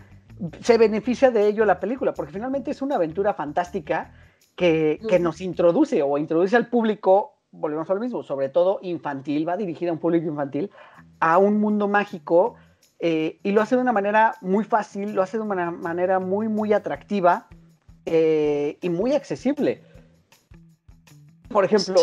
se 0.61 0.79
beneficia 0.79 1.31
de 1.31 1.47
ello 1.47 1.65
la 1.65 1.81
película, 1.81 2.13
porque 2.13 2.33
finalmente 2.33 2.71
es 2.71 2.83
una 2.83 2.97
aventura 2.97 3.35
fantástica 3.35 4.13
que, 4.55 4.99
nos 5.21 5.41
introduce 5.41 6.03
o 6.03 6.19
introduce 6.19 6.57
al 6.57 6.69
público, 6.69 7.35
volvemos 7.51 7.89
al 7.91 8.01
mismo, 8.01 8.23
sobre 8.23 8.49
todo 8.49 8.79
infantil, 8.83 9.49
va 9.49 9.57
dirigida 9.57 9.91
a 9.91 9.93
un 9.95 9.99
público 9.99 10.29
infantil, 10.29 10.71
a 11.21 11.39
un 11.39 11.61
mundo 11.61 11.89
mágico 11.89 12.57
eh, 12.99 13.39
y 13.43 13.53
lo 13.53 13.61
hace 13.63 13.77
de 13.77 13.83
una 13.83 13.93
manera 13.93 14.37
muy 14.41 14.65
fácil, 14.65 15.15
lo 15.15 15.23
hace 15.23 15.37
de 15.39 15.43
una 15.43 15.71
manera 15.71 16.19
muy, 16.19 16.49
muy 16.49 16.73
atractiva 16.73 17.49
eh, 18.05 18.79
y 18.81 18.89
muy 18.89 19.13
accesible. 19.13 19.83
por 21.49 21.65
ejemplo, 21.65 21.97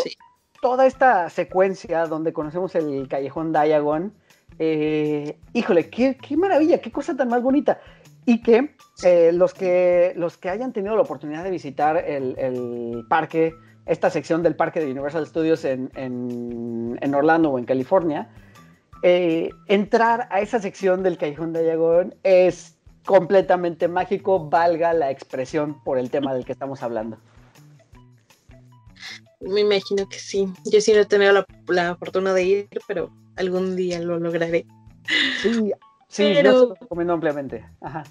toda 0.60 0.86
esta 0.86 1.28
secuencia 1.30 2.06
donde 2.06 2.32
conocemos 2.32 2.74
el 2.74 3.06
callejón 3.08 3.52
Diagon, 3.52 4.14
eh, 4.58 5.38
híjole, 5.52 5.90
qué, 5.90 6.16
maravilla, 6.36 6.80
qué 6.80 6.90
cosa 6.90 7.16
tan 7.16 7.28
más 7.28 7.42
bonita. 7.42 7.80
Y 8.26 8.42
que, 8.42 8.74
eh, 9.02 9.32
los 9.32 9.52
que 9.52 10.14
los 10.16 10.38
que 10.38 10.48
hayan 10.48 10.72
tenido 10.72 10.96
la 10.96 11.02
oportunidad 11.02 11.44
de 11.44 11.50
visitar 11.50 11.96
el, 11.96 13.04
parque, 13.08 13.54
esta 13.86 14.08
sección 14.10 14.42
del 14.42 14.56
parque 14.56 14.80
de 14.80 14.90
Universal 14.90 15.26
Studios 15.26 15.64
en, 15.64 15.90
en, 15.94 17.14
Orlando 17.14 17.50
o 17.50 17.58
en 17.58 17.66
California, 17.66 18.30
eh, 19.02 19.50
entrar 19.68 20.28
a 20.30 20.40
esa 20.40 20.58
sección 20.58 21.02
del 21.02 21.18
Callejón 21.18 21.52
Diagon 21.52 22.14
es 22.22 22.78
completamente 23.04 23.88
mágico, 23.88 24.48
valga 24.48 24.94
la 24.94 25.10
expresión 25.10 25.82
por 25.84 25.98
el 25.98 26.10
tema 26.10 26.32
del 26.32 26.46
que 26.46 26.52
estamos 26.52 26.82
hablando. 26.82 27.18
Me 29.40 29.60
imagino 29.60 30.08
que 30.08 30.18
sí. 30.18 30.52
Yo 30.64 30.80
sí 30.80 30.92
no 30.92 31.00
he 31.00 31.04
tenido 31.04 31.44
la, 31.68 31.96
fortuna 31.96 32.32
de 32.32 32.44
ir, 32.44 32.68
pero 32.86 33.10
algún 33.36 33.76
día 33.76 34.00
lo 34.00 34.18
lograré. 34.18 34.66
Sí, 35.42 35.72
sí, 36.08 36.34
yo 36.34 36.42
lo 36.42 36.74
recomiendo 36.74 37.14
ampliamente. 37.14 37.64
Ajá. 37.80 38.04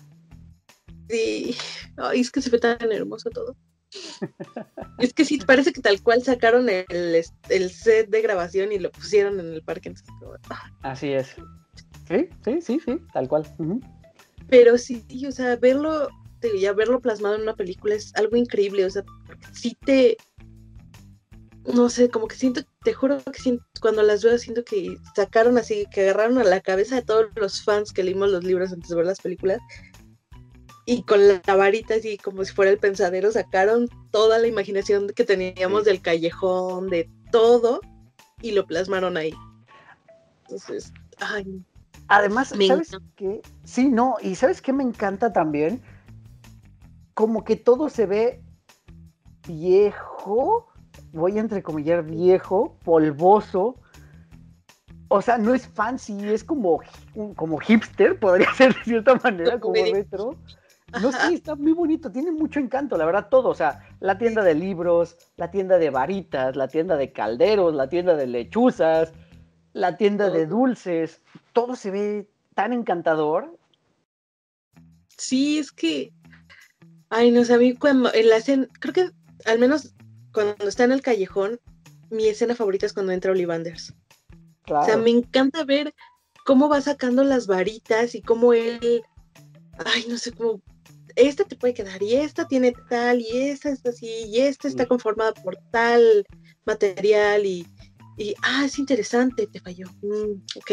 Sí, 1.10 1.56
Ay, 1.98 2.22
es 2.22 2.32
que 2.32 2.42
se 2.42 2.50
ve 2.50 2.60
tan 2.60 2.92
hermoso 2.92 3.30
todo. 3.30 3.56
es 5.00 5.14
que 5.14 5.26
sí, 5.26 5.38
parece 5.38 5.72
que 5.72 5.82
tal 5.82 6.02
cual 6.02 6.24
sacaron 6.24 6.68
el, 6.70 7.24
set 7.70 8.10
de 8.10 8.22
grabación 8.22 8.72
y 8.72 8.80
lo 8.80 8.92
pusieron 8.92 9.40
en 9.40 9.54
el 9.54 9.64
parque. 9.64 9.94
Ah. 10.50 10.72
Así 10.82 11.14
es. 11.14 11.36
Sí, 12.08 12.30
sí, 12.44 12.62
sí, 12.62 12.80
sí, 12.84 12.98
tal 13.14 13.28
cual. 13.28 13.46
Pero 14.50 14.78
sí, 14.78 15.06
o 15.28 15.32
sea, 15.32 15.56
verlo, 15.56 16.10
ya 16.60 16.74
verlo 16.74 17.00
plasmado 17.00 17.36
en 17.36 17.42
una 17.42 17.56
película 17.56 17.96
es 17.96 18.14
algo 18.16 18.36
increíble, 18.36 18.86
o 18.86 18.90
sea, 18.90 19.04
sí 19.54 19.78
te, 19.86 20.18
no 21.66 21.90
sé, 21.90 22.10
como 22.10 22.28
que 22.28 22.36
siento, 22.36 22.62
te 22.84 22.94
juro 22.94 23.20
que 23.20 23.58
cuando 23.80 24.04
las 24.04 24.24
veo 24.24 24.38
siento 24.38 24.64
que 24.64 24.98
sacaron 25.16 25.58
así, 25.58 25.86
que 25.92 26.02
agarraron 26.02 26.38
a 26.40 26.44
la 26.44 26.62
cabeza 26.62 26.96
de 26.96 27.04
todos 27.04 27.28
los 27.36 27.64
fans 27.64 27.94
que 27.94 28.04
leímos 28.04 28.30
los 28.30 28.44
libros 28.44 28.72
antes 28.74 28.90
de 28.90 28.96
ver 28.96 29.06
las 29.06 29.22
películas 29.22 29.60
y 30.86 31.04
con 31.04 31.26
la 31.28 31.42
varita 31.56 31.96
así 31.96 32.18
como 32.18 32.44
si 32.44 32.54
fuera 32.54 32.72
el 32.72 32.78
pensadero 32.78 33.32
sacaron 33.32 33.88
toda 34.12 34.38
la 34.40 34.48
imaginación 34.48 35.08
que 35.08 35.24
teníamos 35.24 35.86
del 35.86 36.02
callejón, 36.02 36.90
de 36.90 37.10
todo 37.32 37.80
y 38.42 38.52
lo 38.52 38.66
plasmaron 38.66 39.16
ahí. 39.18 39.34
Entonces, 40.44 40.92
ay. 41.20 41.64
Además, 42.10 42.50
¿sabes 42.50 42.92
qué? 43.16 43.42
Sí, 43.64 43.88
no, 43.88 44.18
y 44.22 44.36
¿sabes 44.36 44.62
qué 44.62 44.74
me 44.74 44.84
encanta 44.84 45.32
también? 45.32 45.82
Como 47.14 47.46
que 47.46 47.56
todo 47.56 47.88
se 47.90 48.06
ve 48.06 48.44
viejo, 49.48 50.68
voy 51.14 51.38
a 51.38 51.42
entrecomillar 51.42 52.04
viejo, 52.04 52.76
polvoso. 52.84 53.76
O 55.08 55.22
sea, 55.22 55.38
no 55.38 55.54
es 55.54 55.68
fancy, 55.68 56.28
es 56.28 56.44
como, 56.44 56.82
como 57.36 57.60
hipster, 57.60 58.20
podría 58.20 58.52
ser 58.56 58.74
de 58.74 58.84
cierta 58.84 59.16
manera, 59.16 59.60
como 59.60 59.76
retro. 59.76 60.36
No 61.02 61.12
sé, 61.12 61.36
está 61.36 61.56
muy 61.56 61.72
bonito, 61.72 62.12
tiene 62.12 62.32
mucho 62.32 62.60
encanto, 62.60 62.98
la 62.98 63.06
verdad, 63.06 63.30
todo. 63.30 63.50
O 63.50 63.56
sea, 63.56 63.88
la 64.00 64.18
tienda 64.18 64.44
de 64.44 64.54
libros, 64.54 65.18
la 65.38 65.50
tienda 65.50 65.78
de 65.78 65.90
varitas, 65.90 66.56
la 66.56 66.68
tienda 66.68 66.98
de 66.98 67.12
calderos, 67.12 67.74
la 67.74 67.90
tienda 67.90 68.16
de 68.16 68.28
lechuzas, 68.28 69.14
la 69.74 69.98
tienda 69.98 70.30
de 70.30 70.46
dulces, 70.46 71.22
todo 71.54 71.76
se 71.76 71.90
ve 71.90 72.30
tan 72.54 72.74
encantador. 72.74 73.58
Sí, 75.18 75.60
es 75.60 75.72
que. 75.72 76.12
Ay, 77.10 77.32
no 77.32 77.44
sé, 77.44 77.54
a 77.54 77.58
mí 77.58 77.76
cuando 77.76 78.12
en 78.14 78.30
la 78.30 78.38
escena, 78.38 78.68
creo 78.80 78.94
que 78.94 79.10
al 79.46 79.60
menos 79.60 79.94
cuando 80.34 80.68
está 80.68 80.84
en 80.84 80.92
el 80.92 81.02
callejón, 81.02 81.60
mi 82.10 82.28
escena 82.28 82.56
favorita 82.56 82.86
es 82.86 82.94
cuando 82.94 83.12
entra 83.12 83.32
Ollivanders. 83.32 83.94
O 84.70 84.86
sea, 84.86 84.98
me 84.98 85.10
encanta 85.10 85.64
ver 85.64 85.94
cómo 86.46 86.70
va 86.70 86.82
sacando 86.82 87.24
las 87.24 87.48
varitas 87.48 88.16
y 88.16 88.22
cómo 88.22 88.54
él, 88.54 89.04
ay, 89.86 90.06
no 90.10 90.18
sé 90.18 90.32
cómo, 90.32 90.62
esta 91.16 91.44
te 91.44 91.56
puede 91.56 91.74
quedar 91.74 92.02
y 92.02 92.16
esta 92.16 92.48
tiene 92.48 92.74
tal 92.90 93.22
y 93.22 93.28
esta 93.30 93.70
está 93.70 93.90
así 93.90 94.08
y 94.08 94.40
esta 94.40 94.68
está 94.68 94.86
conformada 94.86 95.34
por 95.34 95.58
tal 95.72 96.26
material 96.66 97.46
y, 97.46 97.68
y 98.18 98.34
ah, 98.42 98.64
es 98.66 98.80
interesante, 98.80 99.48
te 99.48 99.60
falló, 99.60 99.88
mm, 100.02 100.42
ok. 100.58 100.72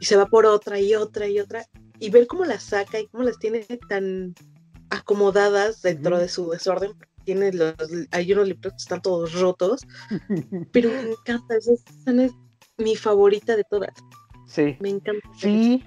Y 0.00 0.04
se 0.04 0.16
va 0.16 0.26
por 0.26 0.44
otra 0.44 0.80
y 0.80 0.94
otra 0.94 1.28
y 1.28 1.38
otra 1.40 1.64
y 1.98 2.10
ver 2.10 2.26
cómo 2.26 2.44
las 2.44 2.64
saca 2.64 2.98
y 2.98 3.06
cómo 3.06 3.22
las 3.24 3.38
tiene 3.38 3.60
tan 3.88 4.34
acomodadas 4.90 5.82
dentro 5.82 6.18
de 6.18 6.28
su 6.28 6.50
desorden 6.50 6.92
tiene 7.24 7.52
los, 7.52 7.74
hay 8.10 8.32
unos 8.32 8.48
libros 8.48 8.72
que 8.72 8.76
están 8.76 9.02
todos 9.02 9.38
rotos, 9.40 9.86
pero 10.72 10.90
me 10.90 11.10
encanta, 11.10 11.56
esa 11.56 11.72
es 11.72 12.32
mi 12.78 12.96
favorita 12.96 13.56
de 13.56 13.64
todas. 13.64 13.90
Sí. 14.46 14.76
Me 14.80 14.90
encanta. 14.90 15.28
Sí. 15.36 15.84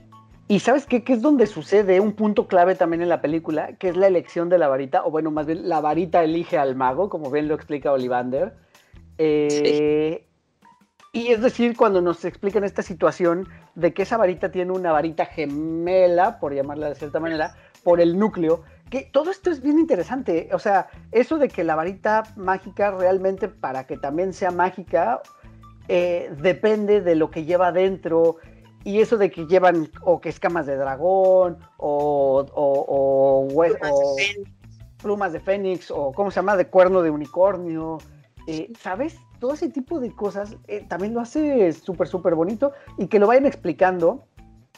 Y 0.50 0.60
sabes 0.60 0.86
qué? 0.86 1.04
Que 1.04 1.14
es 1.14 1.22
donde 1.22 1.46
sucede 1.46 2.00
un 2.00 2.14
punto 2.14 2.48
clave 2.48 2.76
también 2.76 3.02
en 3.02 3.10
la 3.10 3.22
película, 3.22 3.76
que 3.76 3.90
es 3.90 3.98
la 3.98 4.08
elección 4.08 4.48
de 4.48 4.58
la 4.58 4.70
varita, 4.70 5.06
o 5.06 5.12
bueno, 5.12 5.30
más 5.30 5.46
bien 5.46 5.68
la 5.68 5.82
varita 5.82 6.24
elige 6.24 6.58
al 6.58 6.76
mago, 6.76 7.10
como 7.10 7.30
bien 7.30 7.50
lo 7.50 7.56
explica 7.56 7.92
Olivander. 7.92 8.56
Eh, 9.18 10.26
y 11.12 11.28
es 11.28 11.42
decir, 11.42 11.76
cuando 11.76 12.02
nos 12.02 12.24
explican 12.24 12.64
esta 12.64 12.82
situación 12.82 13.50
de 13.76 13.94
que 13.94 14.04
esa 14.04 14.18
varita 14.18 14.50
tiene 14.50 14.72
una 14.72 14.94
varita 14.94 15.26
gemela, 15.26 16.40
por 16.40 16.54
llamarla 16.54 16.90
de 16.90 16.96
cierta 16.96 17.20
manera, 17.20 17.56
por 17.84 18.00
el 18.00 18.18
núcleo, 18.18 18.64
que 18.90 19.10
todo 19.12 19.32
esto 19.32 19.50
es 19.50 19.62
bien 19.62 19.80
interesante. 19.80 20.50
O 20.54 20.60
sea, 20.60 20.88
eso 21.12 21.38
de 21.38 21.50
que 21.50 21.64
la 21.64 21.76
varita 21.76 22.24
mágica 22.36 22.92
realmente 22.92 23.48
para 23.48 23.86
que 23.86 23.98
también 23.98 24.34
sea 24.34 24.52
mágica 24.52 25.22
eh, 25.88 26.34
depende 26.42 27.02
de 27.02 27.16
lo 27.16 27.30
que 27.30 27.46
lleva 27.46 27.72
dentro. 27.72 28.38
Y 28.84 29.02
eso 29.02 29.18
de 29.18 29.30
que 29.30 29.46
llevan 29.48 29.90
o 30.02 30.22
que 30.22 30.30
escamas 30.30 30.66
de 30.66 30.78
dragón 30.78 31.58
o, 31.78 32.46
o, 32.54 33.48
plumas, 35.02 35.34
de 35.34 35.40
fénix 35.40 35.92
o 35.92 36.12
cómo 36.14 36.32
se 36.32 36.38
llama 36.38 36.56
de 36.56 36.68
cuerno 36.68 37.02
de 37.02 37.10
unicornio. 37.10 37.98
Eh, 38.48 38.72
¿Sabes? 38.80 39.18
Todo 39.40 39.54
ese 39.54 39.70
tipo 39.70 40.00
de 40.00 40.12
cosas 40.16 40.56
eh, 40.68 40.86
también 40.88 41.14
lo 41.14 41.20
hace 41.20 41.74
súper, 41.74 42.08
súper 42.08 42.36
bonito 42.36 42.72
y 42.98 43.08
que 43.08 43.20
lo 43.20 43.28
vayan 43.28 43.46
explicando. 43.46 44.26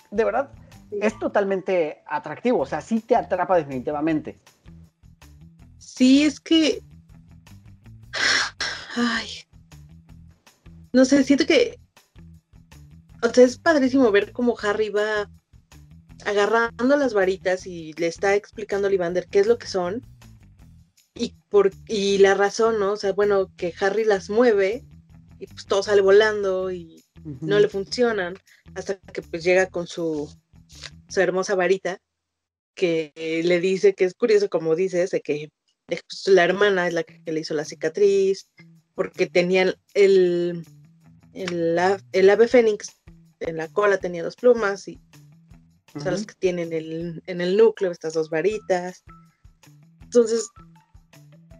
De 0.10 0.24
verdad, 0.24 0.50
es 0.92 1.18
totalmente 1.20 2.04
atractivo, 2.08 2.60
o 2.60 2.66
sea, 2.66 2.82
sí 2.82 3.00
te 3.02 3.16
atrapa 3.16 3.58
definitivamente. 3.58 4.40
Sí, 5.78 6.24
es 6.24 6.40
que... 6.40 6.84
Ay. 8.96 9.30
No 10.94 11.06
sé, 11.06 11.24
siento 11.24 11.46
que... 11.46 11.80
O 13.22 13.30
sea, 13.30 13.44
es 13.44 13.58
padrísimo 13.58 14.12
ver 14.12 14.32
cómo 14.32 14.56
Harry 14.62 14.90
va 14.90 15.30
agarrando 16.26 16.96
las 16.96 17.14
varitas 17.14 17.68
y 17.68 17.94
le 17.94 18.08
está 18.08 18.36
explicando 18.36 18.88
a 18.88 18.92
Livander 18.92 19.28
qué 19.28 19.40
es 19.40 19.48
lo 19.48 19.58
que 19.58 19.68
son 19.68 20.06
y, 21.14 21.36
por, 21.50 21.72
y 21.88 22.18
la 22.20 22.34
razón, 22.34 22.80
¿no? 22.80 22.94
O 22.94 22.98
sea, 22.98 23.14
bueno, 23.14 23.52
que 23.58 23.74
Harry 23.80 24.06
las 24.06 24.30
mueve 24.30 24.86
y 25.38 25.48
pues 25.48 25.66
todo 25.66 25.84
sale 25.84 26.02
volando 26.02 26.72
y 26.72 27.04
no 27.42 27.60
le 27.60 27.68
funcionan 27.68 28.38
hasta 28.76 28.98
que 28.98 29.22
pues 29.22 29.44
llega 29.44 29.68
con 29.68 29.88
su 29.88 30.30
su 31.10 31.22
hermosa 31.22 31.56
varita, 31.56 32.00
que 32.76 33.12
le 33.44 33.60
dice 33.60 33.94
que 33.94 34.06
es 34.06 34.14
curioso, 34.14 34.50
como 34.50 34.76
dices, 34.76 35.12
de 35.12 35.22
que 35.22 35.52
pues, 35.86 36.28
la 36.28 36.44
hermana 36.44 36.88
es 36.88 36.94
la 36.94 37.04
que 37.04 37.22
le 37.26 37.42
hizo 37.42 37.54
la 37.54 37.66
cicatriz, 37.66 38.50
porque 38.96 39.28
tenían 39.28 39.76
el, 39.94 40.66
el, 41.34 42.30
ave 42.30 42.48
fénix 42.48 43.02
en 43.40 43.58
la 43.58 43.68
cola 43.70 43.98
tenía 43.98 44.24
dos 44.24 44.36
plumas 44.36 44.88
y 44.88 45.00
son 45.94 46.12
las 46.12 46.26
que 46.26 46.36
tienen 46.36 46.74
el, 46.74 47.24
en 47.26 47.42
el 47.42 47.58
núcleo 47.58 47.92
estas 47.92 48.14
dos 48.14 48.30
varitas. 48.30 49.04
Entonces, 50.02 50.50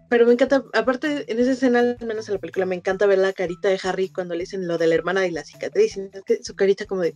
pero 0.10 0.26
me 0.26 0.34
encanta, 0.34 0.64
aparte 0.74 1.32
en 1.32 1.40
esa 1.40 1.52
escena, 1.52 1.80
al 1.80 1.98
menos 2.06 2.28
en 2.28 2.36
la 2.36 2.40
película, 2.40 2.66
me 2.66 2.76
encanta 2.76 3.06
ver 3.06 3.20
la 3.20 3.34
carita 3.34 3.70
de 3.70 3.80
Harry 3.84 4.10
cuando 4.10 4.36
le 4.36 4.42
dicen 4.42 4.68
lo 4.68 4.78
de 4.78 4.88
la 4.88 4.96
hermana 4.96 5.26
y 5.26 5.32
la 5.32 5.44
cicatriz. 5.44 6.00
su 6.42 6.56
carita 6.56 6.86
como 6.86 7.02
de, 7.02 7.16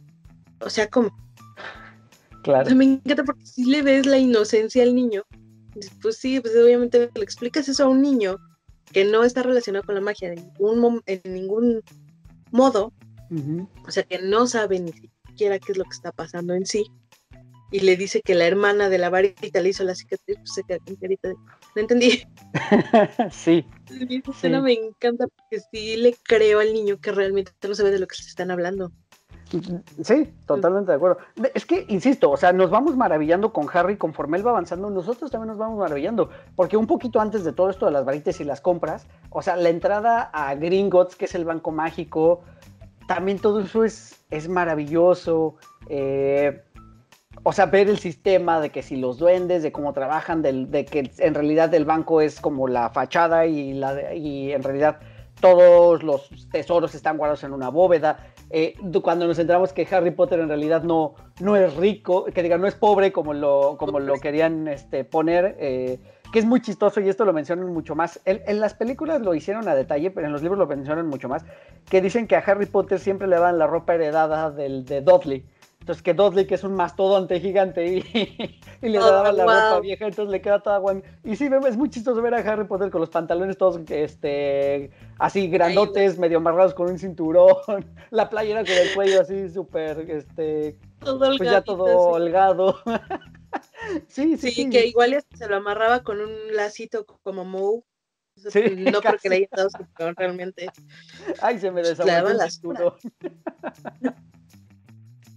o 0.60 0.70
sea, 0.70 0.90
como, 0.90 1.12
Claro. 2.44 2.76
me 2.76 2.86
encanta 2.86 3.24
porque 3.24 3.46
si 3.46 3.66
le 3.66 3.82
ves 3.82 4.06
la 4.06 4.18
inocencia 4.18 4.84
al 4.84 4.94
niño, 4.94 5.24
pues 6.02 6.18
sí, 6.18 6.40
pues 6.40 6.56
obviamente 6.56 7.10
le 7.16 7.24
explicas 7.24 7.68
eso 7.68 7.86
a 7.86 7.88
un 7.88 8.02
niño 8.02 8.38
que 8.92 9.06
no 9.06 9.24
está 9.24 9.44
relacionado 9.44 9.86
con 9.86 9.96
la 9.96 10.02
magia 10.02 10.34
en 10.34 10.36
ningún, 10.36 11.02
en 11.06 11.22
ningún 11.34 11.82
modo, 12.52 12.94
o 13.88 13.92
sea, 13.92 14.04
que 14.04 14.20
no 14.20 14.46
sabe 14.46 14.80
ni 14.80 14.92
siquiera 14.92 15.58
qué 15.58 15.72
es 15.72 15.78
lo 15.78 15.86
que 15.86 15.96
está 15.96 16.12
pasando 16.12 16.54
en 16.54 16.66
sí, 16.66 16.86
y 17.74 17.80
le 17.80 17.98
dice 17.98 18.22
que 18.22 18.36
la 18.36 18.46
hermana 18.46 18.88
de 18.88 19.00
la 19.00 19.10
varita 19.10 19.60
le 19.60 19.70
hizo 19.70 19.84
la 19.84 19.96
cicatriz, 19.96 20.38
pues 20.38 20.54
se 20.54 20.64
queda 20.64 20.78
con 20.86 20.96
carita 20.96 21.30
de, 21.30 21.34
no 21.34 21.82
entendí. 21.82 22.24
sí. 23.32 23.66
Esa 23.90 24.32
escena 24.32 24.62
me 24.62 24.74
encanta 24.74 25.26
porque 25.28 25.64
sí 25.72 25.96
le 25.98 26.16
creo 26.24 26.60
al 26.60 26.72
niño 26.72 27.00
que 27.02 27.12
realmente 27.12 27.52
no 27.68 27.74
sabe 27.74 27.90
de 27.90 27.98
lo 27.98 28.06
que 28.06 28.16
se 28.16 28.30
están 28.30 28.52
hablando. 28.52 28.92
Sí, 30.04 30.34
totalmente 30.48 30.92
de 30.92 30.96
acuerdo. 30.96 31.18
Es 31.54 31.66
que, 31.66 31.86
insisto, 31.88 32.32
o 32.32 32.38
sea, 32.38 32.54
nos 32.54 32.70
vamos 32.70 32.96
maravillando 32.98 33.54
con 33.54 33.68
Harry 33.72 33.98
conforme 33.98 34.38
él 34.38 34.46
va 34.46 34.52
avanzando, 34.52 34.90
nosotros 34.90 35.30
también 35.30 35.50
nos 35.50 35.58
vamos 35.58 35.78
maravillando, 35.78 36.30
porque 36.56 36.78
un 36.78 36.88
poquito 36.88 37.20
antes 37.20 37.44
de 37.44 37.54
todo 37.54 37.70
esto 37.70 37.86
de 37.86 37.92
las 37.92 38.06
varitas 38.06 38.40
y 38.40 38.44
las 38.44 38.62
compras, 38.62 39.06
o 39.30 39.42
sea, 39.42 39.56
la 39.56 39.70
entrada 39.70 40.30
a 40.34 40.56
Gringotts, 40.56 41.16
que 41.16 41.26
es 41.26 41.36
el 41.36 41.46
banco 41.46 41.72
mágico, 41.72 42.42
también 43.08 43.38
todo 43.40 43.60
eso 43.60 43.84
es, 43.84 44.18
maravilloso. 44.50 45.56
Eh, 45.88 46.64
o 47.44 47.52
sea, 47.52 47.66
ver 47.68 47.90
el 47.90 48.00
sistema 48.00 48.60
de 48.60 48.72
que 48.72 48.82
si 48.82 48.96
los 48.96 49.18
duendes, 49.18 49.62
de 49.62 49.72
cómo 49.72 49.94
trabajan, 49.94 50.42
de 50.42 50.86
que 50.86 51.12
en 51.18 51.34
realidad 51.34 51.74
el 51.74 51.86
banco 51.86 52.22
es 52.22 52.40
como 52.40 52.68
la 52.68 52.90
fachada 52.90 53.46
y 53.46 53.72
en 54.54 54.64
realidad 54.64 55.00
todos 55.44 56.04
los 56.04 56.30
tesoros 56.52 56.96
están 56.96 57.18
guardados 57.18 57.44
en 57.44 57.54
una 57.54 57.68
bóveda. 57.68 58.33
Eh, 58.56 58.76
cuando 59.02 59.26
nos 59.26 59.40
enteramos 59.40 59.74
que 59.74 59.88
Harry 59.90 60.12
Potter 60.12 60.40
en 60.40 60.48
realidad 60.48 60.84
no, 60.84 61.16
no 61.42 61.56
es 61.56 61.76
rico, 61.76 62.26
que 62.26 62.44
diga, 62.44 62.60
no 62.60 62.68
es 62.68 62.76
pobre 62.76 63.12
como 63.12 63.34
lo, 63.34 63.78
como 63.80 64.00
lo 64.00 64.20
querían 64.20 64.68
este, 64.68 65.04
poner, 65.04 65.56
eh, 65.60 66.00
que 66.32 66.38
es 66.38 66.46
muy 66.46 66.62
chistoso 66.62 67.02
y 67.02 67.10
esto 67.10 67.26
lo 67.26 67.34
mencionan 67.34 67.74
mucho 67.74 67.96
más. 67.96 68.22
En, 68.26 68.60
las 68.60 68.76
películas 68.76 69.22
lo 69.22 69.34
hicieron 69.34 69.68
a 69.68 69.74
detalle, 69.74 70.12
pero 70.12 70.28
en 70.28 70.34
los 70.34 70.44
libros 70.44 70.60
lo 70.60 70.68
mencionan 70.68 71.08
mucho 71.08 71.28
más, 71.28 71.44
que 71.90 72.00
dicen 72.00 72.28
que 72.28 72.36
a 72.36 72.44
Harry 72.46 72.68
Potter 72.68 73.00
siempre 73.00 73.28
le 73.28 73.40
dan 73.40 73.58
la 73.58 73.66
ropa 73.66 73.96
heredada 73.96 74.52
del, 74.52 74.86
de 74.86 75.02
Dudley. 75.02 75.44
Entonces 75.84 76.02
que 76.02 76.14
Dudley, 76.14 76.48
que 76.48 76.56
es 76.56 76.64
un 76.64 76.76
mastodonte 76.76 77.42
gigante, 77.42 77.86
y, 77.86 77.98
y 78.82 78.88
le 78.88 79.00
daban 79.00 79.36
la 79.36 79.44
ropa 79.44 79.82
vieja, 79.82 80.06
entonces 80.08 80.32
le 80.32 80.40
queda 80.40 80.62
toda 80.62 80.78
guay. 80.78 81.04
Y 81.26 81.36
sí, 81.36 81.50
es 81.68 81.76
muy 81.76 81.90
chistoso 81.90 82.22
ver 82.22 82.34
a 82.34 82.38
Harry 82.38 82.64
Potter 82.64 82.90
con 82.90 83.02
los 83.02 83.10
pantalones 83.10 83.58
todos 83.58 83.82
este, 83.90 84.92
así 85.20 85.50
grandotes, 85.50 86.18
medio 86.18 86.38
amarrados 86.38 86.74
con 86.74 86.90
un 86.90 86.98
cinturón, 86.98 87.58
la 88.12 88.30
playera 88.30 88.64
con 88.64 88.72
el 88.72 88.94
cuello 88.94 89.20
así 89.20 89.50
súper, 89.50 90.10
este, 90.10 90.78
todo 91.00 91.36
pues 91.36 91.52
ya 91.52 91.62
todo 91.62 91.84
holgado. 91.84 92.80
sí, 94.08 94.38
sí, 94.38 94.52
sí, 94.52 94.70
que 94.70 94.88
igual 94.88 95.22
se 95.36 95.50
lo 95.50 95.58
amarraba 95.58 96.02
con 96.02 96.22
un 96.22 96.32
lacito 96.56 97.06
como 97.24 97.44
Moe. 97.44 97.84
no 98.90 99.02
creo 99.02 99.18
que 99.22 99.28
le 99.28 99.36
haya 99.36 99.48
dado 99.52 99.70
su 99.70 99.86
realmente. 100.16 100.72
Ay, 101.42 101.60
se 101.60 101.70
me 101.72 101.82
desabonó 101.82 102.42
el 102.42 102.50
cinturón. 102.50 102.94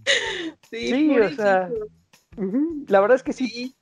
Sí, 0.69 1.17
o 1.17 1.29
sea, 1.29 1.69
la 2.87 2.99
verdad 2.99 3.15
es 3.15 3.23
que 3.23 3.33
sí. 3.33 3.75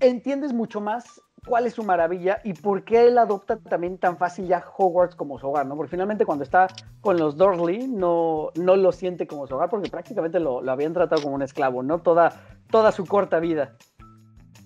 Entiendes 0.00 0.52
mucho 0.52 0.80
más 0.80 1.20
cuál 1.46 1.66
es 1.66 1.74
su 1.74 1.82
maravilla 1.82 2.40
y 2.44 2.54
por 2.54 2.84
qué 2.84 3.06
él 3.08 3.18
adopta 3.18 3.58
también 3.58 3.98
tan 3.98 4.16
fácil 4.16 4.46
ya 4.46 4.64
Hogwarts 4.76 5.14
como 5.14 5.38
su 5.38 5.48
hogar, 5.48 5.66
¿no? 5.66 5.76
Porque 5.76 5.90
finalmente 5.90 6.24
cuando 6.24 6.44
está 6.44 6.68
con 7.00 7.18
los 7.18 7.36
Dursley 7.36 7.86
no, 7.86 8.50
no 8.56 8.76
lo 8.76 8.92
siente 8.92 9.26
como 9.26 9.46
su 9.46 9.54
hogar 9.54 9.68
porque 9.68 9.90
prácticamente 9.90 10.40
lo, 10.40 10.68
habían 10.70 10.94
tratado 10.94 11.22
como 11.22 11.34
un 11.34 11.42
esclavo, 11.42 11.82
¿no? 11.82 12.00
Toda, 12.00 12.46
toda 12.70 12.92
su 12.92 13.04
corta 13.04 13.40
vida. 13.40 13.76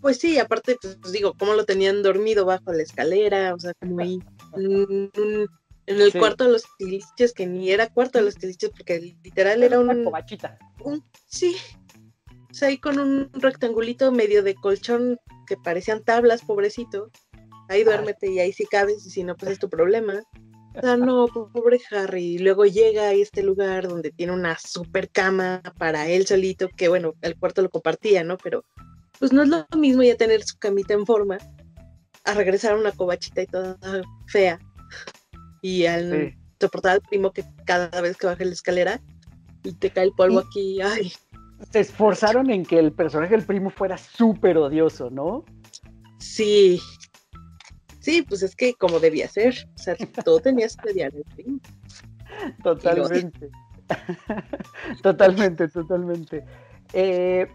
Pues 0.01 0.19
sí, 0.19 0.39
aparte, 0.39 0.77
pues 0.81 1.13
digo, 1.13 1.35
cómo 1.37 1.55
lo 1.55 1.65
tenían 1.65 2.03
dormido 2.03 2.45
bajo 2.45 2.73
la 2.73 2.83
escalera, 2.83 3.55
o 3.55 3.59
sea, 3.59 3.73
como 3.81 3.99
ahí, 4.01 4.21
en 5.89 6.03
el 6.03 6.13
cuarto 6.13 6.45
de 6.45 6.53
los 6.53 6.65
tiliches, 6.79 7.33
que 7.33 7.47
ni 7.47 7.71
era 7.71 7.89
cuarto 7.89 8.19
de 8.19 8.25
los 8.25 8.35
tiliches, 8.35 8.71
porque 8.71 9.17
literal 9.25 9.63
era 9.63 9.81
un. 9.81 9.89
Una 9.89 10.25
Un, 10.85 11.03
sí. 11.27 11.57
O 12.51 12.55
sea, 12.55 12.69
ahí 12.69 12.79
con 12.79 12.99
un 12.99 13.31
rectangulito 13.33 14.13
medio 14.13 14.43
de 14.43 14.55
colchón 14.55 15.19
que 15.47 15.57
parecían 15.57 16.05
tablas, 16.05 16.43
pobrecito. 16.43 17.11
Ahí 17.69 17.85
duérmete 17.85 18.31
y 18.31 18.39
ahí 18.39 18.53
sí 18.53 18.67
cabes, 18.71 19.07
y 19.07 19.11
si 19.11 19.25
no, 19.25 19.35
pues 19.35 19.53
es 19.53 19.59
tu 19.59 19.69
problema. 19.69 20.23
O 20.75 20.81
sea, 20.81 20.97
no, 20.97 21.27
pobre 21.27 21.81
Harry. 21.91 22.35
Y 22.35 22.39
luego 22.39 22.67
llega 22.67 23.05
a 23.05 23.13
este 23.13 23.43
lugar 23.43 23.89
donde 23.89 24.11
tiene 24.11 24.33
una 24.33 24.59
super 24.59 25.11
cama 25.11 25.63
para 25.79 26.09
él 26.09 26.27
solito, 26.27 26.69
que 26.77 26.89
bueno, 26.89 27.15
el 27.23 27.37
cuarto 27.39 27.63
lo 27.63 27.71
compartía, 27.71 28.25
¿no? 28.25 28.37
Pero 28.37 28.63
pues 29.19 29.33
no 29.33 29.43
es 29.43 29.49
lo 29.49 29.67
mismo 29.77 30.03
ya 30.03 30.17
tener 30.17 30.43
su 30.45 30.59
camita 30.59 30.95
en 30.95 31.07
forma 31.07 31.39
a 32.25 32.35
regresar 32.35 32.73
a 32.75 32.77
una 32.77 32.93
cobachita 32.93 33.43
y 33.43 33.47
toda 33.47 33.79
fea 34.27 34.61
y 35.63 35.87
al 35.87 36.37
soportar 36.61 36.93
al 36.93 37.01
primo 37.03 37.33
que 37.33 37.45
cada 37.65 38.01
vez 38.01 38.17
que 38.17 38.27
baja 38.27 38.45
la 38.45 38.53
escalera 38.53 39.01
y 39.63 39.73
te 39.73 39.91
cae 39.91 40.05
el 40.05 40.13
polvo 40.13 40.41
aquí, 40.41 40.81
ay. 40.81 41.13
Se 41.73 41.81
esforzaron 41.81 42.51
en 42.51 42.65
que 42.65 42.79
el 42.79 42.93
personaje 42.93 43.37
del 43.37 43.45
primo 43.45 43.71
fuera 43.71 43.99
súper 43.99 44.57
odioso, 44.59 45.11
¿no? 45.11 45.45
Sí. 46.19 46.81
Sí, 48.01 48.23
pues 48.23 48.43
es 48.43 48.55
que 48.55 48.75
como 48.75 49.01
debía 49.01 49.29
ser. 49.29 49.55
O 49.75 49.79
sea, 49.79 49.97
todo 50.25 50.39
tenías 50.39 50.77
que 50.77 50.91
odiar 50.91 51.13
al 51.15 51.25
primo. 51.35 51.59
Totalmente. 52.63 53.51
totalmente, 55.03 55.69
totalmente. 55.69 56.45
Eh, 56.93 57.49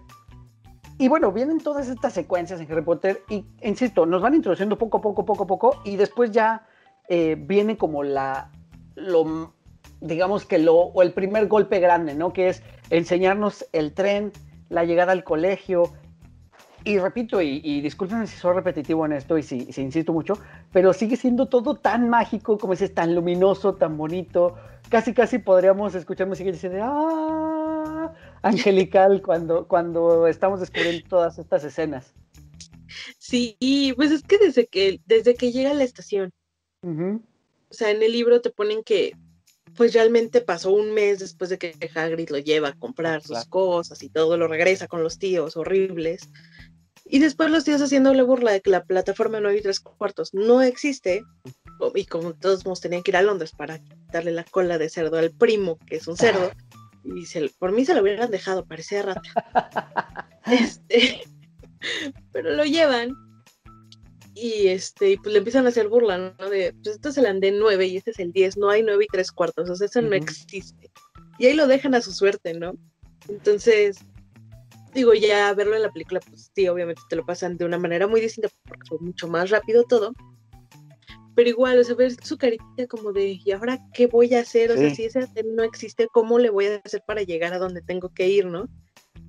y 0.98 1.08
bueno, 1.08 1.32
vienen 1.32 1.60
todas 1.60 1.88
estas 1.88 2.14
secuencias 2.14 2.60
en 2.60 2.72
Harry 2.72 2.84
Potter 2.84 3.24
y, 3.30 3.46
insisto, 3.62 4.06
nos 4.06 4.22
van 4.22 4.36
introduciendo 4.36 4.78
poco 4.78 4.98
a 4.98 5.02
poco, 5.02 5.26
poco 5.26 5.44
a 5.44 5.48
poco 5.48 5.82
y 5.86 5.96
después 5.96 6.32
ya 6.32 6.68
eh, 7.10 7.36
viene 7.38 7.78
como 7.78 8.04
la, 8.04 8.52
lo, 8.96 9.54
digamos 10.02 10.46
que 10.46 10.58
lo, 10.58 10.76
o 10.76 11.02
el 11.02 11.14
primer 11.14 11.48
golpe 11.48 11.80
grande, 11.80 12.16
¿no? 12.16 12.34
Que 12.34 12.50
es 12.50 12.64
enseñarnos 12.90 13.66
el 13.72 13.94
tren, 13.94 14.32
la 14.70 14.86
llegada 14.86 15.12
al 15.12 15.24
colegio. 15.24 15.94
Y 16.86 16.98
repito, 17.00 17.42
y, 17.42 17.62
y 17.64 17.80
disculpen 17.80 18.28
si 18.28 18.36
soy 18.38 18.56
repetitivo 18.56 19.06
en 19.06 19.14
esto 19.14 19.38
y 19.38 19.44
si, 19.44 19.72
si, 19.72 19.82
insisto 19.82 20.12
mucho, 20.12 20.38
pero 20.74 20.92
sigue 20.92 21.16
siendo 21.16 21.48
todo 21.48 21.76
tan 21.76 22.10
mágico, 22.10 22.58
como 22.58 22.74
dices, 22.74 22.94
tan 22.94 23.16
luminoso, 23.16 23.76
tan 23.76 23.98
bonito. 23.98 24.56
Casi, 24.90 25.14
casi 25.14 25.40
podríamos 25.40 25.96
escuchar 25.96 26.28
música 26.28 26.50
y 26.50 26.52
decir, 26.52 26.78
¡ah! 26.82 28.14
Angelical 28.42 29.22
cuando, 29.22 29.66
cuando 29.68 30.28
estamos 30.28 30.60
descubriendo 30.60 31.08
todas 31.08 31.40
estas 31.40 31.64
escenas. 31.64 32.14
Sí, 33.18 33.94
pues 33.96 34.12
es 34.12 34.24
que 34.24 34.38
desde 34.38 34.68
que, 34.68 35.00
desde 35.06 35.36
que 35.36 35.52
llega 35.52 35.72
a 35.72 35.74
la 35.74 35.86
estación, 35.86 36.32
o 36.84 37.74
sea, 37.74 37.92
en 37.92 38.04
el 38.04 38.12
libro 38.12 38.42
te 38.42 38.50
ponen 38.50 38.84
que 38.84 39.14
pues 39.76 39.94
realmente 39.94 40.42
pasó 40.42 40.72
un 40.72 40.94
mes 40.94 41.20
después 41.20 41.50
de 41.50 41.58
que 41.58 41.76
Hagrid 41.96 42.30
lo 42.30 42.38
lleva 42.38 42.70
a 42.70 42.78
comprar 42.78 43.24
sus 43.24 43.46
cosas 43.46 44.04
y 44.04 44.10
todo, 44.10 44.38
lo 44.38 44.48
regresa 44.48 44.88
con 44.88 45.04
los 45.04 45.18
tíos 45.18 45.58
horribles. 45.58 46.30
Y 47.06 47.20
después 47.20 47.50
los 47.50 47.64
tíos 47.64 47.82
haciéndole 47.82 48.24
burla 48.24 48.52
de 48.52 48.62
que 48.62 48.70
la 48.70 48.86
plataforma 48.86 49.40
9 49.40 49.58
y 49.58 49.62
3 49.62 49.80
cuartos 49.80 50.34
no 50.34 50.62
existe. 50.62 51.24
Y 51.96 52.06
como 52.06 52.34
todos 52.34 52.64
tenían 52.80 53.04
que 53.04 53.12
ir 53.12 53.18
a 53.18 53.22
Londres 53.22 53.52
para 53.52 53.82
darle 54.12 54.32
la 54.32 54.44
cola 54.44 54.78
de 54.78 54.90
cerdo 54.90 55.18
al 55.18 55.32
primo, 55.32 55.78
que 55.88 55.98
es 55.98 56.08
un 56.08 56.18
cerdo. 56.18 56.52
Y 57.06 57.26
se, 57.26 57.50
por 57.60 57.74
mí 57.74 57.84
se 57.84 57.94
lo 57.94 58.02
hubieran 58.02 58.32
dejado, 58.32 58.66
parecía 58.66 59.02
rata. 59.02 60.30
este, 60.46 61.22
pero 62.32 62.52
lo 62.52 62.64
llevan 62.64 63.14
y 64.36 64.68
este, 64.68 65.18
pues 65.22 65.32
le 65.34 65.40
empiezan 65.40 65.66
a 65.66 65.70
hacer 65.70 65.88
burla, 65.88 66.36
¿no? 66.40 66.50
De, 66.50 66.74
pues 66.74 66.96
este 66.96 67.10
es 67.10 67.18
el 67.18 67.26
andén 67.26 67.60
9 67.60 67.86
y 67.86 67.98
este 67.98 68.12
es 68.12 68.20
el 68.20 68.32
10, 68.32 68.58
no 68.58 68.70
hay 68.70 68.84
9 68.84 69.04
y 69.04 69.08
3 69.12 69.32
cuartos, 69.32 69.70
o 69.70 69.76
sea, 69.76 69.86
eso 69.86 70.02
no 70.02 70.16
existe. 70.16 70.92
Y 71.38 71.48
ahí 71.48 71.54
lo 71.54 71.68
dejan 71.68 71.96
a 71.96 72.02
su 72.02 72.12
suerte, 72.12 72.54
¿no? 72.54 72.74
Entonces, 73.28 73.98
digo, 74.94 75.14
ya 75.14 75.54
verlo 75.54 75.76
en 75.76 75.84
la 75.84 75.92
película, 75.92 76.20
pues 76.20 76.52
sí, 76.56 76.68
obviamente 76.68 77.02
te 77.10 77.16
lo 77.16 77.26
pasan 77.26 77.58
de 77.58 77.66
una 77.66 77.78
manera 77.78 78.08
muy 78.08 78.22
distinta 78.22 78.50
porque 78.68 78.88
fue 78.88 79.00
mucho 79.00 79.28
más 79.28 79.50
rápido 79.50 79.84
todo. 79.84 80.14
Pero 81.36 81.50
igual, 81.50 81.80
o 81.80 81.84
sea, 81.84 81.96
ver 81.96 82.14
su 82.24 82.38
carita 82.38 82.88
como 82.88 83.12
de, 83.12 83.40
¿y 83.44 83.52
ahora 83.52 83.80
qué 83.94 84.06
voy 84.06 84.34
a 84.36 84.42
hacer? 84.42 84.72
O 84.72 84.78
sea, 84.78 84.94
si 84.94 85.06
ese 85.06 85.20
andén 85.20 85.56
no 85.56 85.64
existe, 85.64 86.08
¿cómo 86.14 86.38
le 86.38 86.52
voy 86.52 86.68
a 86.68 86.82
hacer 86.86 87.02
para 87.08 87.24
llegar 87.24 87.54
a 87.54 87.60
donde 87.60 87.82
tengo 87.82 88.10
que 88.10 88.28
ir, 88.28 88.46
no? 88.46 88.70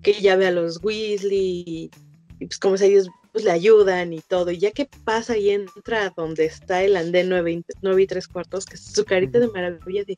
Que 0.02 0.12
ya 0.12 0.36
ve 0.36 0.46
a 0.46 0.50
los 0.50 0.84
Weasley 0.84 1.64
y, 1.66 1.90
pues 2.38 2.58
como 2.58 2.76
si 2.76 2.84
ellos 2.86 3.08
pues 3.34 3.44
le 3.44 3.50
ayudan 3.50 4.12
y 4.12 4.20
todo. 4.20 4.52
Y 4.52 4.58
ya 4.58 4.70
que 4.70 4.88
pasa 5.04 5.36
y 5.36 5.50
entra 5.50 6.10
donde 6.10 6.44
está 6.44 6.82
el 6.82 6.96
andén 6.96 7.28
9, 7.28 7.64
y 8.00 8.06
3 8.06 8.28
cuartos, 8.28 8.64
que 8.64 8.76
es 8.76 8.84
su 8.84 9.04
carita 9.04 9.40
de 9.40 9.48
maravilla 9.48 10.04
de 10.04 10.14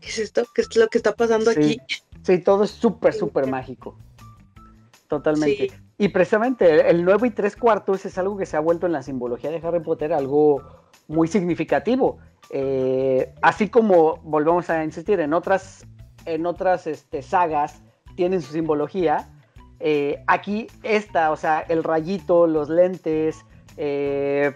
¿qué 0.00 0.08
es 0.08 0.18
esto? 0.18 0.44
¿Qué 0.52 0.62
es 0.62 0.74
lo 0.74 0.88
que 0.88 0.98
está 0.98 1.14
pasando 1.14 1.52
aquí? 1.52 1.80
Sí, 2.24 2.38
todo 2.38 2.64
es 2.64 2.72
súper, 2.72 3.14
súper 3.14 3.46
mágico. 3.46 3.96
Totalmente. 5.06 5.70
Y 5.98 6.08
precisamente 6.08 6.90
el 6.90 7.04
9 7.04 7.28
y 7.28 7.30
3 7.30 7.54
cuartos 7.54 8.04
es 8.04 8.18
algo 8.18 8.36
que 8.36 8.44
se 8.44 8.56
ha 8.56 8.60
vuelto 8.60 8.86
en 8.86 8.92
la 8.92 9.04
simbología 9.04 9.52
de 9.52 9.58
Harry 9.64 9.80
Potter 9.80 10.12
algo 10.12 10.64
muy 11.06 11.28
significativo. 11.28 12.18
Eh, 12.50 13.32
así 13.40 13.68
como 13.68 14.16
volvemos 14.24 14.68
a 14.68 14.82
insistir 14.82 15.20
en 15.20 15.32
otras, 15.32 15.86
en 16.24 16.44
otras 16.44 16.88
este, 16.88 17.22
sagas 17.22 17.82
tienen 18.16 18.42
su 18.42 18.52
simbología, 18.52 19.28
eh, 19.80 20.22
aquí 20.26 20.66
esta, 20.82 21.30
o 21.30 21.36
sea, 21.36 21.60
el 21.60 21.82
rayito, 21.82 22.46
los 22.46 22.68
lentes, 22.68 23.44
eh, 23.78 24.54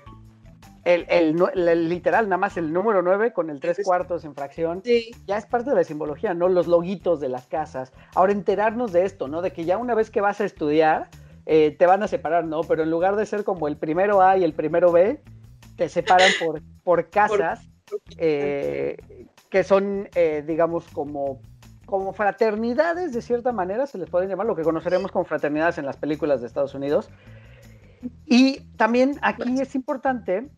el, 0.84 1.88
literal, 1.88 2.28
nada 2.28 2.36
más 2.36 2.58
el 2.58 2.70
número 2.70 3.00
9 3.00 3.32
con 3.32 3.48
el 3.48 3.58
3 3.58 3.80
cuartos 3.82 4.26
en 4.26 4.34
fracción, 4.34 4.82
ya 5.26 5.38
es 5.38 5.46
parte 5.46 5.70
de 5.70 5.76
la 5.76 5.84
simbología, 5.84 6.34
¿no? 6.34 6.50
Los 6.50 6.66
loguitos 6.66 7.20
de 7.20 7.30
las 7.30 7.46
casas. 7.46 7.90
Ahora 8.14 8.32
enterarnos 8.32 8.92
de 8.92 9.06
esto, 9.06 9.26
¿no? 9.26 9.40
De 9.40 9.50
que 9.50 9.64
ya 9.64 9.78
una 9.78 9.94
vez 9.94 10.10
que 10.10 10.20
vas 10.20 10.42
a 10.42 10.44
estudiar, 10.44 11.08
eh, 11.46 11.74
te 11.78 11.86
van 11.86 12.02
a 12.02 12.08
separar, 12.08 12.44
¿no? 12.44 12.60
Pero 12.60 12.82
en 12.82 12.90
lugar 12.90 13.16
de 13.16 13.24
ser 13.24 13.44
como 13.44 13.66
el 13.66 13.78
primero 13.78 14.20
A 14.20 14.36
y 14.36 14.44
el 14.44 14.52
primero 14.52 14.92
B, 14.92 15.22
te 15.76 15.88
separan 15.88 16.30
por, 16.38 16.60
por 16.82 17.08
casas 17.08 17.66
que 18.16 19.62
son, 19.62 20.08
digamos, 20.46 20.84
como 20.88 21.40
como 21.86 22.12
fraternidades, 22.12 23.12
de 23.12 23.22
cierta 23.22 23.52
manera, 23.52 23.86
se 23.86 23.98
les 23.98 24.08
pueden 24.08 24.28
llamar, 24.28 24.46
lo 24.46 24.56
que 24.56 24.62
conoceremos 24.62 25.10
como 25.10 25.24
fraternidades 25.24 25.78
en 25.78 25.86
las 25.86 25.96
películas 25.96 26.40
de 26.40 26.46
Estados 26.46 26.74
Unidos. 26.74 27.10
Y 28.26 28.60
también 28.76 29.18
aquí 29.22 29.60
es 29.60 29.74
importante, 29.74 30.48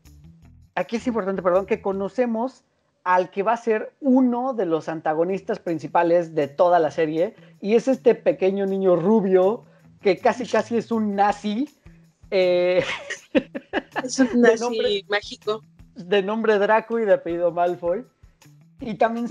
aquí 0.74 0.96
es 0.96 1.06
importante, 1.06 1.42
perdón, 1.42 1.66
que 1.66 1.80
conocemos 1.80 2.64
al 3.04 3.30
que 3.30 3.44
va 3.44 3.52
a 3.52 3.56
ser 3.56 3.94
uno 4.00 4.52
de 4.52 4.66
los 4.66 4.88
antagonistas 4.88 5.60
principales 5.60 6.34
de 6.34 6.48
toda 6.48 6.78
la 6.78 6.90
serie, 6.90 7.36
y 7.60 7.74
es 7.76 7.86
este 7.86 8.14
pequeño 8.14 8.66
niño 8.66 8.96
rubio 8.96 9.64
que 10.00 10.18
casi 10.18 10.46
casi 10.46 10.76
es 10.76 10.90
un 10.90 11.14
nazi. 11.14 11.68
Eh, 12.30 12.84
es 14.04 14.18
un 14.18 14.28
nazi 14.40 15.04
mágico. 15.08 15.62
De 15.94 16.22
nombre 16.22 16.58
Draco 16.58 16.98
y 16.98 17.04
de 17.04 17.14
apellido 17.14 17.52
Malfoy. 17.52 18.04
Y 18.80 18.94
también 18.94 19.26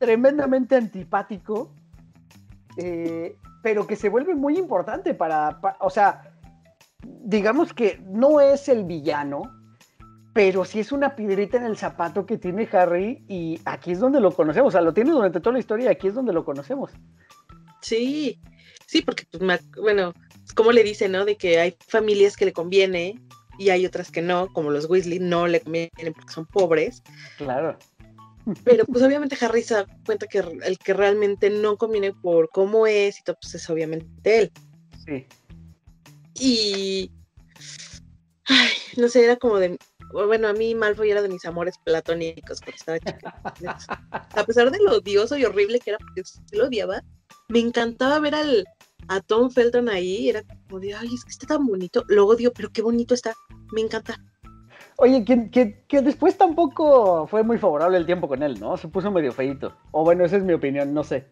tremendamente 0.00 0.76
antipático, 0.76 1.70
eh, 2.78 3.36
pero 3.62 3.86
que 3.86 3.96
se 3.96 4.08
vuelve 4.08 4.34
muy 4.34 4.58
importante 4.58 5.12
para, 5.12 5.60
o 5.78 5.90
sea, 5.90 6.22
digamos 7.02 7.74
que 7.74 8.00
no 8.06 8.40
es 8.40 8.68
el 8.70 8.84
villano, 8.84 9.42
pero 10.32 10.64
sí 10.64 10.80
es 10.80 10.90
una 10.90 11.14
piedrita 11.14 11.58
en 11.58 11.64
el 11.64 11.76
zapato 11.76 12.24
que 12.24 12.38
tiene 12.38 12.66
Harry 12.72 13.22
y 13.28 13.60
aquí 13.66 13.92
es 13.92 14.00
donde 14.00 14.20
lo 14.20 14.32
conocemos, 14.32 14.68
o 14.68 14.72
sea, 14.72 14.80
lo 14.80 14.94
tiene 14.94 15.10
durante 15.10 15.38
toda 15.38 15.52
la 15.52 15.58
historia 15.58 15.86
y 15.86 15.94
aquí 15.94 16.08
es 16.08 16.14
donde 16.14 16.32
lo 16.32 16.46
conocemos. 16.46 16.90
Sí, 17.82 18.40
sí, 18.86 19.02
porque, 19.02 19.24
pues, 19.30 19.68
bueno, 19.76 20.14
como 20.54 20.72
le 20.72 20.82
dice, 20.82 21.10
¿no? 21.10 21.26
De 21.26 21.36
que 21.36 21.60
hay 21.60 21.76
familias 21.86 22.38
que 22.38 22.46
le 22.46 22.54
conviene 22.54 23.20
y 23.58 23.68
hay 23.68 23.84
otras 23.84 24.10
que 24.10 24.22
no, 24.22 24.50
como 24.54 24.70
los 24.70 24.88
Weasley, 24.88 25.18
no 25.18 25.46
le 25.46 25.60
convienen 25.60 26.14
porque 26.14 26.32
son 26.32 26.46
pobres. 26.46 27.02
Claro. 27.36 27.76
Pero 28.64 28.84
pues 28.84 29.02
obviamente 29.02 29.36
Harry 29.40 29.62
se 29.62 29.74
da 29.74 29.86
cuenta 30.04 30.26
que 30.26 30.38
el 30.38 30.78
que 30.78 30.94
realmente 30.94 31.50
no 31.50 31.76
conviene 31.76 32.12
por 32.12 32.48
cómo 32.50 32.86
es 32.86 33.18
y 33.18 33.22
todo, 33.22 33.36
pues 33.40 33.54
es 33.54 33.70
obviamente 33.70 34.38
él. 34.38 34.52
Sí. 35.04 35.26
Y... 36.34 37.12
Ay, 38.46 38.70
no 38.96 39.08
sé, 39.08 39.24
era 39.24 39.36
como 39.36 39.58
de... 39.58 39.78
Bueno, 40.12 40.48
a 40.48 40.52
mí 40.52 40.74
Malfoy 40.74 41.10
era 41.10 41.22
de 41.22 41.28
mis 41.28 41.44
amores 41.44 41.76
platónicos 41.84 42.60
cuando 42.60 42.76
estaba 42.76 42.98
chica. 42.98 43.40
A 44.34 44.44
pesar 44.44 44.70
de 44.72 44.78
lo 44.82 44.96
odioso 44.96 45.36
y 45.36 45.44
horrible 45.44 45.78
que 45.78 45.90
era, 45.90 45.98
porque 45.98 46.22
se 46.24 46.56
lo 46.56 46.66
odiaba, 46.66 47.02
me 47.48 47.60
encantaba 47.60 48.18
ver 48.18 48.34
al, 48.34 48.64
a 49.06 49.20
Tom 49.20 49.50
Felton 49.50 49.88
ahí. 49.88 50.28
Era 50.28 50.42
como 50.42 50.80
de, 50.80 50.94
ay, 50.94 51.08
es 51.14 51.24
que 51.24 51.30
está 51.30 51.46
tan 51.46 51.64
bonito. 51.64 52.04
Lo 52.08 52.26
odio, 52.26 52.52
pero 52.52 52.70
qué 52.72 52.82
bonito 52.82 53.14
está. 53.14 53.34
Me 53.72 53.82
encanta. 53.82 54.16
Oye, 55.02 55.24
que, 55.24 55.80
que, 55.88 56.02
después 56.02 56.36
tampoco 56.36 57.26
fue 57.26 57.42
muy 57.42 57.56
favorable 57.56 57.96
el 57.96 58.04
tiempo 58.04 58.28
con 58.28 58.42
él, 58.42 58.60
¿no? 58.60 58.76
Se 58.76 58.86
puso 58.86 59.10
medio 59.10 59.32
feito. 59.32 59.74
O 59.92 60.04
bueno, 60.04 60.26
esa 60.26 60.36
es 60.36 60.44
mi 60.44 60.52
opinión, 60.52 60.92
no 60.92 61.04
sé. 61.04 61.24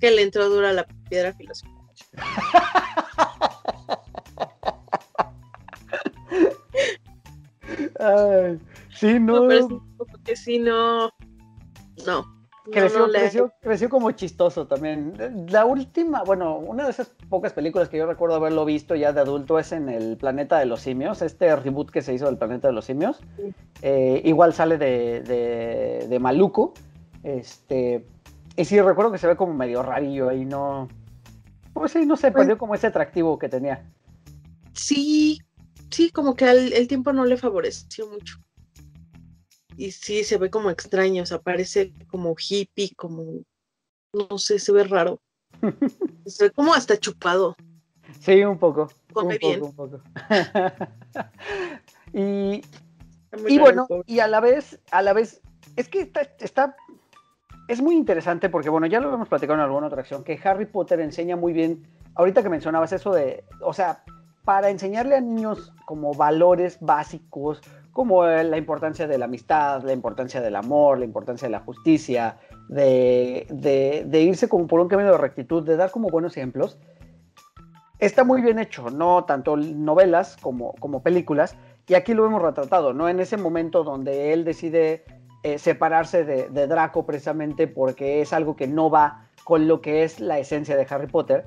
Que 0.00 0.10
le 0.10 0.22
entró 0.22 0.48
dura 0.48 0.72
la 0.72 0.86
piedra 1.10 1.34
filosofal. 1.34 1.74
sí, 8.94 9.20
no. 9.20 9.46
No, 9.46 9.84
porque 9.98 10.34
sí, 10.34 10.58
no. 10.58 11.10
No. 12.06 12.39
Creció, 12.64 13.52
creció, 13.60 13.88
como 13.88 14.10
chistoso 14.12 14.66
también. 14.66 15.14
La 15.48 15.64
última, 15.64 16.22
bueno, 16.22 16.58
una 16.58 16.84
de 16.84 16.90
esas 16.90 17.08
pocas 17.28 17.52
películas 17.52 17.88
que 17.88 17.96
yo 17.96 18.06
recuerdo 18.06 18.36
haberlo 18.36 18.64
visto 18.64 18.94
ya 18.94 19.12
de 19.12 19.20
adulto 19.20 19.58
es 19.58 19.72
en 19.72 19.88
El 19.88 20.16
Planeta 20.16 20.58
de 20.58 20.66
los 20.66 20.80
Simios, 20.82 21.22
este 21.22 21.54
reboot 21.56 21.90
que 21.90 22.02
se 22.02 22.12
hizo 22.12 22.26
del 22.26 22.36
Planeta 22.36 22.68
de 22.68 22.74
los 22.74 22.84
Simios. 22.84 23.20
Eh, 23.82 24.20
igual 24.24 24.52
sale 24.52 24.78
de, 24.78 26.06
de, 26.08 26.18
Maluco. 26.18 26.74
Este, 27.22 28.06
y 28.56 28.64
sí, 28.64 28.80
recuerdo 28.80 29.12
que 29.12 29.18
se 29.18 29.26
ve 29.26 29.36
como 29.36 29.54
medio 29.54 29.82
rarillo 29.82 30.28
ahí, 30.28 30.44
no. 30.44 30.88
Pues 31.72 31.92
sí, 31.92 32.04
no 32.04 32.16
sé, 32.16 32.30
perdió 32.30 32.58
como 32.58 32.74
ese 32.74 32.88
atractivo 32.88 33.38
que 33.38 33.48
tenía. 33.48 33.90
Sí, 34.72 35.38
sí, 35.90 36.10
como 36.10 36.34
que 36.34 36.50
el 36.50 36.88
tiempo 36.88 37.12
no 37.12 37.24
le 37.24 37.36
favoreció 37.36 38.06
mucho 38.08 38.38
y 39.80 39.92
sí 39.92 40.24
se 40.24 40.36
ve 40.36 40.50
como 40.50 40.68
extraño, 40.68 41.22
o 41.22 41.26
sea, 41.26 41.38
parece 41.38 41.94
como 42.10 42.34
hippie, 42.38 42.94
como, 42.96 43.40
no 44.12 44.36
sé, 44.36 44.58
se 44.58 44.72
ve 44.72 44.84
raro. 44.84 45.22
se 46.26 46.44
ve 46.44 46.50
como 46.50 46.74
hasta 46.74 46.98
chupado. 46.98 47.56
Sí, 48.20 48.44
un 48.44 48.58
poco. 48.58 48.90
Come 49.14 49.38
bien. 49.38 49.62
un 49.62 49.74
poco. 49.74 50.02
y, 52.12 52.60
y 53.48 53.58
bueno, 53.58 53.88
y 54.04 54.18
a 54.18 54.28
la 54.28 54.40
vez, 54.40 54.78
a 54.90 55.00
la 55.00 55.14
vez, 55.14 55.40
es 55.76 55.88
que 55.88 56.02
está, 56.02 56.28
está, 56.40 56.76
es 57.66 57.80
muy 57.80 57.94
interesante 57.94 58.50
porque, 58.50 58.68
bueno, 58.68 58.86
ya 58.86 59.00
lo 59.00 59.14
hemos 59.14 59.28
platicado 59.28 59.60
en 59.60 59.64
alguna 59.64 59.86
otra 59.86 60.02
acción, 60.02 60.24
que 60.24 60.38
Harry 60.44 60.66
Potter 60.66 61.00
enseña 61.00 61.36
muy 61.36 61.54
bien, 61.54 61.86
ahorita 62.16 62.42
que 62.42 62.50
mencionabas 62.50 62.92
eso 62.92 63.14
de, 63.14 63.44
o 63.62 63.72
sea, 63.72 64.04
para 64.44 64.68
enseñarle 64.68 65.16
a 65.16 65.22
niños 65.22 65.72
como 65.86 66.12
valores 66.12 66.76
básicos, 66.82 67.62
como 67.92 68.24
la 68.24 68.56
importancia 68.56 69.06
de 69.06 69.18
la 69.18 69.24
amistad, 69.24 69.82
la 69.82 69.92
importancia 69.92 70.40
del 70.40 70.56
amor, 70.56 70.98
la 70.98 71.04
importancia 71.04 71.48
de 71.48 71.52
la 71.52 71.60
justicia, 71.60 72.38
de, 72.68 74.08
irse 74.12 74.48
como 74.48 74.66
por 74.66 74.80
un 74.80 74.88
camino 74.88 75.10
de 75.12 75.18
rectitud, 75.18 75.64
de 75.64 75.76
dar 75.76 75.90
como 75.90 76.08
buenos 76.08 76.36
ejemplos, 76.36 76.78
está 77.98 78.24
muy 78.24 78.42
bien 78.42 78.58
hecho, 78.58 78.90
no 78.90 79.24
tanto 79.24 79.56
novelas 79.56 80.36
como, 80.40 80.74
como 80.74 81.02
películas, 81.02 81.56
y 81.86 81.94
aquí 81.94 82.14
lo 82.14 82.24
hemos 82.24 82.40
retratado, 82.40 82.92
¿no? 82.92 83.08
En 83.08 83.18
ese 83.18 83.36
momento 83.36 83.82
donde 83.82 84.32
él 84.32 84.44
decide 84.44 85.04
eh, 85.42 85.58
separarse 85.58 86.24
de, 86.24 86.66
Draco 86.66 87.06
precisamente 87.06 87.66
porque 87.66 88.20
es 88.20 88.32
algo 88.34 88.56
que 88.56 88.66
no 88.66 88.90
va 88.90 89.26
con 89.42 89.66
lo 89.66 89.80
que 89.80 90.04
es 90.04 90.20
la 90.20 90.38
esencia 90.38 90.76
de 90.76 90.86
Harry 90.88 91.06
Potter. 91.06 91.46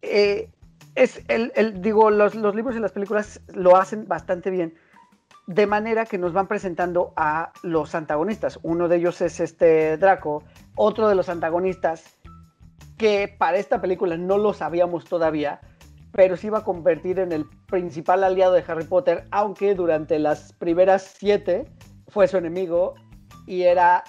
Eh, 0.00 0.48
es 0.98 1.22
el, 1.28 1.80
digo, 1.80 2.10
los, 2.10 2.34
libros 2.34 2.74
y 2.74 2.80
las 2.80 2.90
películas 2.90 3.40
lo 3.54 3.76
hacen 3.76 4.08
bastante 4.08 4.50
bien, 4.50 4.74
de 5.46 5.66
manera 5.66 6.04
que 6.04 6.18
nos 6.18 6.32
van 6.32 6.48
presentando 6.48 7.12
a 7.16 7.52
los 7.62 7.94
antagonistas. 7.94 8.58
Uno 8.62 8.88
de 8.88 8.96
ellos 8.96 9.20
es 9.20 9.38
este 9.38 9.96
Draco, 9.96 10.42
otro 10.74 11.08
de 11.08 11.14
los 11.14 11.28
antagonistas 11.28 12.18
que 12.96 13.32
para 13.38 13.58
esta 13.58 13.80
película 13.80 14.16
no 14.16 14.38
lo 14.38 14.52
sabíamos 14.52 15.04
todavía, 15.04 15.60
pero 16.10 16.36
se 16.36 16.48
iba 16.48 16.58
a 16.58 16.64
convertir 16.64 17.20
en 17.20 17.30
el 17.30 17.46
principal 17.68 18.24
aliado 18.24 18.54
de 18.54 18.64
Harry 18.66 18.84
Potter, 18.84 19.24
aunque 19.30 19.76
durante 19.76 20.18
las 20.18 20.52
primeras 20.54 21.14
siete 21.16 21.66
fue 22.08 22.26
su 22.26 22.38
enemigo 22.38 22.94
y 23.46 23.62
era 23.62 24.02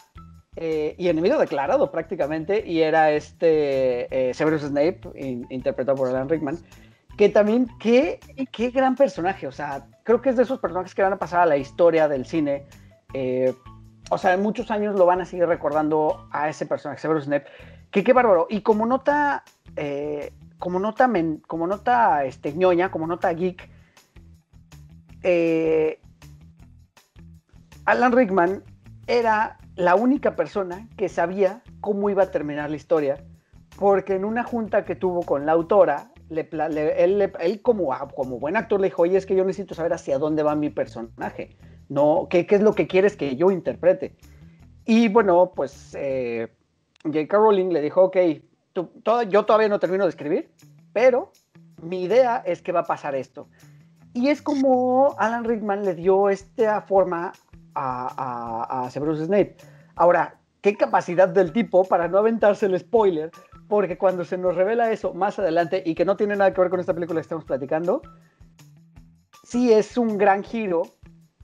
eh, 0.56 0.96
y 0.98 1.08
enemigo 1.08 1.38
declarado 1.38 1.92
prácticamente, 1.92 2.64
y 2.66 2.82
era 2.82 3.12
este 3.12 4.30
eh, 4.30 4.34
Severus 4.34 4.64
Snape, 4.64 5.02
interpretado 5.50 5.98
por 5.98 6.10
Alan 6.10 6.28
Rickman, 6.28 6.58
que 7.18 7.30
también, 7.30 7.68
qué, 7.80 8.20
qué 8.52 8.72
gran 8.72 8.96
personaje, 8.96 9.46
o 9.48 9.52
sea, 9.52 9.88
creo 10.04 10.22
que 10.22 10.30
es 10.30 10.38
de 10.38 10.44
esos 10.44 10.60
personajes 10.60 10.96
que 10.96 11.02
van 11.02 11.14
a 11.14 11.20
pasar 11.20 11.42
a 11.42 11.46
la 11.46 11.58
historia 11.58 12.08
del 12.08 12.26
cine. 12.26 12.66
Eh, 13.14 13.54
o 14.10 14.18
sea, 14.18 14.34
en 14.34 14.42
muchos 14.42 14.72
años 14.72 14.98
lo 14.98 15.06
van 15.06 15.22
a 15.22 15.26
seguir 15.26 15.46
recordando 15.46 16.28
a 16.32 16.50
ese 16.50 16.66
personaje, 16.66 17.02
Severus 17.02 17.26
Snape, 17.26 17.46
que 17.92 18.04
qué 18.04 18.14
bárbaro. 18.14 18.48
Y 18.50 18.62
como 18.62 18.86
nota, 18.86 19.44
como 20.58 20.80
nota, 20.80 21.10
como 21.46 21.68
nota 21.68 22.26
este, 22.26 22.54
ñoña, 22.54 22.90
como 22.90 23.06
nota 23.06 23.32
geek, 23.34 23.70
Alan 27.86 28.12
Rickman 28.12 28.64
era 29.08 29.58
la 29.80 29.96
única 29.96 30.36
persona 30.36 30.90
que 30.98 31.08
sabía 31.08 31.64
cómo 31.80 32.10
iba 32.10 32.24
a 32.24 32.32
terminar 32.32 32.70
la 32.70 32.76
historia, 32.76 33.24
porque 33.78 34.14
en 34.14 34.26
una 34.26 34.44
junta 34.44 34.84
que 34.84 34.94
tuvo 34.94 35.22
con 35.22 35.46
la 35.46 35.54
autora, 35.54 36.12
él, 36.30 37.62
como, 37.62 37.94
ah, 37.94 38.10
como 38.14 38.40
buen 38.40 38.58
actor 38.58 38.82
le 38.82 38.88
dijo, 38.88 39.04
oye, 39.04 39.18
es 39.18 39.26
que 39.26 39.36
yo 39.36 39.46
necesito 39.46 39.74
saber 39.74 39.94
hacia 39.94 40.20
dónde 40.20 40.44
va 40.44 40.54
mi 40.54 40.70
personaje, 40.70 41.56
¿no? 41.88 42.28
¿Qué, 42.30 42.46
qué 42.46 42.56
es 42.56 42.62
lo 42.62 42.76
que 42.76 42.88
quieres 42.88 43.16
que 43.16 43.38
yo 43.38 43.52
interprete? 43.52 44.18
Y 44.84 45.08
bueno, 45.08 45.54
pues 45.56 45.96
eh, 45.98 46.50
J.K. 47.06 47.38
Rowling 47.38 47.70
le 47.70 47.80
dijo, 47.80 48.04
ok, 48.04 48.18
yo 49.30 49.46
todavía 49.46 49.70
no 49.70 49.80
termino 49.80 50.04
de 50.04 50.10
escribir, 50.10 50.52
pero 50.92 51.32
mi 51.82 52.04
idea 52.04 52.44
es 52.46 52.62
que 52.62 52.74
va 52.74 52.82
a 52.82 52.86
pasar 52.86 53.16
esto. 53.16 53.48
Y 54.14 54.28
es 54.28 54.42
como 54.42 55.16
Alan 55.18 55.46
Rickman 55.46 55.86
le 55.86 55.96
dio 55.96 56.30
esta 56.30 56.82
forma 56.82 57.32
a, 57.80 58.84
a, 58.86 58.92
Severus 58.92 59.20
Snape. 59.20 59.56
Ahora, 59.96 60.40
qué 60.62 60.76
capacidad 60.76 61.30
del 61.30 61.52
tipo 61.52 61.84
para 61.84 62.08
no 62.08 62.18
aventarse 62.18 62.66
el 62.66 62.78
spoiler, 62.80 63.32
porque 63.68 63.98
cuando 63.98 64.26
se 64.26 64.38
nos 64.38 64.56
revela 64.56 64.92
eso 64.92 65.14
más 65.14 65.40
adelante 65.40 65.84
y 65.86 65.96
que 65.96 66.06
no 66.06 66.18
tiene 66.18 66.36
nada 66.36 66.54
que 66.54 66.62
ver 66.62 66.70
con 66.70 66.80
esta 66.80 66.94
película 66.94 67.20
que 67.20 67.24
estamos 67.24 67.46
platicando, 67.46 68.02
sí 69.44 69.72
es 69.72 69.98
un 69.98 70.18
gran 70.18 70.44
giro 70.44 70.84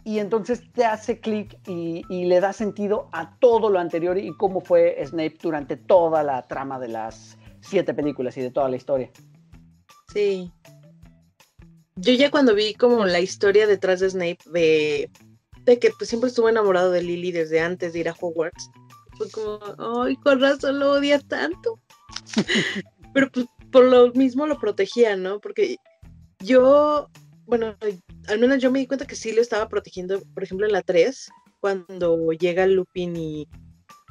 y 0.04 0.20
entonces 0.20 0.62
te 0.74 0.86
hace 0.86 1.20
clic 1.20 1.58
y, 1.68 2.04
y, 2.10 2.26
le 2.26 2.40
da 2.40 2.54
sentido 2.54 3.10
a 3.12 3.38
todo 3.40 3.70
lo 3.70 3.80
anterior 3.80 4.18
y 4.18 4.36
cómo 4.38 4.62
fue 4.62 5.04
Snape 5.04 5.38
durante 5.42 5.78
toda 5.78 6.22
la 6.22 6.44
trama 6.44 6.80
de 6.80 6.90
las 6.90 7.38
siete 7.62 7.94
películas 7.94 8.38
y 8.38 8.42
de 8.42 8.52
toda 8.52 8.70
la 8.70 8.76
historia. 8.76 9.10
Sí. 10.14 10.52
Yo 11.96 12.14
ya 12.14 12.30
cuando 12.30 12.54
vi 12.54 12.74
como 12.76 13.06
la 13.06 13.20
historia 13.20 13.66
detrás 13.68 14.00
de 14.02 14.10
Snape, 14.10 14.40
de 14.52 15.10
de 15.66 15.80
que 15.80 15.92
pues, 15.98 16.10
siempre 16.10 16.30
estuvo 16.30 16.50
enamorado 16.50 16.92
de 16.92 17.04
Lily 17.04 17.32
desde 17.32 17.60
antes 17.60 17.94
de 17.94 18.00
ir 18.00 18.10
a 18.10 18.16
Hogwarts. 18.20 18.70
fue 19.18 19.30
como, 19.32 19.60
ay, 20.04 20.16
con 20.18 20.40
razón 20.40 20.80
lo 20.80 20.92
odia 20.92 21.20
tanto. 21.20 21.80
Pero 23.14 23.32
pues 23.32 23.46
por 23.72 23.86
lo 23.86 24.12
mismo 24.14 24.46
lo 24.46 24.60
protegía, 24.60 25.16
¿no? 25.16 25.40
Porque 25.40 25.78
yo, 26.40 27.10
bueno, 27.46 27.76
al 28.28 28.40
menos 28.40 28.60
yo 28.62 28.72
me 28.72 28.80
di 28.80 28.88
cuenta 28.88 29.08
que 29.08 29.16
sí 29.16 29.32
lo 29.32 29.42
estaba 29.42 29.68
protegiendo, 29.68 30.22
por 30.34 30.44
ejemplo, 30.44 30.66
en 30.66 30.74
la 30.74 30.82
3, 30.82 31.30
cuando 31.60 32.32
llega 32.32 32.68
Lupin 32.68 33.16
y 33.16 33.48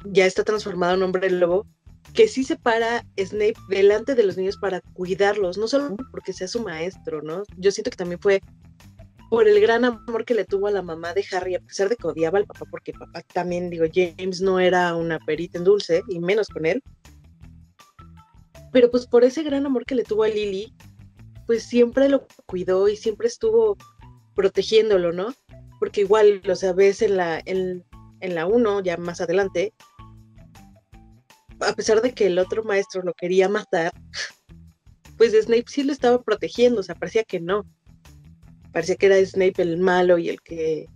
ya 0.05 0.25
está 0.25 0.43
transformado 0.43 0.95
en 0.95 1.03
hombre 1.03 1.29
lobo, 1.29 1.65
que 2.13 2.27
sí 2.27 2.43
se 2.43 2.55
para 2.55 3.05
Snape 3.17 3.55
delante 3.69 4.15
de 4.15 4.23
los 4.23 4.37
niños 4.37 4.57
para 4.57 4.81
cuidarlos, 4.93 5.57
no 5.57 5.67
solo 5.67 5.95
porque 6.11 6.33
sea 6.33 6.47
su 6.47 6.61
maestro, 6.61 7.21
¿no? 7.21 7.43
Yo 7.57 7.71
siento 7.71 7.91
que 7.91 7.97
también 7.97 8.19
fue 8.19 8.41
por 9.29 9.47
el 9.47 9.59
gran 9.59 9.85
amor 9.85 10.25
que 10.25 10.35
le 10.35 10.45
tuvo 10.45 10.67
a 10.67 10.71
la 10.71 10.81
mamá 10.81 11.13
de 11.13 11.25
Harry, 11.31 11.55
a 11.55 11.59
pesar 11.59 11.89
de 11.89 11.95
que 11.95 12.07
odiaba 12.07 12.37
al 12.37 12.45
papá, 12.45 12.65
porque 12.69 12.93
papá 12.93 13.21
también, 13.33 13.69
digo, 13.69 13.85
James 13.93 14.41
no 14.41 14.59
era 14.59 14.95
una 14.95 15.19
perita 15.19 15.57
en 15.57 15.63
dulce, 15.63 16.03
y 16.07 16.19
menos 16.19 16.47
con 16.47 16.65
él. 16.65 16.81
Pero 18.71 18.91
pues 18.91 19.07
por 19.07 19.23
ese 19.23 19.43
gran 19.43 19.65
amor 19.65 19.85
que 19.85 19.95
le 19.95 20.03
tuvo 20.03 20.23
a 20.23 20.27
Lily, 20.27 20.73
pues 21.47 21.63
siempre 21.63 22.09
lo 22.09 22.27
cuidó 22.45 22.87
y 22.87 22.95
siempre 22.95 23.27
estuvo 23.27 23.77
protegiéndolo, 24.35 25.13
¿no? 25.13 25.33
Porque 25.79 26.01
igual, 26.01 26.41
o 26.49 26.55
sea, 26.55 26.73
ves 26.73 27.01
en 27.01 27.17
la, 27.17 27.41
en, 27.45 27.83
en 28.19 28.35
la 28.35 28.45
1, 28.45 28.83
ya 28.83 28.97
más 28.97 29.21
adelante, 29.21 29.73
a 31.61 31.73
pesar 31.73 32.01
de 32.01 32.13
que 32.13 32.27
el 32.27 32.37
otro 32.39 32.63
maestro 32.63 33.01
lo 33.01 33.13
quería 33.13 33.49
matar, 33.49 33.93
pues 35.17 35.33
Snape 35.33 35.65
sí 35.67 35.83
lo 35.83 35.93
estaba 35.93 36.21
protegiendo, 36.21 36.81
o 36.81 36.83
sea, 36.83 36.95
parecía 36.95 37.23
que 37.23 37.39
no. 37.39 37.65
Parecía 38.75 38.97
que 38.97 39.05
era 39.05 39.25
Snape 39.25 39.61
el 39.61 39.77
malo 39.77 40.17
y 40.17 40.27
el 40.27 40.41
que 40.41 40.89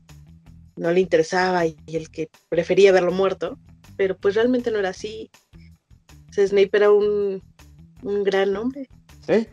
no 0.76 0.92
le 0.92 1.00
interesaba 1.00 1.66
y, 1.66 1.78
el 1.88 2.10
que 2.12 2.30
prefería 2.50 2.92
verlo 2.92 3.14
muerto, 3.14 3.58
pero 3.96 4.18
pues 4.18 4.36
realmente 4.36 4.70
no 4.70 4.80
era 4.80 4.90
así. 4.90 5.32
O 6.30 6.34
sea, 6.34 6.46
Snape 6.46 6.72
era 6.74 6.92
un, 6.92 7.42
un 8.04 8.24
gran 8.26 8.54
hombre. 8.58 8.90
Sí, 9.26 9.48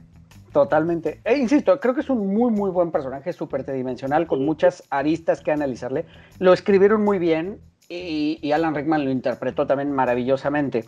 totalmente. 0.53 1.21
E 1.23 1.39
insisto, 1.39 1.79
creo 1.79 1.95
que 1.95 2.01
es 2.01 2.11
un 2.11 2.35
muy, 2.35 2.51
muy 2.51 2.73
buen 2.73 2.91
personaje, 2.91 3.33
súper 3.33 3.63
tridimensional, 3.63 4.27
con 4.27 4.45
muchas 4.45 4.83
aristas 4.91 5.41
que 5.41 5.53
analizarle. 5.53 6.05
Lo 6.41 6.53
escribieron 6.53 7.05
muy 7.05 7.21
bien 7.21 7.61
y, 7.89 8.51
Alan 8.51 8.75
Rickman 8.75 9.05
lo 9.05 9.13
interpretó 9.13 9.69
también 9.69 9.93
maravillosamente. 9.93 10.85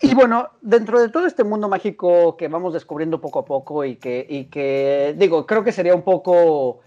Y 0.00 0.14
bueno, 0.14 0.48
dentro 0.60 1.00
de 1.00 1.08
todo 1.08 1.26
este 1.26 1.44
mundo 1.44 1.68
mágico 1.68 2.36
que 2.36 2.48
vamos 2.48 2.72
descubriendo 2.72 3.20
poco 3.20 3.40
a 3.40 3.44
poco 3.44 3.84
y 3.84 3.96
que, 3.96 5.14
digo, 5.16 5.46
creo 5.46 5.62
que 5.64 5.72
sería 5.72 5.94
un 5.94 6.02
poco 6.02 6.80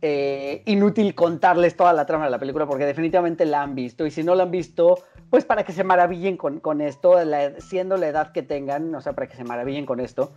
eh, 0.00 0.62
inútil 0.66 1.14
contarles 1.14 1.76
toda 1.76 1.92
la 1.92 2.06
trama 2.06 2.24
de 2.24 2.30
la 2.30 2.38
película 2.38 2.66
porque 2.66 2.86
definitivamente 2.86 3.44
la 3.44 3.62
han 3.62 3.74
visto 3.74 4.06
y 4.06 4.10
si 4.10 4.22
no 4.22 4.34
la 4.34 4.44
han 4.44 4.50
visto, 4.50 4.98
pues 5.30 5.44
para 5.44 5.64
que 5.64 5.72
se 5.72 5.84
maravillen 5.84 6.36
con, 6.36 6.60
con 6.60 6.80
esto, 6.80 7.16
siendo 7.58 7.96
la 7.96 8.08
edad 8.08 8.32
que 8.32 8.42
tengan, 8.42 8.94
o 8.94 9.00
sea, 9.00 9.12
para 9.12 9.28
que 9.28 9.36
se 9.36 9.44
maravillen 9.44 9.86
con 9.86 10.00
esto. 10.00 10.32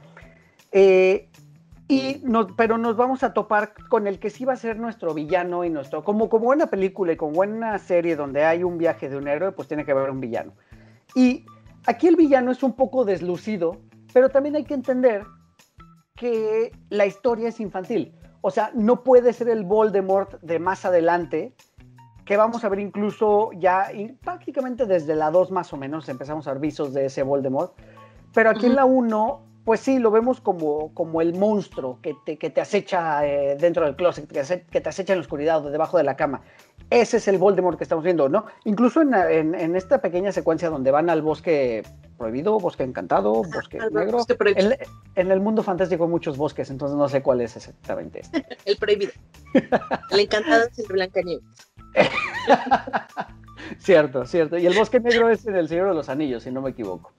Eh, 0.71 1.29
y 1.87 2.21
pero 2.57 2.77
nos 2.77 2.97
vamos 2.97 3.23
a 3.23 3.33
topar 3.33 3.73
con 3.89 4.07
el 4.07 4.19
que 4.19 4.29
sí 4.29 4.43
va 4.43 4.53
a 4.53 4.57
ser 4.57 4.77
nuestro 4.77 5.13
villano 5.13 5.63
y 5.63 5.69
nuestro. 5.69 6.03
Como, 6.03 6.27
como 6.27 6.45
buena 6.45 6.67
película 6.67 7.13
y 7.13 7.15
como 7.15 7.31
buena 7.31 7.79
serie 7.79 8.17
donde 8.17 8.43
hay 8.43 8.63
un 8.63 8.77
viaje 8.77 9.07
de 9.07 9.15
un 9.15 9.29
héroe, 9.29 9.53
pues 9.53 9.69
tiene 9.69 9.85
que 9.85 9.91
haber 9.91 10.09
un 10.09 10.19
villano. 10.19 10.51
Y 11.15 11.45
aquí 11.87 12.07
el 12.07 12.15
villano 12.15 12.51
es 12.51 12.61
un 12.61 12.73
poco 12.73 13.03
deslucido, 13.05 13.81
pero 14.13 14.29
también 14.29 14.55
hay 14.55 14.63
que 14.63 14.75
entender 14.75 15.23
que 16.15 16.71
la 16.89 17.05
historia 17.05 17.49
es 17.49 17.59
infantil. 17.59 18.13
O 18.41 18.51
sea, 18.51 18.71
no 18.75 19.03
puede 19.03 19.33
ser 19.33 19.49
el 19.49 19.63
Voldemort 19.63 20.39
de 20.41 20.59
más 20.59 20.85
adelante, 20.85 21.55
que 22.25 22.37
vamos 22.37 22.63
a 22.63 22.69
ver 22.69 22.79
incluso 22.79 23.51
ya 23.53 23.89
prácticamente 24.21 24.85
desde 24.85 25.15
la 25.15 25.31
2 25.31 25.51
más 25.51 25.73
o 25.73 25.77
menos 25.77 26.09
empezamos 26.09 26.47
a 26.47 26.51
ver 26.53 26.61
visos 26.61 26.93
de 26.93 27.05
ese 27.05 27.23
Voldemort. 27.23 27.73
Pero 28.33 28.49
aquí 28.49 28.67
en 28.67 28.75
la 28.75 28.85
1 28.85 29.47
pues 29.67 29.81
sí, 29.81 29.99
lo 29.99 30.11
vemos 30.11 30.39
como, 30.39 30.93
como 30.93 31.19
el 31.19 31.37
monstruo 31.37 31.99
que 32.01 32.15
te, 32.25 32.37
que 32.37 32.49
te 32.49 32.61
acecha 32.61 33.27
eh, 33.27 33.57
dentro 33.59 33.83
del 33.83 33.97
closet, 33.97 34.25
que, 34.25 34.79
te 34.79 34.87
acecha 34.87 35.11
en 35.11 35.19
la 35.19 35.23
oscuridad 35.23 35.65
o 35.65 35.69
debajo 35.69 35.97
de 35.97 36.05
la 36.05 36.15
cama. 36.15 36.41
Ese 36.89 37.17
es 37.17 37.27
el 37.27 37.37
Voldemort 37.37 37.77
que 37.77 37.83
estamos 37.83 38.03
viendo, 38.03 38.29
¿no? 38.29 38.45
Incluso 38.63 39.01
en, 39.01 39.13
en, 39.13 39.75
esta 39.75 39.99
pequeña 39.99 40.31
secuencia 40.31 40.69
donde 40.69 40.89
van 40.89 41.09
al 41.09 41.21
bosque 41.21 41.83
prohibido, 42.17 42.57
bosque 42.59 42.83
encantado, 42.83 43.43
bosque 43.43 43.77
negro. 43.91 44.19
en, 45.15 45.31
el 45.31 45.39
mundo 45.41 45.63
fantástico 45.63 46.05
hay 46.05 46.09
muchos 46.09 46.37
bosques, 46.37 46.69
entonces 46.69 46.97
no 46.97 47.09
sé 47.09 47.21
cuál 47.21 47.41
es 47.41 47.57
exactamente 47.57 48.21
este. 48.21 48.45
el 48.65 48.77
prohibido. 48.77 49.11
el 50.11 50.19
encantado 50.19 50.63
es 50.63 50.79
el 50.79 50.85
Blancanieves. 50.87 51.43
cierto, 53.79 54.25
cierto. 54.25 54.57
Y 54.57 54.65
el 54.65 54.73
bosque 54.73 55.01
negro 55.01 55.29
es 55.29 55.45
en 55.45 55.55
el 55.55 55.67
Señor 55.67 55.89
de 55.89 55.93
los 55.93 56.07
Anillos, 56.07 56.43
si 56.43 56.51
no 56.51 56.61
me 56.61 56.69
equivoco. 56.69 57.11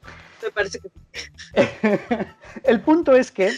Me 0.42 0.50
parece 0.50 0.78
que 0.80 0.88
El 2.64 2.80
punto 2.80 3.14
es 3.14 3.30
que, 3.30 3.52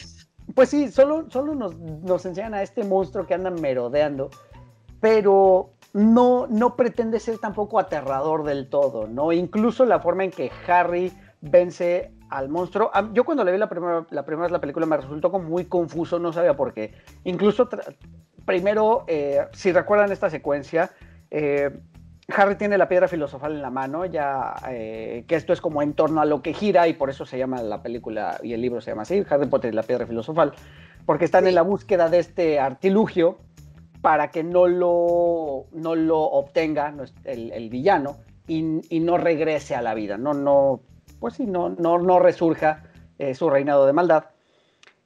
pues 0.54 0.70
sí, 0.70 0.90
solo, 0.90 1.30
solo 1.30 1.54
nos, 1.54 1.78
nos, 1.78 2.26
enseñan 2.26 2.54
a 2.54 2.62
este 2.62 2.82
monstruo 2.82 3.26
que 3.26 3.34
anda 3.34 3.50
merodeando, 3.50 4.30
pero 5.00 5.72
no, 5.92 6.46
no 6.48 6.76
pretende 6.76 7.20
ser 7.20 7.38
tampoco 7.38 7.78
aterrador 7.78 8.44
del 8.44 8.68
todo, 8.68 9.06
¿no? 9.06 9.32
Incluso 9.32 9.84
la 9.84 10.00
forma 10.00 10.24
en 10.24 10.30
que 10.30 10.50
Harry 10.68 11.12
vence 11.40 12.12
al 12.28 12.48
monstruo. 12.48 12.90
Yo 13.12 13.24
cuando 13.24 13.44
le 13.44 13.52
vi 13.52 13.58
la 13.58 13.68
primera, 13.68 14.06
la 14.10 14.24
primera 14.24 14.44
vez 14.44 14.52
la 14.52 14.60
película 14.60 14.86
me 14.86 14.96
resultó 14.96 15.30
como 15.30 15.48
muy 15.48 15.64
confuso, 15.64 16.18
no 16.18 16.32
sabía 16.32 16.56
por 16.56 16.72
qué. 16.72 16.94
Incluso 17.24 17.68
primero, 18.44 19.04
eh, 19.08 19.46
si 19.52 19.72
recuerdan 19.72 20.12
esta 20.12 20.30
secuencia, 20.30 20.90
eh, 21.30 21.70
Harry 22.36 22.54
tiene 22.54 22.78
la 22.78 22.88
piedra 22.88 23.08
filosofal 23.08 23.52
en 23.52 23.62
la 23.62 23.70
mano, 23.70 24.06
ya 24.06 24.54
eh, 24.68 25.24
que 25.26 25.34
esto 25.34 25.52
es 25.52 25.60
como 25.60 25.82
en 25.82 25.94
torno 25.94 26.20
a 26.20 26.24
lo 26.24 26.42
que 26.42 26.52
gira 26.52 26.86
y 26.86 26.92
por 26.92 27.10
eso 27.10 27.26
se 27.26 27.38
llama 27.38 27.60
la 27.62 27.82
película 27.82 28.38
y 28.42 28.52
el 28.52 28.60
libro 28.60 28.80
se 28.80 28.92
llama 28.92 29.02
así, 29.02 29.24
Harry 29.28 29.46
Potter 29.46 29.72
y 29.72 29.76
la 29.76 29.82
piedra 29.82 30.06
filosofal, 30.06 30.52
porque 31.06 31.24
están 31.24 31.48
en 31.48 31.56
la 31.56 31.62
búsqueda 31.62 32.08
de 32.08 32.20
este 32.20 32.60
artilugio 32.60 33.38
para 34.00 34.30
que 34.30 34.42
no 34.42 34.66
lo, 34.66 35.66
no 35.72 35.94
lo 35.94 36.20
obtenga 36.20 36.94
el, 37.24 37.70
villano 37.70 38.18
y, 38.46 38.62
no 39.00 39.18
regrese 39.18 39.74
a 39.74 39.82
la 39.82 39.94
vida, 39.94 40.16
no, 40.16 40.34
no, 40.34 40.80
pues 41.18 41.34
sí, 41.34 41.46
no, 41.46 41.70
no, 41.70 41.98
no 41.98 42.18
resurja 42.18 42.84
eh, 43.18 43.34
su 43.34 43.50
reinado 43.50 43.86
de 43.86 43.92
maldad. 43.92 44.24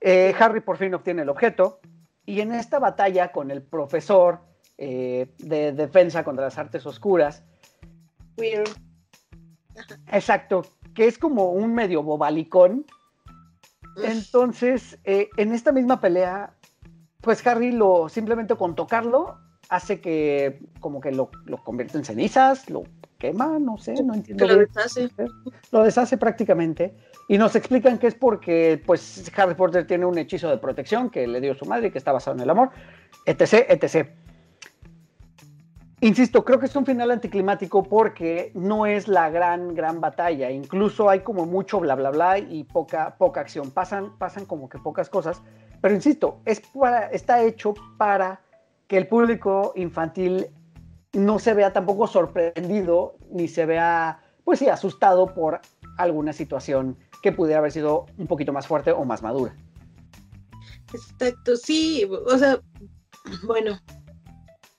Eh, 0.01 0.35
Harry 0.39 0.61
por 0.61 0.77
fin 0.77 0.95
obtiene 0.95 1.23
el 1.23 1.29
objeto 1.29 1.81
y 2.27 2.41
en 2.41 2.53
esta 2.53 2.79
batalla 2.79 3.33
con 3.33 3.51
el 3.51 3.63
profesor, 3.63 4.41
eh, 4.77 5.29
de 5.39 5.73
defensa 5.73 6.25
contra 6.25 6.47
las 6.47 6.59
artes 6.59 6.85
oscuras. 6.85 7.45
Exacto, 10.11 10.67
que 10.95 11.07
es 11.07 11.17
como 11.17 11.53
un 11.53 11.75
medio 11.75 12.03
bobalicón. 12.03 12.85
Entonces, 14.03 14.99
eh, 15.05 15.29
en 15.37 15.53
esta 15.53 15.71
misma 15.71 16.01
pelea, 16.01 16.55
pues 17.25 17.45
Harry 17.47 17.73
lo 17.73 18.09
simplemente 18.09 18.55
con 18.55 18.75
tocarlo 18.75 19.39
hace 19.69 20.01
que 20.01 20.61
como 20.81 21.01
que 21.01 21.11
lo, 21.11 21.31
convierte 21.65 21.99
en 21.99 22.05
cenizas, 22.05 22.69
lo 22.71 22.85
quema, 23.19 23.59
no 23.59 23.79
sé, 23.79 23.95
no 24.05 24.15
entiendo. 24.15 24.47
lo 24.47 24.59
deshace. 24.59 25.09
Lo 25.73 25.83
deshace 25.83 26.19
prácticamente. 26.19 26.95
Y 27.29 27.39
nos 27.39 27.57
explican 27.57 27.99
que 27.99 28.09
es 28.09 28.15
porque 28.15 28.83
pues 28.85 29.33
Harry 29.37 29.55
Potter 29.55 29.87
tiene 29.87 30.05
un 30.05 30.19
hechizo 30.19 30.51
de 30.51 30.59
protección 30.59 31.09
que 31.09 31.27
le 31.27 31.41
dio 31.41 31.55
su 31.55 31.65
madre, 31.65 31.91
que 31.91 31.99
está 31.99 32.13
basado 32.13 32.37
en 32.37 32.43
el 32.43 32.51
amor, 32.51 32.71
etc, 33.25 33.65
etc. 33.69 34.09
Insisto, 36.01 36.45
creo 36.45 36.59
que 36.59 36.67
es 36.67 36.77
un 36.77 36.85
final 36.85 37.11
anticlimático 37.11 37.83
porque 37.83 38.53
no 38.55 38.85
es 38.85 39.09
la 39.09 39.31
gran, 39.31 39.75
gran 39.75 40.03
batalla. 40.03 40.51
Incluso 40.51 41.09
hay 41.09 41.21
como 41.21 41.47
mucho 41.47 41.81
bla, 41.81 41.95
bla, 41.95 42.11
bla 42.11 42.39
y 42.39 42.65
poca, 42.65 43.17
poca 43.17 43.41
acción. 43.41 43.71
Pasan, 43.71 44.19
pasan 44.19 44.45
como 44.45 44.69
que 44.69 44.79
pocas 44.79 45.09
cosas. 45.09 45.41
Pero 45.85 45.97
insisto, 45.97 46.41
es 46.47 46.63
para, 46.63 47.11
está 47.11 47.43
hecho 47.43 47.75
para 47.99 48.41
que 48.89 48.97
el 48.97 49.07
público 49.07 49.75
infantil 49.77 50.47
no 51.13 51.39
se 51.39 51.53
vea 51.53 51.75
tampoco 51.75 52.07
sorprendido 52.07 53.19
ni 53.31 53.49
se 53.49 53.67
vea, 53.67 54.19
pues 54.45 54.61
sí, 54.61 54.69
asustado 54.71 55.35
por 55.35 55.61
alguna 55.99 56.33
situación 56.33 56.97
que 57.23 57.33
pudiera 57.33 57.59
haber 57.59 57.71
sido 57.71 58.07
un 58.17 58.27
poquito 58.27 58.51
más 58.51 58.67
fuerte 58.67 58.93
o 58.93 59.05
más 59.05 59.23
madura. 59.23 59.55
Exacto, 60.95 61.55
sí, 61.55 62.09
o 62.09 62.39
sea, 62.39 62.59
bueno, 63.43 63.79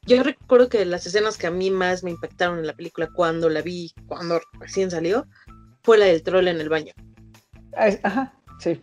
yo 0.08 0.24
recuerdo 0.24 0.70
que 0.70 0.86
las 0.86 1.06
escenas 1.06 1.38
que 1.38 1.46
a 1.46 1.52
mí 1.52 1.70
más 1.70 2.04
me 2.04 2.10
impactaron 2.10 2.58
en 2.58 2.66
la 2.66 2.74
película 2.74 3.12
cuando 3.14 3.48
la 3.48 3.62
vi, 3.62 3.94
cuando 4.08 4.42
recién 4.60 4.90
salió, 4.90 5.28
fue 5.84 6.00
la 6.00 6.06
del 6.06 6.24
troll 6.24 6.48
en 6.48 6.60
el 6.60 6.70
baño. 6.70 6.94
Ajá, 8.02 8.34
sí. 8.58 8.82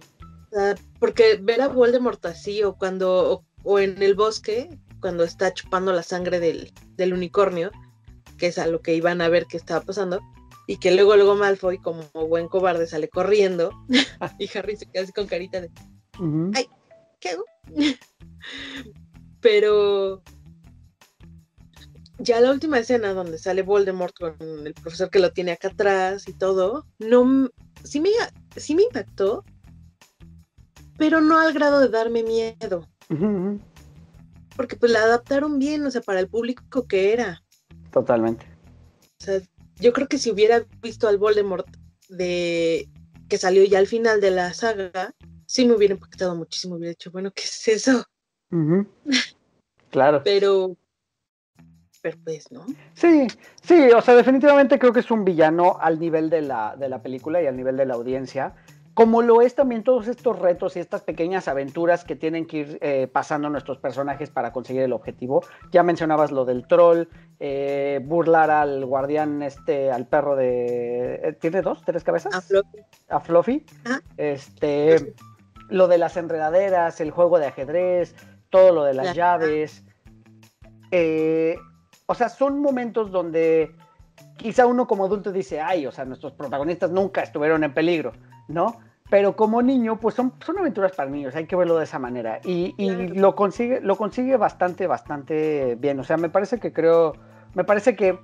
Porque 0.98 1.38
ver 1.40 1.62
a 1.62 1.68
Voldemort 1.68 2.24
así 2.26 2.62
o 2.62 2.76
cuando, 2.76 3.44
o, 3.64 3.78
en 3.78 4.02
el 4.02 4.14
bosque, 4.14 4.68
cuando 5.00 5.24
está 5.24 5.52
chupando 5.54 5.92
la 5.92 6.02
sangre 6.02 6.40
del, 6.40 6.72
del, 6.96 7.12
unicornio, 7.12 7.70
que 8.38 8.48
es 8.48 8.58
a 8.58 8.66
lo 8.66 8.80
que 8.80 8.94
iban 8.94 9.20
a 9.20 9.28
ver 9.28 9.46
qué 9.46 9.56
estaba 9.56 9.80
pasando, 9.80 10.20
y 10.66 10.76
que 10.76 10.92
luego, 10.92 11.16
luego 11.16 11.36
Malfoy, 11.36 11.78
como 11.78 12.02
buen 12.12 12.48
cobarde, 12.48 12.86
sale 12.86 13.08
corriendo, 13.08 13.72
y 14.38 14.58
Harry 14.58 14.76
se 14.76 14.86
queda 14.86 15.02
así 15.02 15.12
con 15.12 15.26
carita 15.26 15.60
de, 15.60 15.70
ay, 16.54 16.68
¿qué 17.20 17.30
hago? 17.30 17.44
Pero 19.40 20.22
ya 22.18 22.40
la 22.40 22.52
última 22.52 22.78
escena 22.78 23.14
donde 23.14 23.38
sale 23.38 23.62
Voldemort 23.62 24.16
con 24.16 24.66
el 24.66 24.74
profesor 24.74 25.10
que 25.10 25.18
lo 25.18 25.32
tiene 25.32 25.52
acá 25.52 25.68
atrás 25.68 26.28
y 26.28 26.32
todo, 26.32 26.86
no, 26.98 27.50
sí 27.82 28.00
me, 28.00 28.10
sí 28.56 28.74
me 28.74 28.84
impactó, 28.84 29.44
pero 30.96 31.20
no 31.20 31.38
al 31.38 31.52
grado 31.52 31.80
de 31.80 31.88
darme 31.88 32.22
miedo. 32.22 32.88
Porque 34.56 34.76
pues 34.76 34.92
la 34.92 35.00
adaptaron 35.00 35.58
bien, 35.58 35.84
o 35.86 35.90
sea, 35.90 36.00
para 36.00 36.20
el 36.20 36.28
público 36.28 36.86
que 36.86 37.12
era. 37.12 37.42
Totalmente. 37.90 38.46
O 39.20 39.24
sea, 39.24 39.40
yo 39.76 39.92
creo 39.92 40.08
que 40.08 40.18
si 40.18 40.30
hubiera 40.30 40.64
visto 40.80 41.08
al 41.08 41.18
Voldemort 41.18 41.66
de 42.08 42.88
que 43.28 43.38
salió 43.38 43.64
ya 43.64 43.78
al 43.78 43.86
final 43.86 44.20
de 44.20 44.30
la 44.30 44.52
saga, 44.52 45.14
sí 45.46 45.66
me 45.66 45.74
hubiera 45.74 45.94
impactado 45.94 46.34
muchísimo, 46.34 46.76
hubiera 46.76 46.90
dicho, 46.90 47.10
bueno, 47.10 47.30
¿qué 47.34 47.42
es 47.44 47.68
eso? 47.68 48.04
Claro. 49.90 50.22
Pero, 50.24 50.74
pero 52.00 52.16
pues, 52.24 52.50
¿no? 52.50 52.64
Sí, 52.94 53.26
sí, 53.62 53.90
o 53.94 54.00
sea, 54.00 54.14
definitivamente 54.14 54.78
creo 54.78 54.90
que 54.90 55.00
es 55.00 55.10
un 55.10 55.22
villano 55.22 55.76
al 55.78 56.00
nivel 56.00 56.30
de 56.30 56.40
la, 56.40 56.74
de 56.76 56.88
la 56.88 57.02
película 57.02 57.42
y 57.42 57.46
al 57.46 57.58
nivel 57.58 57.76
de 57.76 57.84
la 57.84 57.92
audiencia 57.92 58.54
como 58.94 59.22
lo 59.22 59.40
es 59.40 59.54
también 59.54 59.84
todos 59.84 60.06
estos 60.06 60.38
retos 60.38 60.76
y 60.76 60.80
estas 60.80 61.02
pequeñas 61.02 61.48
aventuras 61.48 62.04
que 62.04 62.14
tienen 62.14 62.46
que 62.46 62.56
ir 62.58 62.78
eh, 62.82 63.08
pasando 63.10 63.48
nuestros 63.48 63.78
personajes 63.78 64.30
para 64.30 64.52
conseguir 64.52 64.82
el 64.82 64.92
objetivo. 64.92 65.42
Ya 65.70 65.82
mencionabas 65.82 66.30
lo 66.30 66.44
del 66.44 66.66
troll, 66.66 67.04
eh, 67.40 68.00
burlar 68.04 68.50
al 68.50 68.84
guardián, 68.84 69.42
este, 69.42 69.90
al 69.90 70.06
perro 70.06 70.36
de... 70.36 71.14
Eh, 71.22 71.32
¿Tiene 71.40 71.62
dos, 71.62 71.82
tres 71.84 72.04
cabezas? 72.04 72.34
A 72.34 72.40
Fluffy. 72.42 72.78
A 73.08 73.20
Fluffy. 73.20 73.64
Este, 74.18 75.14
lo 75.68 75.88
de 75.88 75.96
las 75.96 76.18
enredaderas, 76.18 77.00
el 77.00 77.12
juego 77.12 77.38
de 77.38 77.46
ajedrez, 77.46 78.14
todo 78.50 78.72
lo 78.72 78.84
de 78.84 78.92
las 78.92 79.14
llaves. 79.14 79.84
o 82.06 82.14
sea, 82.14 82.28
son 82.28 82.60
momentos 82.60 83.10
donde 83.10 83.74
quizá 84.36 84.66
uno 84.66 84.86
como 84.86 85.06
adulto 85.06 85.32
dice, 85.32 85.62
ay, 85.62 85.86
o 85.86 85.92
sea, 85.92 86.04
nuestros 86.04 86.34
protagonistas 86.34 86.90
nunca 86.90 87.22
estuvieron 87.22 87.64
en 87.64 87.72
peligro 87.72 88.12
¿no? 88.48 88.78
Pero 89.10 89.36
como 89.36 89.60
niño, 89.60 90.00
pues 90.00 90.14
son, 90.14 90.32
son 90.44 90.58
aventuras 90.58 90.92
para 90.92 91.10
niños, 91.10 91.34
hay 91.36 91.46
que 91.46 91.54
verlo 91.54 91.76
de 91.76 91.84
esa 91.84 91.98
manera. 91.98 92.40
Y, 92.44 92.74
lo, 93.14 93.34
consigue, 93.34 93.80
lo 93.80 93.96
consigue 93.96 94.36
bastante, 94.38 94.86
bastante 94.86 95.76
bien. 95.78 96.00
O 96.00 96.04
sea, 96.04 96.16
me 96.16 96.30
parece 96.30 96.58
que 96.58 96.72
creo, 96.72 97.12
me 97.54 97.64
parece 97.64 97.94
que 97.94 98.18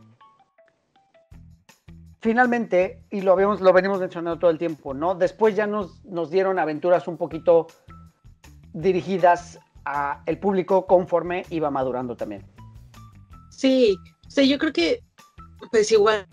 finalmente, 2.20 3.02
y 3.10 3.20
lo, 3.20 3.32
habíamos, 3.32 3.60
lo 3.60 3.72
venimos 3.72 4.00
mencionando 4.00 4.38
todo 4.38 4.50
el 4.50 4.58
tiempo, 4.58 4.94
¿no? 4.94 5.14
Después 5.14 5.54
ya 5.54 5.66
nos, 5.66 6.02
nos 6.04 6.30
dieron 6.30 6.58
aventuras 6.58 7.06
un 7.06 7.18
poquito 7.18 7.66
dirigidas 8.72 9.58
a 9.84 10.22
el 10.26 10.38
público 10.38 10.86
conforme 10.86 11.44
iba 11.50 11.70
madurando 11.70 12.16
también. 12.16 12.46
Sí, 13.50 13.98
o 14.26 14.30
sea, 14.30 14.44
yo 14.44 14.58
creo 14.58 14.72
que, 14.72 15.02
pues 15.70 15.90
igual, 15.92 16.26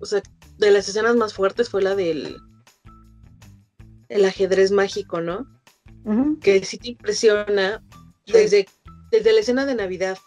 o 0.00 0.06
sea, 0.06 0.22
de 0.58 0.70
las 0.70 0.88
escenas 0.88 1.16
más 1.16 1.34
fuertes 1.34 1.68
fue 1.70 1.82
la 1.82 1.94
del 1.94 2.36
el 4.08 4.24
ajedrez 4.24 4.70
mágico, 4.70 5.20
¿no? 5.20 5.46
Que 6.40 6.64
sí 6.64 6.78
te 6.78 6.90
impresiona 6.90 7.82
Desde, 8.26 8.66
desde 9.10 9.32
la 9.32 9.40
escena 9.40 9.66
de 9.66 9.74
Navidad, 9.74 10.18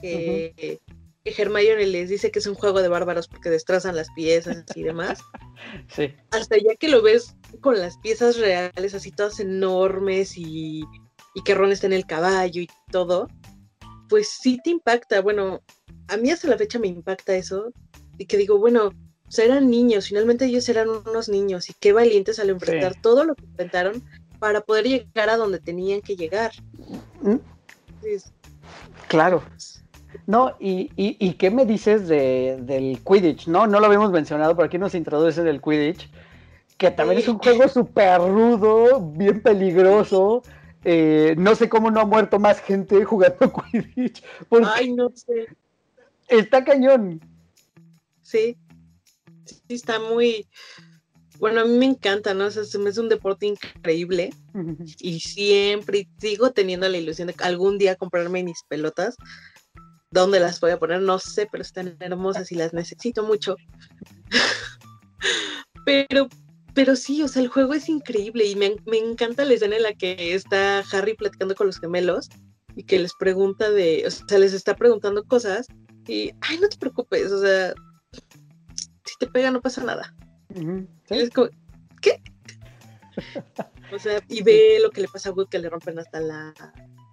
que, 0.00 0.80
Hermione 1.24 1.86
les 1.86 2.08
dice 2.08 2.30
que 2.30 2.38
es 2.38 2.46
un 2.46 2.54
juego 2.54 2.80
de 2.80 2.88
bárbaros 2.88 3.28
porque 3.28 3.50
destrozan 3.50 3.96
las 3.96 4.08
piezas 4.14 4.64
y 4.74 4.82
demás. 4.82 5.20
Sí. 5.94 6.14
Hasta 6.30 6.56
ya 6.56 6.76
que 6.76 6.88
lo 6.88 7.02
ves 7.02 7.34
con 7.60 7.78
las 7.78 7.98
piezas 7.98 8.38
reales, 8.38 8.94
así 8.94 9.10
todas 9.10 9.40
enormes 9.40 10.38
y, 10.38 10.82
y 11.34 11.42
que 11.44 11.54
Ron 11.54 11.72
está 11.72 11.88
en 11.88 11.92
el 11.92 12.06
caballo 12.06 12.62
y 12.62 12.68
todo, 12.92 13.28
pues 14.08 14.28
sí 14.40 14.58
te 14.62 14.70
impacta. 14.70 15.20
Bueno, 15.20 15.60
a 16.06 16.16
mí 16.16 16.30
hasta 16.30 16.48
la 16.48 16.56
fecha 16.56 16.78
me 16.78 16.86
impacta 16.86 17.34
eso. 17.34 17.72
Y 18.18 18.26
que 18.26 18.36
digo, 18.36 18.58
bueno, 18.58 18.92
o 19.28 19.30
sea, 19.30 19.44
eran 19.44 19.70
niños, 19.70 20.08
finalmente 20.08 20.46
ellos 20.46 20.66
eran 20.70 20.88
unos 20.88 21.28
niños 21.28 21.68
y 21.68 21.74
qué 21.74 21.92
valientes 21.92 22.38
al 22.38 22.48
enfrentar 22.48 22.94
todo 23.00 23.24
lo 23.24 23.34
que 23.34 23.44
enfrentaron 23.44 24.02
para 24.38 24.62
poder 24.62 24.86
llegar 24.86 25.28
a 25.28 25.36
donde 25.36 25.58
tenían 25.58 26.00
que 26.00 26.16
llegar. 26.16 26.52
Mm. 27.20 27.36
claro. 29.06 29.42
No, 30.26 30.54
y, 30.58 30.90
y, 30.96 31.32
qué 31.34 31.50
me 31.50 31.66
dices 31.66 32.08
de, 32.08 32.58
del 32.60 33.00
Quidditch? 33.04 33.46
No, 33.48 33.66
no 33.66 33.80
lo 33.80 33.86
habíamos 33.86 34.10
mencionado, 34.10 34.56
pero 34.56 34.66
aquí 34.66 34.78
nos 34.78 34.94
introduce 34.94 35.42
del 35.42 35.60
Quidditch, 35.60 36.10
que 36.78 36.90
también 36.90 37.20
es 37.20 37.28
un 37.28 37.38
juego 37.38 37.68
súper 37.68 38.20
rudo, 38.20 39.00
bien 39.00 39.42
peligroso. 39.42 40.42
Eh, 40.84 41.34
no 41.36 41.54
sé 41.54 41.68
cómo 41.68 41.90
no 41.90 42.00
ha 42.00 42.04
muerto 42.06 42.38
más 42.38 42.60
gente 42.60 43.04
jugando 43.04 43.52
Quidditch. 43.72 44.22
Ay, 44.74 44.92
no 44.92 45.10
sé. 45.14 45.48
Está 46.28 46.64
cañón. 46.64 47.20
Sí, 48.22 48.56
sí 49.48 49.74
está 49.74 49.98
muy, 49.98 50.46
bueno, 51.38 51.60
a 51.60 51.64
mí 51.64 51.76
me 51.76 51.86
encanta, 51.86 52.34
¿no? 52.34 52.46
O 52.46 52.50
sea, 52.50 52.64
se 52.64 52.78
me 52.78 52.90
hace 52.90 53.00
un 53.00 53.08
deporte 53.08 53.46
increíble 53.46 54.30
y 55.00 55.20
siempre 55.20 56.08
sigo 56.18 56.50
teniendo 56.50 56.88
la 56.88 56.98
ilusión 56.98 57.28
de 57.28 57.34
algún 57.38 57.78
día 57.78 57.96
comprarme 57.96 58.42
mis 58.42 58.62
pelotas. 58.68 59.16
¿Dónde 60.10 60.40
las 60.40 60.60
voy 60.60 60.70
a 60.70 60.78
poner? 60.78 61.02
No 61.02 61.18
sé, 61.18 61.46
pero 61.50 61.62
están 61.62 61.96
hermosas 62.00 62.50
y 62.50 62.54
las 62.54 62.72
necesito 62.72 63.22
mucho. 63.24 63.56
pero, 65.84 66.28
pero 66.74 66.96
sí, 66.96 67.22
o 67.22 67.28
sea, 67.28 67.42
el 67.42 67.48
juego 67.48 67.74
es 67.74 67.88
increíble 67.88 68.46
y 68.46 68.56
me, 68.56 68.76
me 68.86 68.98
encanta 68.98 69.44
la 69.44 69.54
escena 69.54 69.76
en 69.76 69.82
la 69.82 69.92
que 69.92 70.34
está 70.34 70.82
Harry 70.92 71.14
platicando 71.14 71.54
con 71.54 71.66
los 71.66 71.78
gemelos 71.78 72.30
y 72.74 72.84
que 72.84 72.98
les 72.98 73.12
pregunta 73.14 73.70
de, 73.70 74.04
o 74.06 74.10
sea, 74.10 74.38
les 74.38 74.54
está 74.54 74.76
preguntando 74.76 75.24
cosas 75.24 75.66
y, 76.06 76.30
ay, 76.40 76.58
no 76.58 76.68
te 76.68 76.78
preocupes, 76.78 77.30
o 77.32 77.40
sea, 77.40 77.74
te 79.18 79.26
pega 79.26 79.50
no 79.50 79.60
pasa 79.60 79.84
nada. 79.84 80.14
¿qué? 82.00 82.22
o 83.94 83.98
sea, 83.98 84.20
y 84.28 84.42
ve 84.42 84.78
lo 84.82 84.90
que 84.90 85.02
le 85.02 85.08
pasa 85.08 85.30
a 85.30 85.32
Wood 85.32 85.48
que 85.48 85.58
le 85.58 85.68
rompen 85.68 85.98
hasta 85.98 86.20
la 86.20 86.54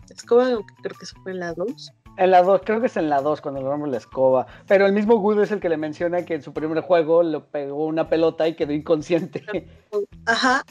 escoba, 0.10 0.51
aunque 0.51 0.74
creo 0.82 0.95
que 0.97 1.06
fue 1.24 1.32
en 1.32 1.39
la 1.39 1.53
2. 1.53 1.91
En 2.18 2.32
la 2.32 2.43
2, 2.43 2.62
creo 2.64 2.80
que 2.80 2.88
es 2.88 2.95
en 2.97 3.10
la 3.10 3.22
2 3.22 3.41
cuando 3.41 3.62
le 3.62 3.68
rompen 3.68 3.91
la 3.91 3.97
escoba. 3.97 4.47
Pero 4.68 4.86
el 4.86 4.93
mismo 4.93 5.16
Wood 5.16 5.41
es 5.41 5.51
el 5.51 5.60
que 5.60 5.70
le 5.70 5.78
menciona 5.78 6.24
que 6.24 6.36
en 6.36 6.41
su 6.41 6.53
primer 6.53 6.82
juego 6.82 7.24
le 7.24 7.41
pegó 7.41 7.86
una 7.88 8.08
pelota 8.08 8.47
y 8.47 8.56
quedó 8.56 8.72
inconsciente. 8.72 9.43
Ajá. 10.26 10.64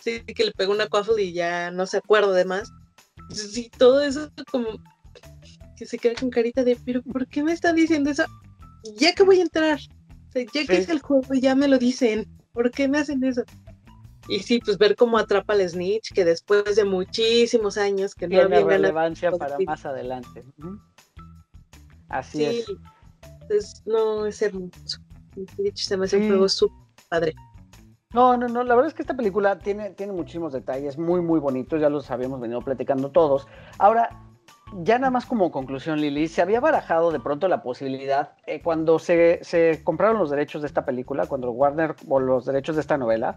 Sí, 0.00 0.20
que 0.20 0.44
le 0.44 0.52
pegó 0.52 0.72
una 0.72 0.86
quaffle 0.86 1.22
y 1.22 1.32
ya 1.32 1.70
no 1.70 1.86
se 1.86 1.98
acuerda 1.98 2.32
de 2.32 2.44
más. 2.44 2.70
Sí, 3.30 3.70
todo 3.76 4.00
eso 4.00 4.30
como 4.50 4.68
que 5.76 5.86
se 5.86 5.98
queda 5.98 6.14
con 6.18 6.30
carita 6.30 6.64
de, 6.64 6.76
pero 6.84 7.02
¿por 7.02 7.26
qué 7.26 7.42
me 7.42 7.52
están 7.52 7.76
diciendo 7.76 8.10
eso? 8.10 8.24
Ya 8.96 9.14
que 9.14 9.22
voy 9.24 9.40
a 9.40 9.42
entrar 9.42 9.78
ya 10.34 10.66
que 10.66 10.76
es 10.76 10.88
el 10.88 11.00
juego, 11.00 11.34
ya 11.34 11.54
me 11.54 11.68
lo 11.68 11.78
dicen. 11.78 12.26
¿Por 12.52 12.70
qué 12.70 12.88
me 12.88 12.98
hacen 12.98 13.22
eso? 13.24 13.42
Y 14.28 14.40
sí, 14.40 14.60
pues 14.60 14.78
ver 14.78 14.96
cómo 14.96 15.18
atrapa 15.18 15.54
al 15.54 15.68
Snitch, 15.68 16.12
que 16.12 16.24
después 16.24 16.76
de 16.76 16.84
muchísimos 16.84 17.76
años 17.78 18.14
que 18.14 18.28
no 18.28 18.40
había 18.40 18.64
relevancia 18.64 19.32
para 19.32 19.58
más 19.58 19.84
adelante. 19.84 20.44
Así 22.08 22.44
es. 22.44 22.66
Pues, 23.48 23.82
no, 23.86 24.26
es 24.26 24.40
hermoso. 24.42 25.00
Snitch 25.54 25.84
se 25.84 25.96
me 25.96 26.04
hace 26.04 26.18
un 26.18 26.28
juego 26.28 26.48
súper 26.48 26.76
padre. 27.08 27.34
No, 28.12 28.36
no, 28.36 28.48
no, 28.48 28.64
la 28.64 28.74
verdad 28.74 28.88
es 28.88 28.94
que 28.94 29.02
esta 29.02 29.16
película 29.16 29.58
tiene, 29.58 29.90
tiene 29.90 30.12
muchísimos 30.12 30.52
detalles 30.52 30.98
muy, 30.98 31.20
muy 31.20 31.38
bonitos, 31.38 31.80
ya 31.80 31.88
los 31.88 32.10
habíamos 32.10 32.40
venido 32.40 32.60
platicando 32.60 33.10
todos. 33.10 33.46
Ahora, 33.78 34.29
ya 34.82 34.98
nada 34.98 35.10
más 35.10 35.26
como 35.26 35.50
conclusión, 35.50 36.00
Lili, 36.00 36.28
se 36.28 36.42
había 36.42 36.60
barajado 36.60 37.10
de 37.12 37.20
pronto 37.20 37.48
la 37.48 37.62
posibilidad, 37.62 38.32
eh, 38.46 38.60
cuando 38.62 38.98
se, 38.98 39.40
compraron 39.84 40.18
los 40.18 40.30
derechos 40.30 40.62
de 40.62 40.68
esta 40.68 40.84
película, 40.84 41.26
cuando 41.26 41.50
Warner, 41.50 41.94
o 42.08 42.20
los 42.20 42.44
derechos 42.44 42.76
de 42.76 42.82
esta 42.82 42.96
novela, 42.96 43.36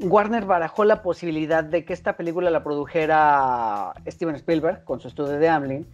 Warner 0.00 0.44
barajó 0.44 0.84
la 0.84 1.02
posibilidad 1.02 1.64
de 1.64 1.84
que 1.84 1.92
esta 1.92 2.16
película 2.16 2.50
la 2.50 2.62
produjera 2.62 3.92
Steven 4.06 4.36
Spielberg 4.36 4.84
con 4.84 5.00
su 5.00 5.08
estudio 5.08 5.38
de 5.38 5.48
Amblin, 5.48 5.86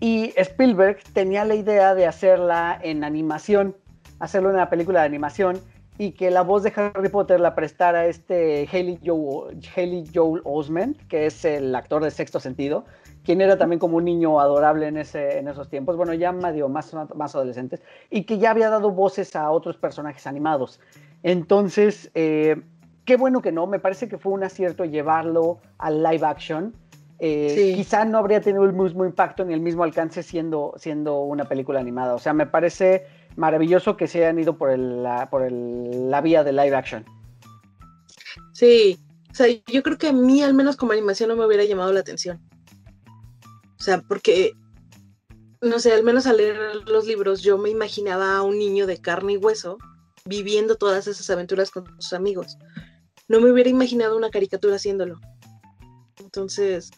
y 0.00 0.32
Spielberg 0.36 0.98
tenía 1.12 1.44
la 1.44 1.54
idea 1.54 1.94
de 1.94 2.06
hacerla 2.06 2.78
en 2.82 3.04
animación, 3.04 3.76
hacerlo 4.18 4.48
en 4.48 4.56
una 4.56 4.70
película 4.70 5.00
de 5.00 5.06
animación, 5.06 5.60
y 5.98 6.12
que 6.12 6.30
la 6.30 6.42
voz 6.42 6.62
de 6.62 6.72
Harry 6.74 7.08
Potter 7.10 7.38
la 7.38 7.54
prestara 7.54 8.06
este 8.06 8.66
Haley 8.72 8.98
Joel, 9.04 9.60
Haley 9.76 10.10
Joel 10.12 10.40
Osment, 10.44 10.96
que 11.06 11.26
es 11.26 11.44
el 11.44 11.74
actor 11.74 12.02
de 12.02 12.10
Sexto 12.10 12.40
Sentido, 12.40 12.84
quien 13.24 13.40
era 13.40 13.56
también 13.56 13.78
como 13.78 13.96
un 13.96 14.04
niño 14.04 14.40
adorable 14.40 14.88
en, 14.88 14.96
ese, 14.96 15.38
en 15.38 15.48
esos 15.48 15.68
tiempos, 15.68 15.96
bueno, 15.96 16.12
ya 16.14 16.32
medio 16.32 16.68
más, 16.68 16.92
más 17.14 17.34
adolescentes, 17.34 17.82
y 18.10 18.24
que 18.24 18.38
ya 18.38 18.50
había 18.50 18.68
dado 18.68 18.90
voces 18.90 19.36
a 19.36 19.50
otros 19.50 19.76
personajes 19.76 20.26
animados. 20.26 20.80
Entonces, 21.22 22.10
eh, 22.14 22.60
qué 23.04 23.16
bueno 23.16 23.40
que 23.40 23.52
no, 23.52 23.66
me 23.66 23.78
parece 23.78 24.08
que 24.08 24.18
fue 24.18 24.32
un 24.32 24.44
acierto 24.44 24.84
llevarlo 24.84 25.58
al 25.78 26.02
live 26.02 26.26
action. 26.26 26.74
Eh, 27.24 27.74
quizá 27.76 28.04
no 28.04 28.18
habría 28.18 28.40
tenido 28.40 28.64
el 28.64 28.72
mismo 28.72 29.04
impacto 29.04 29.44
ni 29.44 29.54
el 29.54 29.60
mismo 29.60 29.84
alcance 29.84 30.24
siendo, 30.24 30.74
siendo 30.76 31.20
una 31.20 31.44
película 31.44 31.78
animada. 31.78 32.14
O 32.14 32.18
sea, 32.18 32.32
me 32.32 32.46
parece 32.46 33.06
maravilloso 33.36 33.96
que 33.96 34.08
se 34.08 34.18
hayan 34.18 34.40
ido 34.40 34.58
por, 34.58 34.76
la, 34.76 35.30
por 35.30 35.50
la 35.50 36.20
vía 36.20 36.42
de 36.42 36.52
live 36.52 36.74
action. 36.74 37.04
Sí, 38.52 38.98
o 39.30 39.34
sea, 39.34 39.46
yo 39.66 39.82
creo 39.84 39.98
que 39.98 40.08
a 40.08 40.12
mí, 40.12 40.42
al 40.42 40.54
menos 40.54 40.76
como 40.76 40.92
animación, 40.92 41.28
no 41.28 41.36
me 41.36 41.46
hubiera 41.46 41.64
llamado 41.64 41.92
la 41.92 42.00
atención. 42.00 42.40
O 43.82 43.84
sea, 43.84 44.00
porque 44.00 44.52
no 45.60 45.80
sé, 45.80 45.92
al 45.92 46.04
menos 46.04 46.28
al 46.28 46.36
leer 46.36 46.56
los 46.86 47.04
libros, 47.04 47.42
yo 47.42 47.58
me 47.58 47.68
imaginaba 47.68 48.36
a 48.36 48.42
un 48.42 48.56
niño 48.56 48.86
de 48.86 49.00
carne 49.00 49.32
y 49.32 49.36
hueso 49.38 49.76
viviendo 50.24 50.76
todas 50.76 51.08
esas 51.08 51.28
aventuras 51.30 51.72
con 51.72 51.84
sus 52.00 52.12
amigos. 52.12 52.58
No 53.26 53.40
me 53.40 53.50
hubiera 53.50 53.70
imaginado 53.70 54.16
una 54.16 54.30
caricatura 54.30 54.76
haciéndolo. 54.76 55.18
Entonces, 56.20 56.92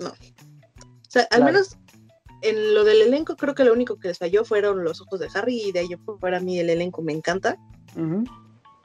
no. 0.00 0.08
O 0.08 1.10
sea, 1.10 1.28
al 1.30 1.44
menos 1.44 1.76
en 2.42 2.74
lo 2.74 2.82
del 2.82 3.02
elenco, 3.02 3.36
creo 3.36 3.54
que 3.54 3.62
lo 3.62 3.72
único 3.72 4.00
que 4.00 4.08
les 4.08 4.18
falló 4.18 4.44
fueron 4.44 4.82
los 4.82 5.00
ojos 5.00 5.20
de 5.20 5.28
Harry 5.32 5.62
y 5.62 5.70
de 5.70 5.78
ahí 5.78 5.90
para 6.20 6.40
mí 6.40 6.58
el 6.58 6.70
elenco 6.70 7.02
me 7.02 7.12
encanta. 7.12 7.56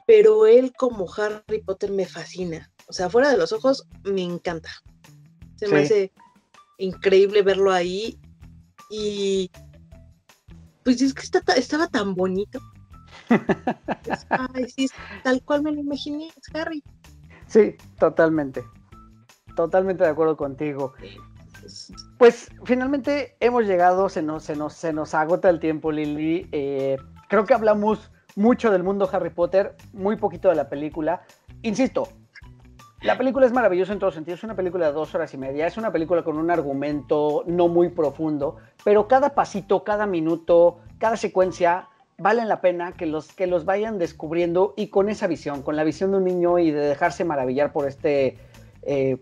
Pero 0.06 0.46
él 0.46 0.72
como 0.78 1.12
Harry 1.12 1.60
Potter 1.60 1.90
me 1.90 2.06
fascina. 2.06 2.70
O 2.86 2.92
sea, 2.92 3.10
fuera 3.10 3.30
de 3.30 3.36
los 3.36 3.50
ojos, 3.50 3.88
me 4.04 4.22
encanta. 4.22 4.70
Se 5.56 5.66
me 5.66 5.80
hace 5.80 6.12
increíble 6.78 7.42
verlo 7.42 7.72
ahí. 7.72 8.18
Y 8.90 9.50
pues 10.84 11.00
es 11.00 11.14
que 11.14 11.22
estaba 11.56 11.86
tan 11.88 12.14
bonito. 12.14 12.60
Ay, 14.28 14.68
sí, 14.68 14.88
tal 15.22 15.42
cual 15.42 15.62
me 15.62 15.72
lo 15.72 15.80
imaginé, 15.80 16.28
es 16.28 16.54
Harry. 16.54 16.82
Sí, 17.46 17.74
totalmente. 17.98 18.64
Totalmente 19.56 20.04
de 20.04 20.10
acuerdo 20.10 20.36
contigo. 20.36 20.94
Pues 22.18 22.50
finalmente 22.64 23.36
hemos 23.40 23.64
llegado, 23.64 24.08
se 24.08 24.22
nos, 24.22 24.44
se 24.44 24.56
nos, 24.56 24.74
se 24.74 24.92
nos 24.92 25.14
agota 25.14 25.48
el 25.48 25.60
tiempo, 25.60 25.92
Lili. 25.92 26.48
Eh, 26.52 26.98
creo 27.28 27.46
que 27.46 27.54
hablamos 27.54 28.10
mucho 28.36 28.70
del 28.70 28.82
mundo 28.82 29.08
Harry 29.10 29.30
Potter, 29.30 29.76
muy 29.92 30.16
poquito 30.16 30.48
de 30.48 30.56
la 30.56 30.68
película. 30.68 31.22
Insisto, 31.62 32.08
la 33.04 33.18
película 33.18 33.44
es 33.44 33.52
maravillosa 33.52 33.92
en 33.92 33.98
todos 33.98 34.14
sentidos, 34.14 34.40
es 34.40 34.44
una 34.44 34.56
película 34.56 34.86
de 34.86 34.92
dos 34.92 35.14
horas 35.14 35.34
y 35.34 35.36
media, 35.36 35.66
es 35.66 35.76
una 35.76 35.92
película 35.92 36.22
con 36.22 36.38
un 36.38 36.50
argumento 36.50 37.44
no 37.46 37.68
muy 37.68 37.90
profundo, 37.90 38.56
pero 38.82 39.08
cada 39.08 39.34
pasito, 39.34 39.84
cada 39.84 40.06
minuto, 40.06 40.78
cada 40.98 41.18
secuencia 41.18 41.88
valen 42.16 42.48
la 42.48 42.62
pena 42.62 42.92
que 42.92 43.04
los, 43.04 43.30
que 43.32 43.46
los 43.46 43.66
vayan 43.66 43.98
descubriendo 43.98 44.72
y 44.78 44.88
con 44.88 45.10
esa 45.10 45.26
visión, 45.26 45.62
con 45.62 45.76
la 45.76 45.84
visión 45.84 46.12
de 46.12 46.16
un 46.16 46.24
niño 46.24 46.58
y 46.58 46.70
de 46.70 46.80
dejarse 46.80 47.26
maravillar 47.26 47.72
por 47.72 47.86
este, 47.86 48.38
eh, 48.82 49.18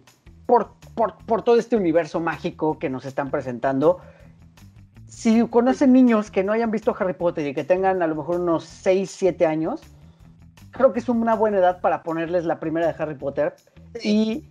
por, 0.46 0.74
por, 0.94 1.42
todo 1.42 1.56
este 1.56 1.74
universo 1.74 2.20
mágico 2.20 2.78
que 2.78 2.88
nos 2.88 3.04
están 3.04 3.32
presentando. 3.32 3.98
Si 5.08 5.44
conocen 5.48 5.92
niños 5.92 6.30
que 6.30 6.44
no 6.44 6.52
hayan 6.52 6.70
visto 6.70 6.94
Harry 6.96 7.14
Potter 7.14 7.48
y 7.48 7.52
que 7.52 7.64
tengan 7.64 8.00
a 8.00 8.06
lo 8.06 8.14
mejor 8.14 8.40
unos 8.40 8.64
6, 8.64 9.10
7 9.10 9.44
años, 9.44 9.80
creo 10.70 10.92
que 10.92 11.00
es 11.00 11.08
una 11.08 11.34
buena 11.34 11.58
edad 11.58 11.80
para 11.80 12.04
ponerles 12.04 12.44
la 12.44 12.60
primera 12.60 12.86
de 12.86 12.94
Harry 13.02 13.16
Potter 13.16 13.54
y, 14.02 14.44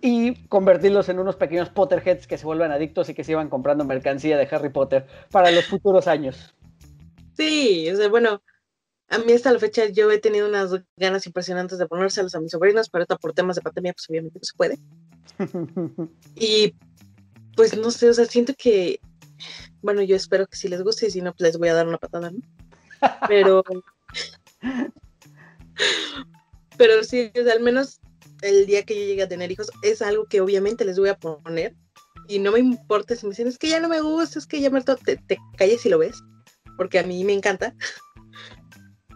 y 0.00 0.34
convertirlos 0.46 1.08
en 1.08 1.18
unos 1.18 1.36
pequeños 1.36 1.70
Potterheads 1.70 2.26
que 2.26 2.38
se 2.38 2.46
vuelvan 2.46 2.72
adictos 2.72 3.08
y 3.08 3.14
que 3.14 3.24
se 3.24 3.32
iban 3.32 3.48
comprando 3.48 3.84
mercancía 3.84 4.36
de 4.36 4.48
Harry 4.50 4.70
Potter 4.70 5.06
para 5.30 5.50
los 5.50 5.66
futuros 5.66 6.06
años. 6.06 6.54
Sí, 7.36 7.88
o 7.90 7.96
sea, 7.96 8.08
bueno, 8.08 8.42
a 9.08 9.18
mí 9.18 9.32
hasta 9.32 9.52
la 9.52 9.58
fecha 9.58 9.86
yo 9.86 10.10
he 10.10 10.18
tenido 10.18 10.48
unas 10.48 10.70
ganas 10.96 11.26
impresionantes 11.26 11.78
de 11.78 11.86
ponérselos 11.86 12.34
a 12.34 12.40
mis 12.40 12.52
sobrinos, 12.52 12.88
pero 12.88 13.06
por 13.06 13.32
temas 13.32 13.56
de 13.56 13.62
pandemia, 13.62 13.92
pues 13.92 14.08
obviamente 14.08 14.38
no 14.38 14.44
se 14.44 14.56
puede. 14.56 14.78
y 16.36 16.74
pues 17.56 17.76
no 17.76 17.90
sé, 17.90 18.08
o 18.08 18.14
sea, 18.14 18.24
siento 18.26 18.54
que, 18.56 19.00
bueno, 19.82 20.02
yo 20.02 20.14
espero 20.14 20.46
que 20.46 20.56
si 20.56 20.68
les 20.68 20.82
guste 20.82 21.06
y 21.06 21.10
si 21.10 21.20
no, 21.20 21.32
pues 21.32 21.48
les 21.48 21.58
voy 21.58 21.68
a 21.68 21.74
dar 21.74 21.88
una 21.88 21.98
patada, 21.98 22.30
¿no? 22.30 22.40
Pero, 23.26 23.64
pero 26.76 27.02
sí, 27.02 27.32
o 27.38 27.42
sea, 27.42 27.52
al 27.52 27.60
menos 27.60 28.00
el 28.42 28.66
día 28.66 28.84
que 28.84 28.94
yo 28.94 29.06
llegue 29.06 29.22
a 29.22 29.28
tener 29.28 29.50
hijos 29.50 29.70
es 29.82 30.02
algo 30.02 30.26
que 30.26 30.40
obviamente 30.40 30.84
les 30.84 30.98
voy 30.98 31.08
a 31.08 31.18
poner 31.18 31.74
y 32.28 32.38
no 32.38 32.52
me 32.52 32.60
importa 32.60 33.16
si 33.16 33.26
me 33.26 33.30
dicen, 33.30 33.48
es 33.48 33.58
que 33.58 33.68
ya 33.68 33.80
no 33.80 33.88
me 33.88 34.00
gusta, 34.00 34.38
es 34.38 34.46
que 34.46 34.60
ya 34.60 34.70
me 34.70 34.82
te, 34.82 35.16
te 35.16 35.38
calles 35.56 35.84
y 35.84 35.88
lo 35.88 35.98
ves 35.98 36.22
porque 36.80 36.98
a 36.98 37.02
mí 37.02 37.24
me 37.24 37.34
encanta. 37.34 37.74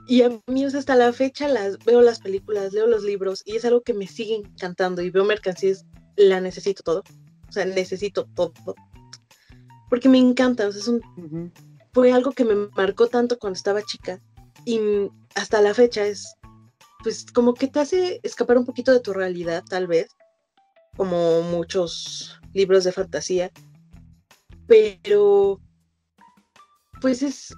Y 0.06 0.20
a 0.20 0.28
mí, 0.48 0.64
hasta 0.66 0.96
la 0.96 1.14
fecha, 1.14 1.48
las, 1.48 1.78
veo 1.78 2.02
las 2.02 2.20
películas, 2.20 2.74
leo 2.74 2.86
los 2.86 3.04
libros 3.04 3.40
y 3.46 3.56
es 3.56 3.64
algo 3.64 3.80
que 3.80 3.94
me 3.94 4.06
sigue 4.06 4.34
encantando 4.34 5.00
y 5.00 5.08
veo 5.08 5.24
mercancías, 5.24 5.86
la 6.16 6.42
necesito 6.42 6.82
todo. 6.82 7.02
O 7.48 7.52
sea, 7.52 7.64
necesito 7.64 8.26
todo. 8.34 8.52
Porque 9.88 10.10
me 10.10 10.18
encanta. 10.18 10.68
O 10.68 10.72
sea, 10.72 10.82
es 10.82 10.88
un, 10.88 11.50
Fue 11.94 12.12
algo 12.12 12.32
que 12.32 12.44
me 12.44 12.54
marcó 12.76 13.06
tanto 13.06 13.38
cuando 13.38 13.56
estaba 13.56 13.80
chica 13.80 14.20
y 14.66 14.78
hasta 15.34 15.62
la 15.62 15.72
fecha 15.72 16.06
es, 16.06 16.34
pues, 17.04 17.26
como 17.32 17.54
que 17.54 17.68
te 17.68 17.78
hace 17.78 18.18
escapar 18.24 18.58
un 18.58 18.64
poquito 18.64 18.92
de 18.92 19.00
tu 19.00 19.12
realidad, 19.12 19.62
tal 19.68 19.86
vez, 19.86 20.08
como 20.96 21.42
muchos 21.42 22.40
libros 22.54 22.82
de 22.84 22.92
fantasía. 22.92 23.52
Pero 24.66 25.60
pues 27.00 27.22
es, 27.22 27.54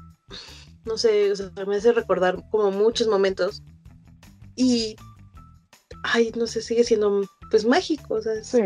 no 0.85 0.99
sé, 0.99 1.31
o 1.31 1.37
sea, 1.37 1.53
me 1.67 1.77
hace 1.77 1.93
recordar 1.93 2.43
como 2.51 2.73
muchos 2.73 3.07
momentos 3.07 3.63
y, 4.57 4.97
ay, 6.03 6.33
no 6.37 6.49
sé, 6.49 6.61
sigue 6.61 6.83
siendo 6.83 7.23
pues 7.49 7.65
mágico, 7.65 8.15
o 8.15 8.23
sea, 8.23 8.43
sí. 8.43 8.61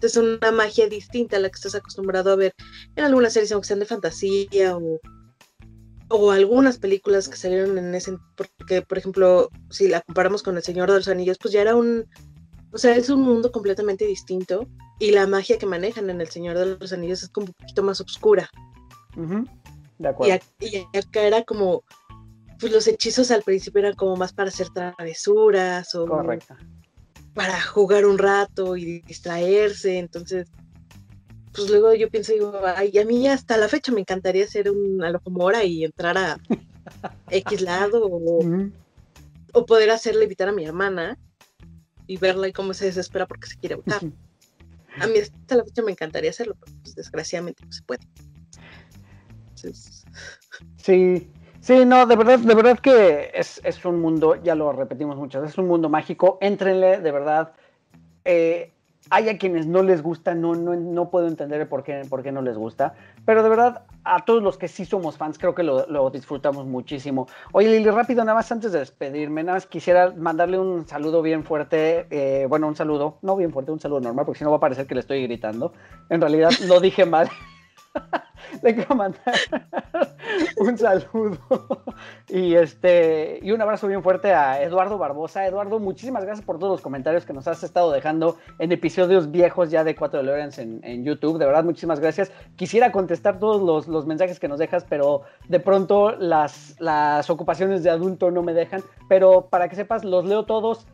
es 0.00 0.16
una 0.16 0.52
magia 0.52 0.88
distinta 0.88 1.36
a 1.36 1.40
la 1.40 1.48
que 1.48 1.56
estás 1.56 1.74
acostumbrado 1.74 2.30
a 2.30 2.36
ver 2.36 2.52
en 2.94 3.04
algunas 3.04 3.32
series, 3.32 3.50
aunque 3.50 3.66
sean 3.66 3.80
de 3.80 3.86
fantasía 3.86 4.76
o, 4.76 5.00
o 6.16 6.30
algunas 6.30 6.78
películas 6.78 7.28
que 7.28 7.36
salieron 7.36 7.76
en 7.78 7.94
ese, 7.94 8.16
porque 8.36 8.82
por 8.82 8.98
ejemplo, 8.98 9.50
si 9.70 9.88
la 9.88 10.00
comparamos 10.02 10.42
con 10.42 10.56
El 10.56 10.62
Señor 10.62 10.90
de 10.90 10.98
los 10.98 11.08
Anillos, 11.08 11.38
pues 11.40 11.52
ya 11.52 11.60
era 11.60 11.76
un, 11.76 12.06
o 12.72 12.78
sea, 12.78 12.96
es 12.96 13.08
un 13.10 13.22
mundo 13.22 13.50
completamente 13.52 14.06
distinto 14.06 14.66
y 14.98 15.10
la 15.10 15.26
magia 15.26 15.58
que 15.58 15.66
manejan 15.66 16.10
en 16.10 16.20
El 16.20 16.28
Señor 16.28 16.56
de 16.58 16.76
los 16.76 16.92
Anillos 16.92 17.22
es 17.22 17.28
como 17.28 17.46
un 17.46 17.52
poquito 17.52 17.82
más 17.82 18.00
oscura. 18.00 18.48
Y, 20.60 20.98
acá 20.98 21.22
era 21.22 21.42
como, 21.44 21.84
pues 22.58 22.72
los 22.72 22.86
hechizos 22.86 23.30
al 23.30 23.42
principio 23.42 23.80
eran 23.80 23.94
como 23.94 24.16
más 24.16 24.32
para 24.32 24.48
hacer 24.48 24.68
travesuras 24.70 25.94
o 25.94 26.06
para 27.34 27.60
jugar 27.60 28.06
un 28.06 28.18
rato 28.18 28.76
y 28.76 29.00
distraerse. 29.02 29.98
Entonces, 29.98 30.48
pues 31.54 31.70
luego 31.70 31.94
yo 31.94 32.10
pienso, 32.10 32.32
digo, 32.32 32.60
ay, 32.64 32.98
a 32.98 33.04
mí 33.04 33.28
hasta 33.28 33.56
la 33.56 33.68
fecha 33.68 33.92
me 33.92 34.00
encantaría 34.00 34.46
ser 34.46 34.70
una 34.70 35.10
locomora 35.10 35.62
y 35.64 35.84
entrar 35.84 36.18
a 36.18 36.36
X 37.30 37.60
lado 37.60 38.08
o, 38.10 39.64
poder 39.66 39.90
hacerle 39.90 40.24
evitar 40.24 40.48
a 40.48 40.52
mi 40.52 40.64
hermana 40.64 41.16
y 42.08 42.16
verla 42.16 42.48
y 42.48 42.52
cómo 42.52 42.74
se 42.74 42.86
desespera 42.86 43.26
porque 43.26 43.46
se 43.46 43.56
quiere 43.56 43.76
votar. 43.76 44.00
A 45.00 45.06
mí 45.06 45.18
hasta 45.18 45.56
la 45.56 45.64
fecha 45.64 45.82
me 45.82 45.92
encantaría 45.92 46.30
hacerlo, 46.30 46.56
pero 46.60 46.76
pues 46.82 46.96
desgraciadamente 46.96 47.64
no 47.64 47.72
se 47.72 47.82
puede. 47.82 48.02
Sí, 50.76 51.30
sí, 51.60 51.84
no, 51.84 52.04
de 52.04 52.16
verdad, 52.16 52.40
de 52.40 52.54
verdad 52.54 52.78
que 52.80 53.30
es, 53.32 53.84
un 53.84 54.00
mundo, 54.00 54.42
ya 54.42 54.56
lo 54.56 54.72
repetimos 54.72 55.16
muchas 55.16 55.42
veces, 55.42 55.54
es 55.54 55.58
un 55.58 55.68
mundo 55.68 55.88
mágico, 55.88 56.38
éntrenle, 56.40 57.00
de 57.00 57.12
verdad. 57.12 57.52
Eh, 58.24 58.73
hay 59.14 59.28
a 59.28 59.38
quienes 59.38 59.68
no 59.68 59.84
les 59.84 60.02
gusta, 60.02 60.34
no, 60.34 60.56
no, 60.56 60.74
no 60.74 61.08
puedo 61.08 61.28
entender 61.28 61.68
por 61.68 61.84
qué, 61.84 62.02
por 62.10 62.24
qué 62.24 62.32
no 62.32 62.42
les 62.42 62.56
gusta, 62.56 62.94
pero 63.24 63.44
de 63.44 63.48
verdad, 63.48 63.82
a 64.02 64.24
todos 64.24 64.42
los 64.42 64.58
que 64.58 64.66
sí 64.66 64.84
somos 64.84 65.16
fans, 65.16 65.38
creo 65.38 65.54
que 65.54 65.62
lo, 65.62 66.10
disfrutamos 66.10 66.66
muchísimo. 66.66 67.28
Oye, 67.52 67.68
Lili, 67.68 67.90
rápido, 67.90 68.24
nada 68.24 68.34
más 68.34 68.50
antes 68.50 68.72
de 68.72 68.80
despedirme, 68.80 69.44
nada 69.44 69.56
más 69.56 69.66
quisiera 69.66 70.10
mandarle 70.10 70.58
un 70.58 70.88
saludo 70.88 71.22
bien 71.22 71.44
fuerte, 71.44 72.08
eh, 72.10 72.46
bueno, 72.48 72.66
un 72.66 72.74
saludo, 72.74 73.18
no 73.22 73.36
bien 73.36 73.52
fuerte, 73.52 73.70
un 73.70 73.78
saludo 73.78 74.00
normal, 74.00 74.24
porque 74.24 74.38
si 74.38 74.44
no 74.44 74.50
va 74.50 74.56
a 74.56 74.60
parecer 74.60 74.88
que 74.88 74.94
le 74.94 75.00
estoy 75.00 75.22
gritando. 75.22 75.72
En 76.10 76.20
realidad, 76.20 76.50
lo 76.66 76.80
dije 76.80 77.06
mal. 77.06 77.28
le 78.62 78.74
quiero 78.74 78.94
mandar 78.94 79.34
un 80.58 80.76
saludo 80.78 81.38
y 82.28 82.54
este 82.54 83.38
y 83.42 83.52
un 83.52 83.60
abrazo 83.60 83.86
bien 83.86 84.02
fuerte 84.02 84.32
a 84.32 84.62
Eduardo 84.62 84.98
Barbosa. 84.98 85.46
Eduardo, 85.46 85.78
muchísimas 85.78 86.24
gracias 86.24 86.44
por 86.44 86.58
todos 86.58 86.72
los 86.72 86.80
comentarios 86.80 87.24
que 87.24 87.32
nos 87.32 87.48
has 87.48 87.62
estado 87.62 87.92
dejando 87.92 88.36
en 88.58 88.72
episodios 88.72 89.30
viejos 89.30 89.70
ya 89.70 89.84
de 89.84 89.94
4 89.94 90.20
de 90.20 90.26
Lorenz 90.26 90.58
en, 90.58 91.04
YouTube. 91.04 91.38
De 91.38 91.46
verdad, 91.46 91.64
muchísimas 91.64 92.00
gracias. 92.00 92.32
Quisiera 92.56 92.92
contestar 92.92 93.38
todos 93.38 93.86
los, 93.86 94.06
mensajes 94.06 94.40
que 94.40 94.48
nos 94.48 94.58
dejas, 94.58 94.84
pero 94.88 95.22
de 95.48 95.60
pronto 95.60 96.12
las, 96.12 96.76
las 96.80 97.28
ocupaciones 97.30 97.82
de 97.82 97.90
adulto 97.90 98.30
no 98.30 98.42
me 98.42 98.54
dejan. 98.54 98.82
Pero 99.08 99.48
para 99.48 99.68
que 99.68 99.76
sepas, 99.76 100.04
los 100.04 100.24
leo 100.24 100.44
todos 100.44 100.86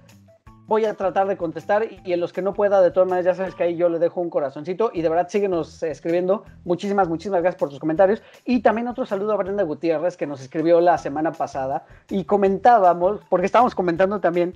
voy 0.71 0.85
a 0.85 0.95
tratar 0.95 1.27
de 1.27 1.37
contestar 1.37 1.85
y 2.05 2.13
en 2.13 2.21
los 2.21 2.33
que 2.33 2.43
no 2.43 2.55
pueda, 2.55 2.81
de 2.81 2.93
todas 2.93 3.09
maneras, 3.09 3.25
ya 3.25 3.35
sabes 3.35 3.57
que 3.57 3.65
ahí 3.65 3.75
yo 3.75 3.89
le 3.89 3.99
dejo 3.99 4.21
un 4.21 4.31
corazoncito 4.31 4.93
y 4.95 5.03
de 5.03 5.09
verdad 5.09 5.29
síguenos 5.29 5.83
escribiendo. 5.83 6.45
Muchísimas, 6.65 7.09
muchísimas 7.09 7.43
gracias 7.43 7.59
por 7.59 7.71
tus 7.71 7.81
comentarios. 7.81 8.23
Y 8.45 8.61
también 8.61 8.87
otro 8.87 9.05
saludo 9.05 9.33
a 9.33 9.37
Brenda 9.37 9.65
Gutiérrez 9.65 10.17
que 10.17 10.29
nos 10.29 10.41
escribió 10.41 10.81
la 10.81 10.97
semana 10.97 11.33
pasada 11.33 11.87
y 12.09 12.23
comentábamos, 12.23 13.21
porque 13.29 13.47
estábamos 13.47 13.75
comentando 13.75 14.21
también, 14.21 14.55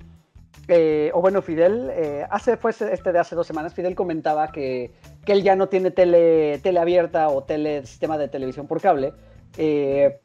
eh, 0.69 1.11
o 1.13 1.19
bueno, 1.19 1.41
Fidel, 1.41 1.89
eh, 1.91 2.25
hace, 2.29 2.55
fue 2.55 2.71
este 2.71 3.11
de 3.11 3.19
hace 3.19 3.35
dos 3.35 3.45
semanas, 3.45 3.73
Fidel 3.73 3.93
comentaba 3.93 4.53
que, 4.53 4.93
que 5.25 5.33
él 5.33 5.43
ya 5.43 5.57
no 5.57 5.67
tiene 5.67 5.91
tele, 5.91 6.59
tele 6.59 6.79
abierta 6.79 7.27
o 7.27 7.43
tele, 7.43 7.85
sistema 7.85 8.17
de 8.17 8.29
televisión 8.29 8.67
por 8.67 8.79
cable. 8.79 9.11
Eh, 9.57 10.17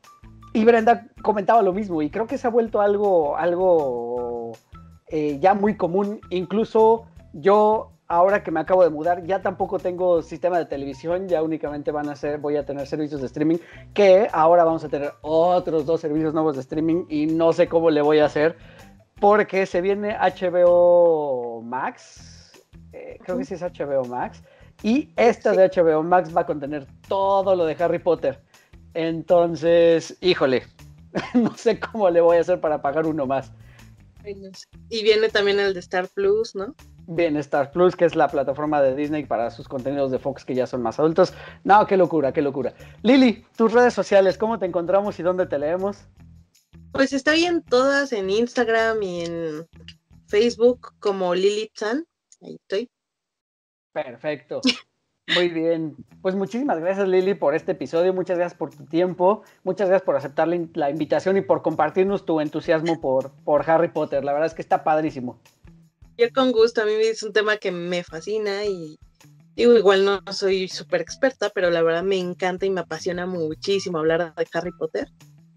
y 0.52 0.64
Brenda 0.64 1.06
comentaba 1.22 1.62
lo 1.62 1.72
mismo 1.72 2.00
y 2.02 2.10
creo 2.10 2.28
que 2.28 2.38
se 2.38 2.46
ha 2.46 2.50
vuelto 2.50 2.80
algo, 2.80 3.36
algo 3.36 4.39
eh, 5.10 5.38
ya 5.40 5.54
muy 5.54 5.76
común. 5.76 6.20
Incluso 6.30 7.06
yo 7.32 7.92
ahora 8.10 8.42
que 8.42 8.50
me 8.50 8.58
acabo 8.58 8.82
de 8.82 8.90
mudar, 8.90 9.24
ya 9.24 9.40
tampoco 9.40 9.78
tengo 9.78 10.20
sistema 10.20 10.58
de 10.58 10.66
televisión, 10.66 11.28
ya 11.28 11.42
únicamente 11.44 11.92
van 11.92 12.08
a 12.08 12.16
ser, 12.16 12.38
voy 12.38 12.56
a 12.56 12.66
tener 12.66 12.86
servicios 12.88 13.20
de 13.20 13.28
streaming, 13.28 13.58
que 13.94 14.26
ahora 14.32 14.64
vamos 14.64 14.82
a 14.82 14.88
tener 14.88 15.12
otros 15.20 15.86
dos 15.86 16.00
servicios 16.00 16.34
nuevos 16.34 16.56
de 16.56 16.62
streaming 16.62 17.04
y 17.08 17.26
no 17.26 17.52
sé 17.52 17.68
cómo 17.68 17.88
le 17.88 18.02
voy 18.02 18.18
a 18.18 18.24
hacer, 18.24 18.56
porque 19.20 19.64
se 19.64 19.80
viene 19.80 20.16
HBO 20.16 21.62
Max, 21.62 22.50
eh, 22.92 23.16
creo 23.22 23.38
que 23.38 23.44
sí 23.44 23.54
es 23.54 23.62
HBO 23.62 24.04
Max, 24.04 24.42
y 24.82 25.10
esta 25.14 25.52
de 25.52 25.68
HBO 25.68 26.02
Max 26.02 26.36
va 26.36 26.40
a 26.40 26.46
contener 26.46 26.88
todo 27.06 27.54
lo 27.54 27.64
de 27.64 27.76
Harry 27.78 28.00
Potter. 28.00 28.40
Entonces, 28.94 30.18
híjole, 30.20 30.64
no 31.34 31.54
sé 31.54 31.78
cómo 31.78 32.10
le 32.10 32.20
voy 32.20 32.38
a 32.38 32.40
hacer 32.40 32.60
para 32.60 32.82
pagar 32.82 33.06
uno 33.06 33.24
más. 33.24 33.52
Y 34.88 35.02
viene 35.02 35.28
también 35.28 35.60
el 35.60 35.74
de 35.74 35.80
Star 35.80 36.08
Plus, 36.08 36.54
¿no? 36.54 36.74
Viene 37.06 37.40
Star 37.40 37.70
Plus, 37.72 37.96
que 37.96 38.04
es 38.04 38.14
la 38.14 38.28
plataforma 38.28 38.80
de 38.82 38.94
Disney 38.94 39.24
para 39.24 39.50
sus 39.50 39.68
contenidos 39.68 40.10
de 40.10 40.18
Fox 40.18 40.44
que 40.44 40.54
ya 40.54 40.66
son 40.66 40.82
más 40.82 40.98
adultos. 40.98 41.32
No, 41.64 41.86
qué 41.86 41.96
locura, 41.96 42.32
qué 42.32 42.42
locura. 42.42 42.74
Lili, 43.02 43.44
tus 43.56 43.72
redes 43.72 43.94
sociales, 43.94 44.38
¿cómo 44.38 44.58
te 44.58 44.66
encontramos 44.66 45.18
y 45.18 45.22
dónde 45.22 45.46
te 45.46 45.58
leemos? 45.58 45.98
Pues 46.92 47.12
estoy 47.12 47.44
en 47.44 47.62
todas, 47.62 48.12
en 48.12 48.30
Instagram 48.30 49.02
y 49.02 49.24
en 49.24 49.68
Facebook 50.28 50.94
como 50.98 51.34
Lili 51.34 51.70
Chan. 51.74 52.04
Ahí 52.42 52.56
estoy. 52.56 52.90
Perfecto. 53.92 54.60
Muy 55.34 55.48
bien. 55.48 55.96
Pues 56.22 56.34
muchísimas 56.34 56.78
gracias 56.78 57.08
Lili 57.08 57.34
por 57.34 57.54
este 57.54 57.72
episodio, 57.72 58.12
muchas 58.12 58.36
gracias 58.36 58.58
por 58.58 58.74
tu 58.74 58.84
tiempo, 58.84 59.42
muchas 59.64 59.88
gracias 59.88 60.04
por 60.04 60.16
aceptar 60.16 60.48
la, 60.48 60.90
invitación 60.90 61.36
y 61.36 61.40
por 61.40 61.62
compartirnos 61.62 62.26
tu 62.26 62.40
entusiasmo 62.40 63.00
por, 63.00 63.30
por 63.44 63.68
Harry 63.70 63.88
Potter. 63.88 64.24
La 64.24 64.32
verdad 64.32 64.46
es 64.46 64.54
que 64.54 64.62
está 64.62 64.84
padrísimo. 64.84 65.40
Yo 66.18 66.26
con 66.34 66.52
gusto, 66.52 66.82
a 66.82 66.84
mí 66.84 66.92
es 66.92 67.22
un 67.22 67.32
tema 67.32 67.56
que 67.56 67.70
me 67.70 68.04
fascina 68.04 68.64
y 68.66 68.98
digo, 69.56 69.76
igual 69.78 70.04
no 70.04 70.20
soy 70.30 70.68
súper 70.68 71.00
experta, 71.00 71.50
pero 71.54 71.70
la 71.70 71.82
verdad 71.82 72.02
me 72.02 72.18
encanta 72.18 72.66
y 72.66 72.70
me 72.70 72.82
apasiona 72.82 73.26
muchísimo 73.26 73.98
hablar 73.98 74.34
de 74.34 74.46
Harry 74.52 74.72
Potter. 74.72 75.08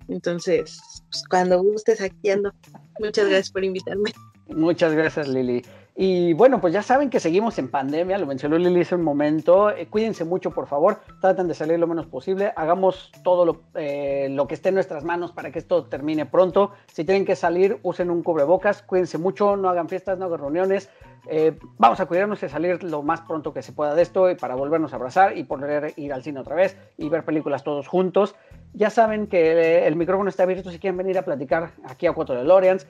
Entonces, 0.07 0.79
pues, 1.09 1.23
cuando 1.29 1.61
gustes, 1.61 2.01
aquí 2.01 2.29
ando. 2.29 2.53
Muchas 2.99 3.27
gracias 3.27 3.51
por 3.51 3.63
invitarme. 3.63 4.13
Muchas 4.47 4.93
gracias, 4.93 5.27
Lili. 5.27 5.63
Y 5.95 6.33
bueno, 6.33 6.59
pues 6.59 6.73
ya 6.73 6.81
saben 6.81 7.11
que 7.11 7.19
seguimos 7.19 7.59
en 7.59 7.69
pandemia, 7.69 8.17
lo 8.17 8.25
mencionó 8.25 8.57
Lili 8.57 8.81
hace 8.81 8.95
un 8.95 9.03
momento. 9.03 9.69
Eh, 9.69 9.87
cuídense 9.87 10.25
mucho, 10.25 10.49
por 10.49 10.65
favor. 10.65 11.01
Traten 11.21 11.47
de 11.47 11.53
salir 11.53 11.77
lo 11.77 11.85
menos 11.85 12.07
posible. 12.07 12.51
Hagamos 12.55 13.11
todo 13.23 13.61
eh, 13.75 14.27
lo, 14.31 14.47
que 14.47 14.55
esté 14.55 14.69
en 14.69 14.75
nuestras 14.75 15.03
manos 15.03 15.31
para 15.31 15.51
que 15.51 15.59
esto 15.59 15.85
termine 15.85 16.25
pronto. 16.25 16.71
Si 16.87 17.03
tienen 17.03 17.25
que 17.25 17.35
salir, 17.35 17.77
usen 17.83 18.09
un 18.09 18.23
cubrebocas. 18.23 18.81
Cuídense 18.81 19.19
mucho, 19.19 19.55
no 19.55 19.69
hagan 19.69 19.87
fiestas, 19.87 20.17
no 20.17 20.25
hagan 20.25 20.39
reuniones. 20.39 20.89
Eh, 21.29 21.59
vamos 21.77 21.99
a 21.99 22.07
cuidarnos 22.07 22.41
y 22.41 22.49
salir 22.49 22.83
lo 22.83 23.03
más 23.03 23.21
pronto 23.21 23.53
que 23.53 23.61
se 23.61 23.71
pueda 23.71 23.93
de 23.93 24.01
esto 24.01 24.31
y 24.31 24.35
para 24.35 24.55
volvernos 24.55 24.93
a 24.93 24.95
abrazar 24.95 25.37
y 25.37 25.43
poder 25.43 25.93
ir 25.95 26.11
al 26.11 26.23
cine 26.23 26.39
otra 26.39 26.55
vez 26.55 26.75
y 26.97 27.07
ver 27.07 27.23
películas 27.23 27.63
todos 27.63 27.87
juntos. 27.87 28.35
Ya 28.73 28.89
saben 28.89 29.27
que 29.27 29.85
el 29.85 29.95
micrófono 29.95 30.29
está 30.29 30.43
abierto 30.43 30.71
si 30.71 30.79
quieren 30.79 30.97
venir 30.97 31.19
a 31.19 31.21
platicar 31.21 31.73
aquí 31.85 32.07
a 32.07 32.13
Cuatro 32.13 32.33
de 32.35 32.43
Lorians. 32.43 32.87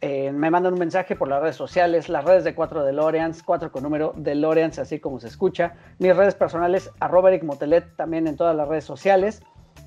Eh, 0.00 0.30
me 0.30 0.50
mandan 0.50 0.74
un 0.74 0.78
mensaje 0.78 1.16
por 1.16 1.28
las 1.28 1.40
redes 1.40 1.56
sociales, 1.56 2.08
las 2.08 2.24
redes 2.24 2.44
de 2.44 2.54
4 2.54 2.84
DeLoreans, 2.84 3.42
4 3.42 3.72
con 3.72 3.82
número 3.82 4.12
DeLoreans, 4.16 4.78
así 4.78 5.00
como 5.00 5.18
se 5.20 5.28
escucha. 5.28 5.74
Mis 5.98 6.14
redes 6.14 6.34
personales, 6.34 6.90
arroba 7.00 7.30
Eric 7.30 7.44
Motelet, 7.44 7.96
también 7.96 8.26
en 8.26 8.36
todas 8.36 8.54
las 8.54 8.68
redes 8.68 8.84
sociales. 8.84 9.42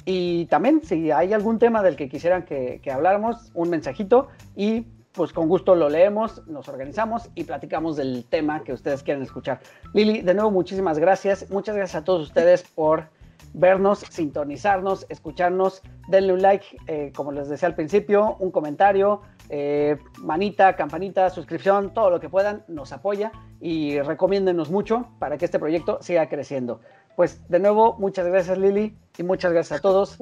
Y 0.05 0.45
también, 0.45 0.81
si 0.83 1.11
hay 1.11 1.33
algún 1.33 1.59
tema 1.59 1.83
del 1.83 1.95
que 1.95 2.09
quisieran 2.09 2.43
que, 2.43 2.79
que 2.81 2.91
habláramos, 2.91 3.51
un 3.53 3.69
mensajito 3.69 4.29
y 4.55 4.87
pues 5.11 5.33
con 5.33 5.47
gusto 5.47 5.75
lo 5.75 5.89
leemos, 5.89 6.47
nos 6.47 6.69
organizamos 6.69 7.29
y 7.35 7.43
platicamos 7.43 7.97
del 7.97 8.25
tema 8.29 8.63
que 8.63 8.73
ustedes 8.73 9.03
quieren 9.03 9.23
escuchar. 9.23 9.59
Lili, 9.93 10.21
de 10.21 10.33
nuevo, 10.33 10.51
muchísimas 10.51 10.97
gracias. 10.97 11.49
Muchas 11.49 11.75
gracias 11.75 12.01
a 12.01 12.05
todos 12.05 12.21
ustedes 12.21 12.63
por 12.63 13.09
vernos, 13.53 13.99
sintonizarnos, 14.09 15.05
escucharnos. 15.09 15.81
Denle 16.07 16.33
un 16.33 16.41
like, 16.41 16.65
eh, 16.87 17.11
como 17.15 17.31
les 17.31 17.49
decía 17.49 17.67
al 17.67 17.75
principio, 17.75 18.35
un 18.39 18.51
comentario, 18.51 19.21
eh, 19.49 19.97
manita, 20.19 20.75
campanita, 20.75 21.29
suscripción, 21.29 21.93
todo 21.93 22.09
lo 22.09 22.19
que 22.19 22.29
puedan, 22.29 22.63
nos 22.67 22.91
apoya 22.91 23.31
y 23.59 23.99
recomiéndenos 24.01 24.69
mucho 24.69 25.07
para 25.19 25.37
que 25.37 25.45
este 25.45 25.59
proyecto 25.59 25.99
siga 26.01 26.29
creciendo. 26.29 26.81
Pues 27.15 27.47
de 27.49 27.59
nuevo, 27.59 27.95
muchas 27.99 28.27
gracias 28.27 28.57
Lili 28.57 28.97
y 29.17 29.23
muchas 29.23 29.51
gracias 29.51 29.79
a 29.79 29.81
todos. 29.81 30.17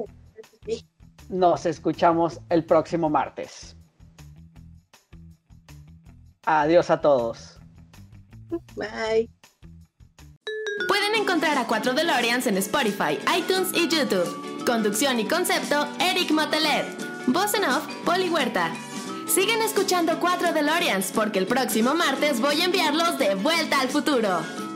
Nos 1.28 1.66
escuchamos 1.66 2.40
el 2.48 2.64
próximo 2.64 3.10
martes. 3.10 3.76
Adiós 6.44 6.90
a 6.90 7.00
todos. 7.00 7.60
Bye. 8.74 9.28
Encontrar 11.18 11.58
a 11.58 11.66
4 11.66 11.94
DeLoreans 11.94 12.46
en 12.46 12.56
Spotify, 12.58 13.18
iTunes 13.36 13.70
y 13.74 13.88
YouTube. 13.88 14.64
Conducción 14.64 15.18
y 15.18 15.24
concepto, 15.24 15.88
Eric 15.98 16.30
Motelet. 16.30 16.86
Voz 17.26 17.54
en 17.54 17.64
off, 17.64 17.84
Poli 18.04 18.28
Huerta. 18.28 18.72
Sigan 19.26 19.60
escuchando 19.62 20.20
4 20.20 20.52
DeLoreans 20.52 21.10
porque 21.12 21.40
el 21.40 21.48
próximo 21.48 21.94
martes 21.94 22.40
voy 22.40 22.60
a 22.60 22.66
enviarlos 22.66 23.18
de 23.18 23.34
vuelta 23.34 23.80
al 23.80 23.88
futuro. 23.88 24.67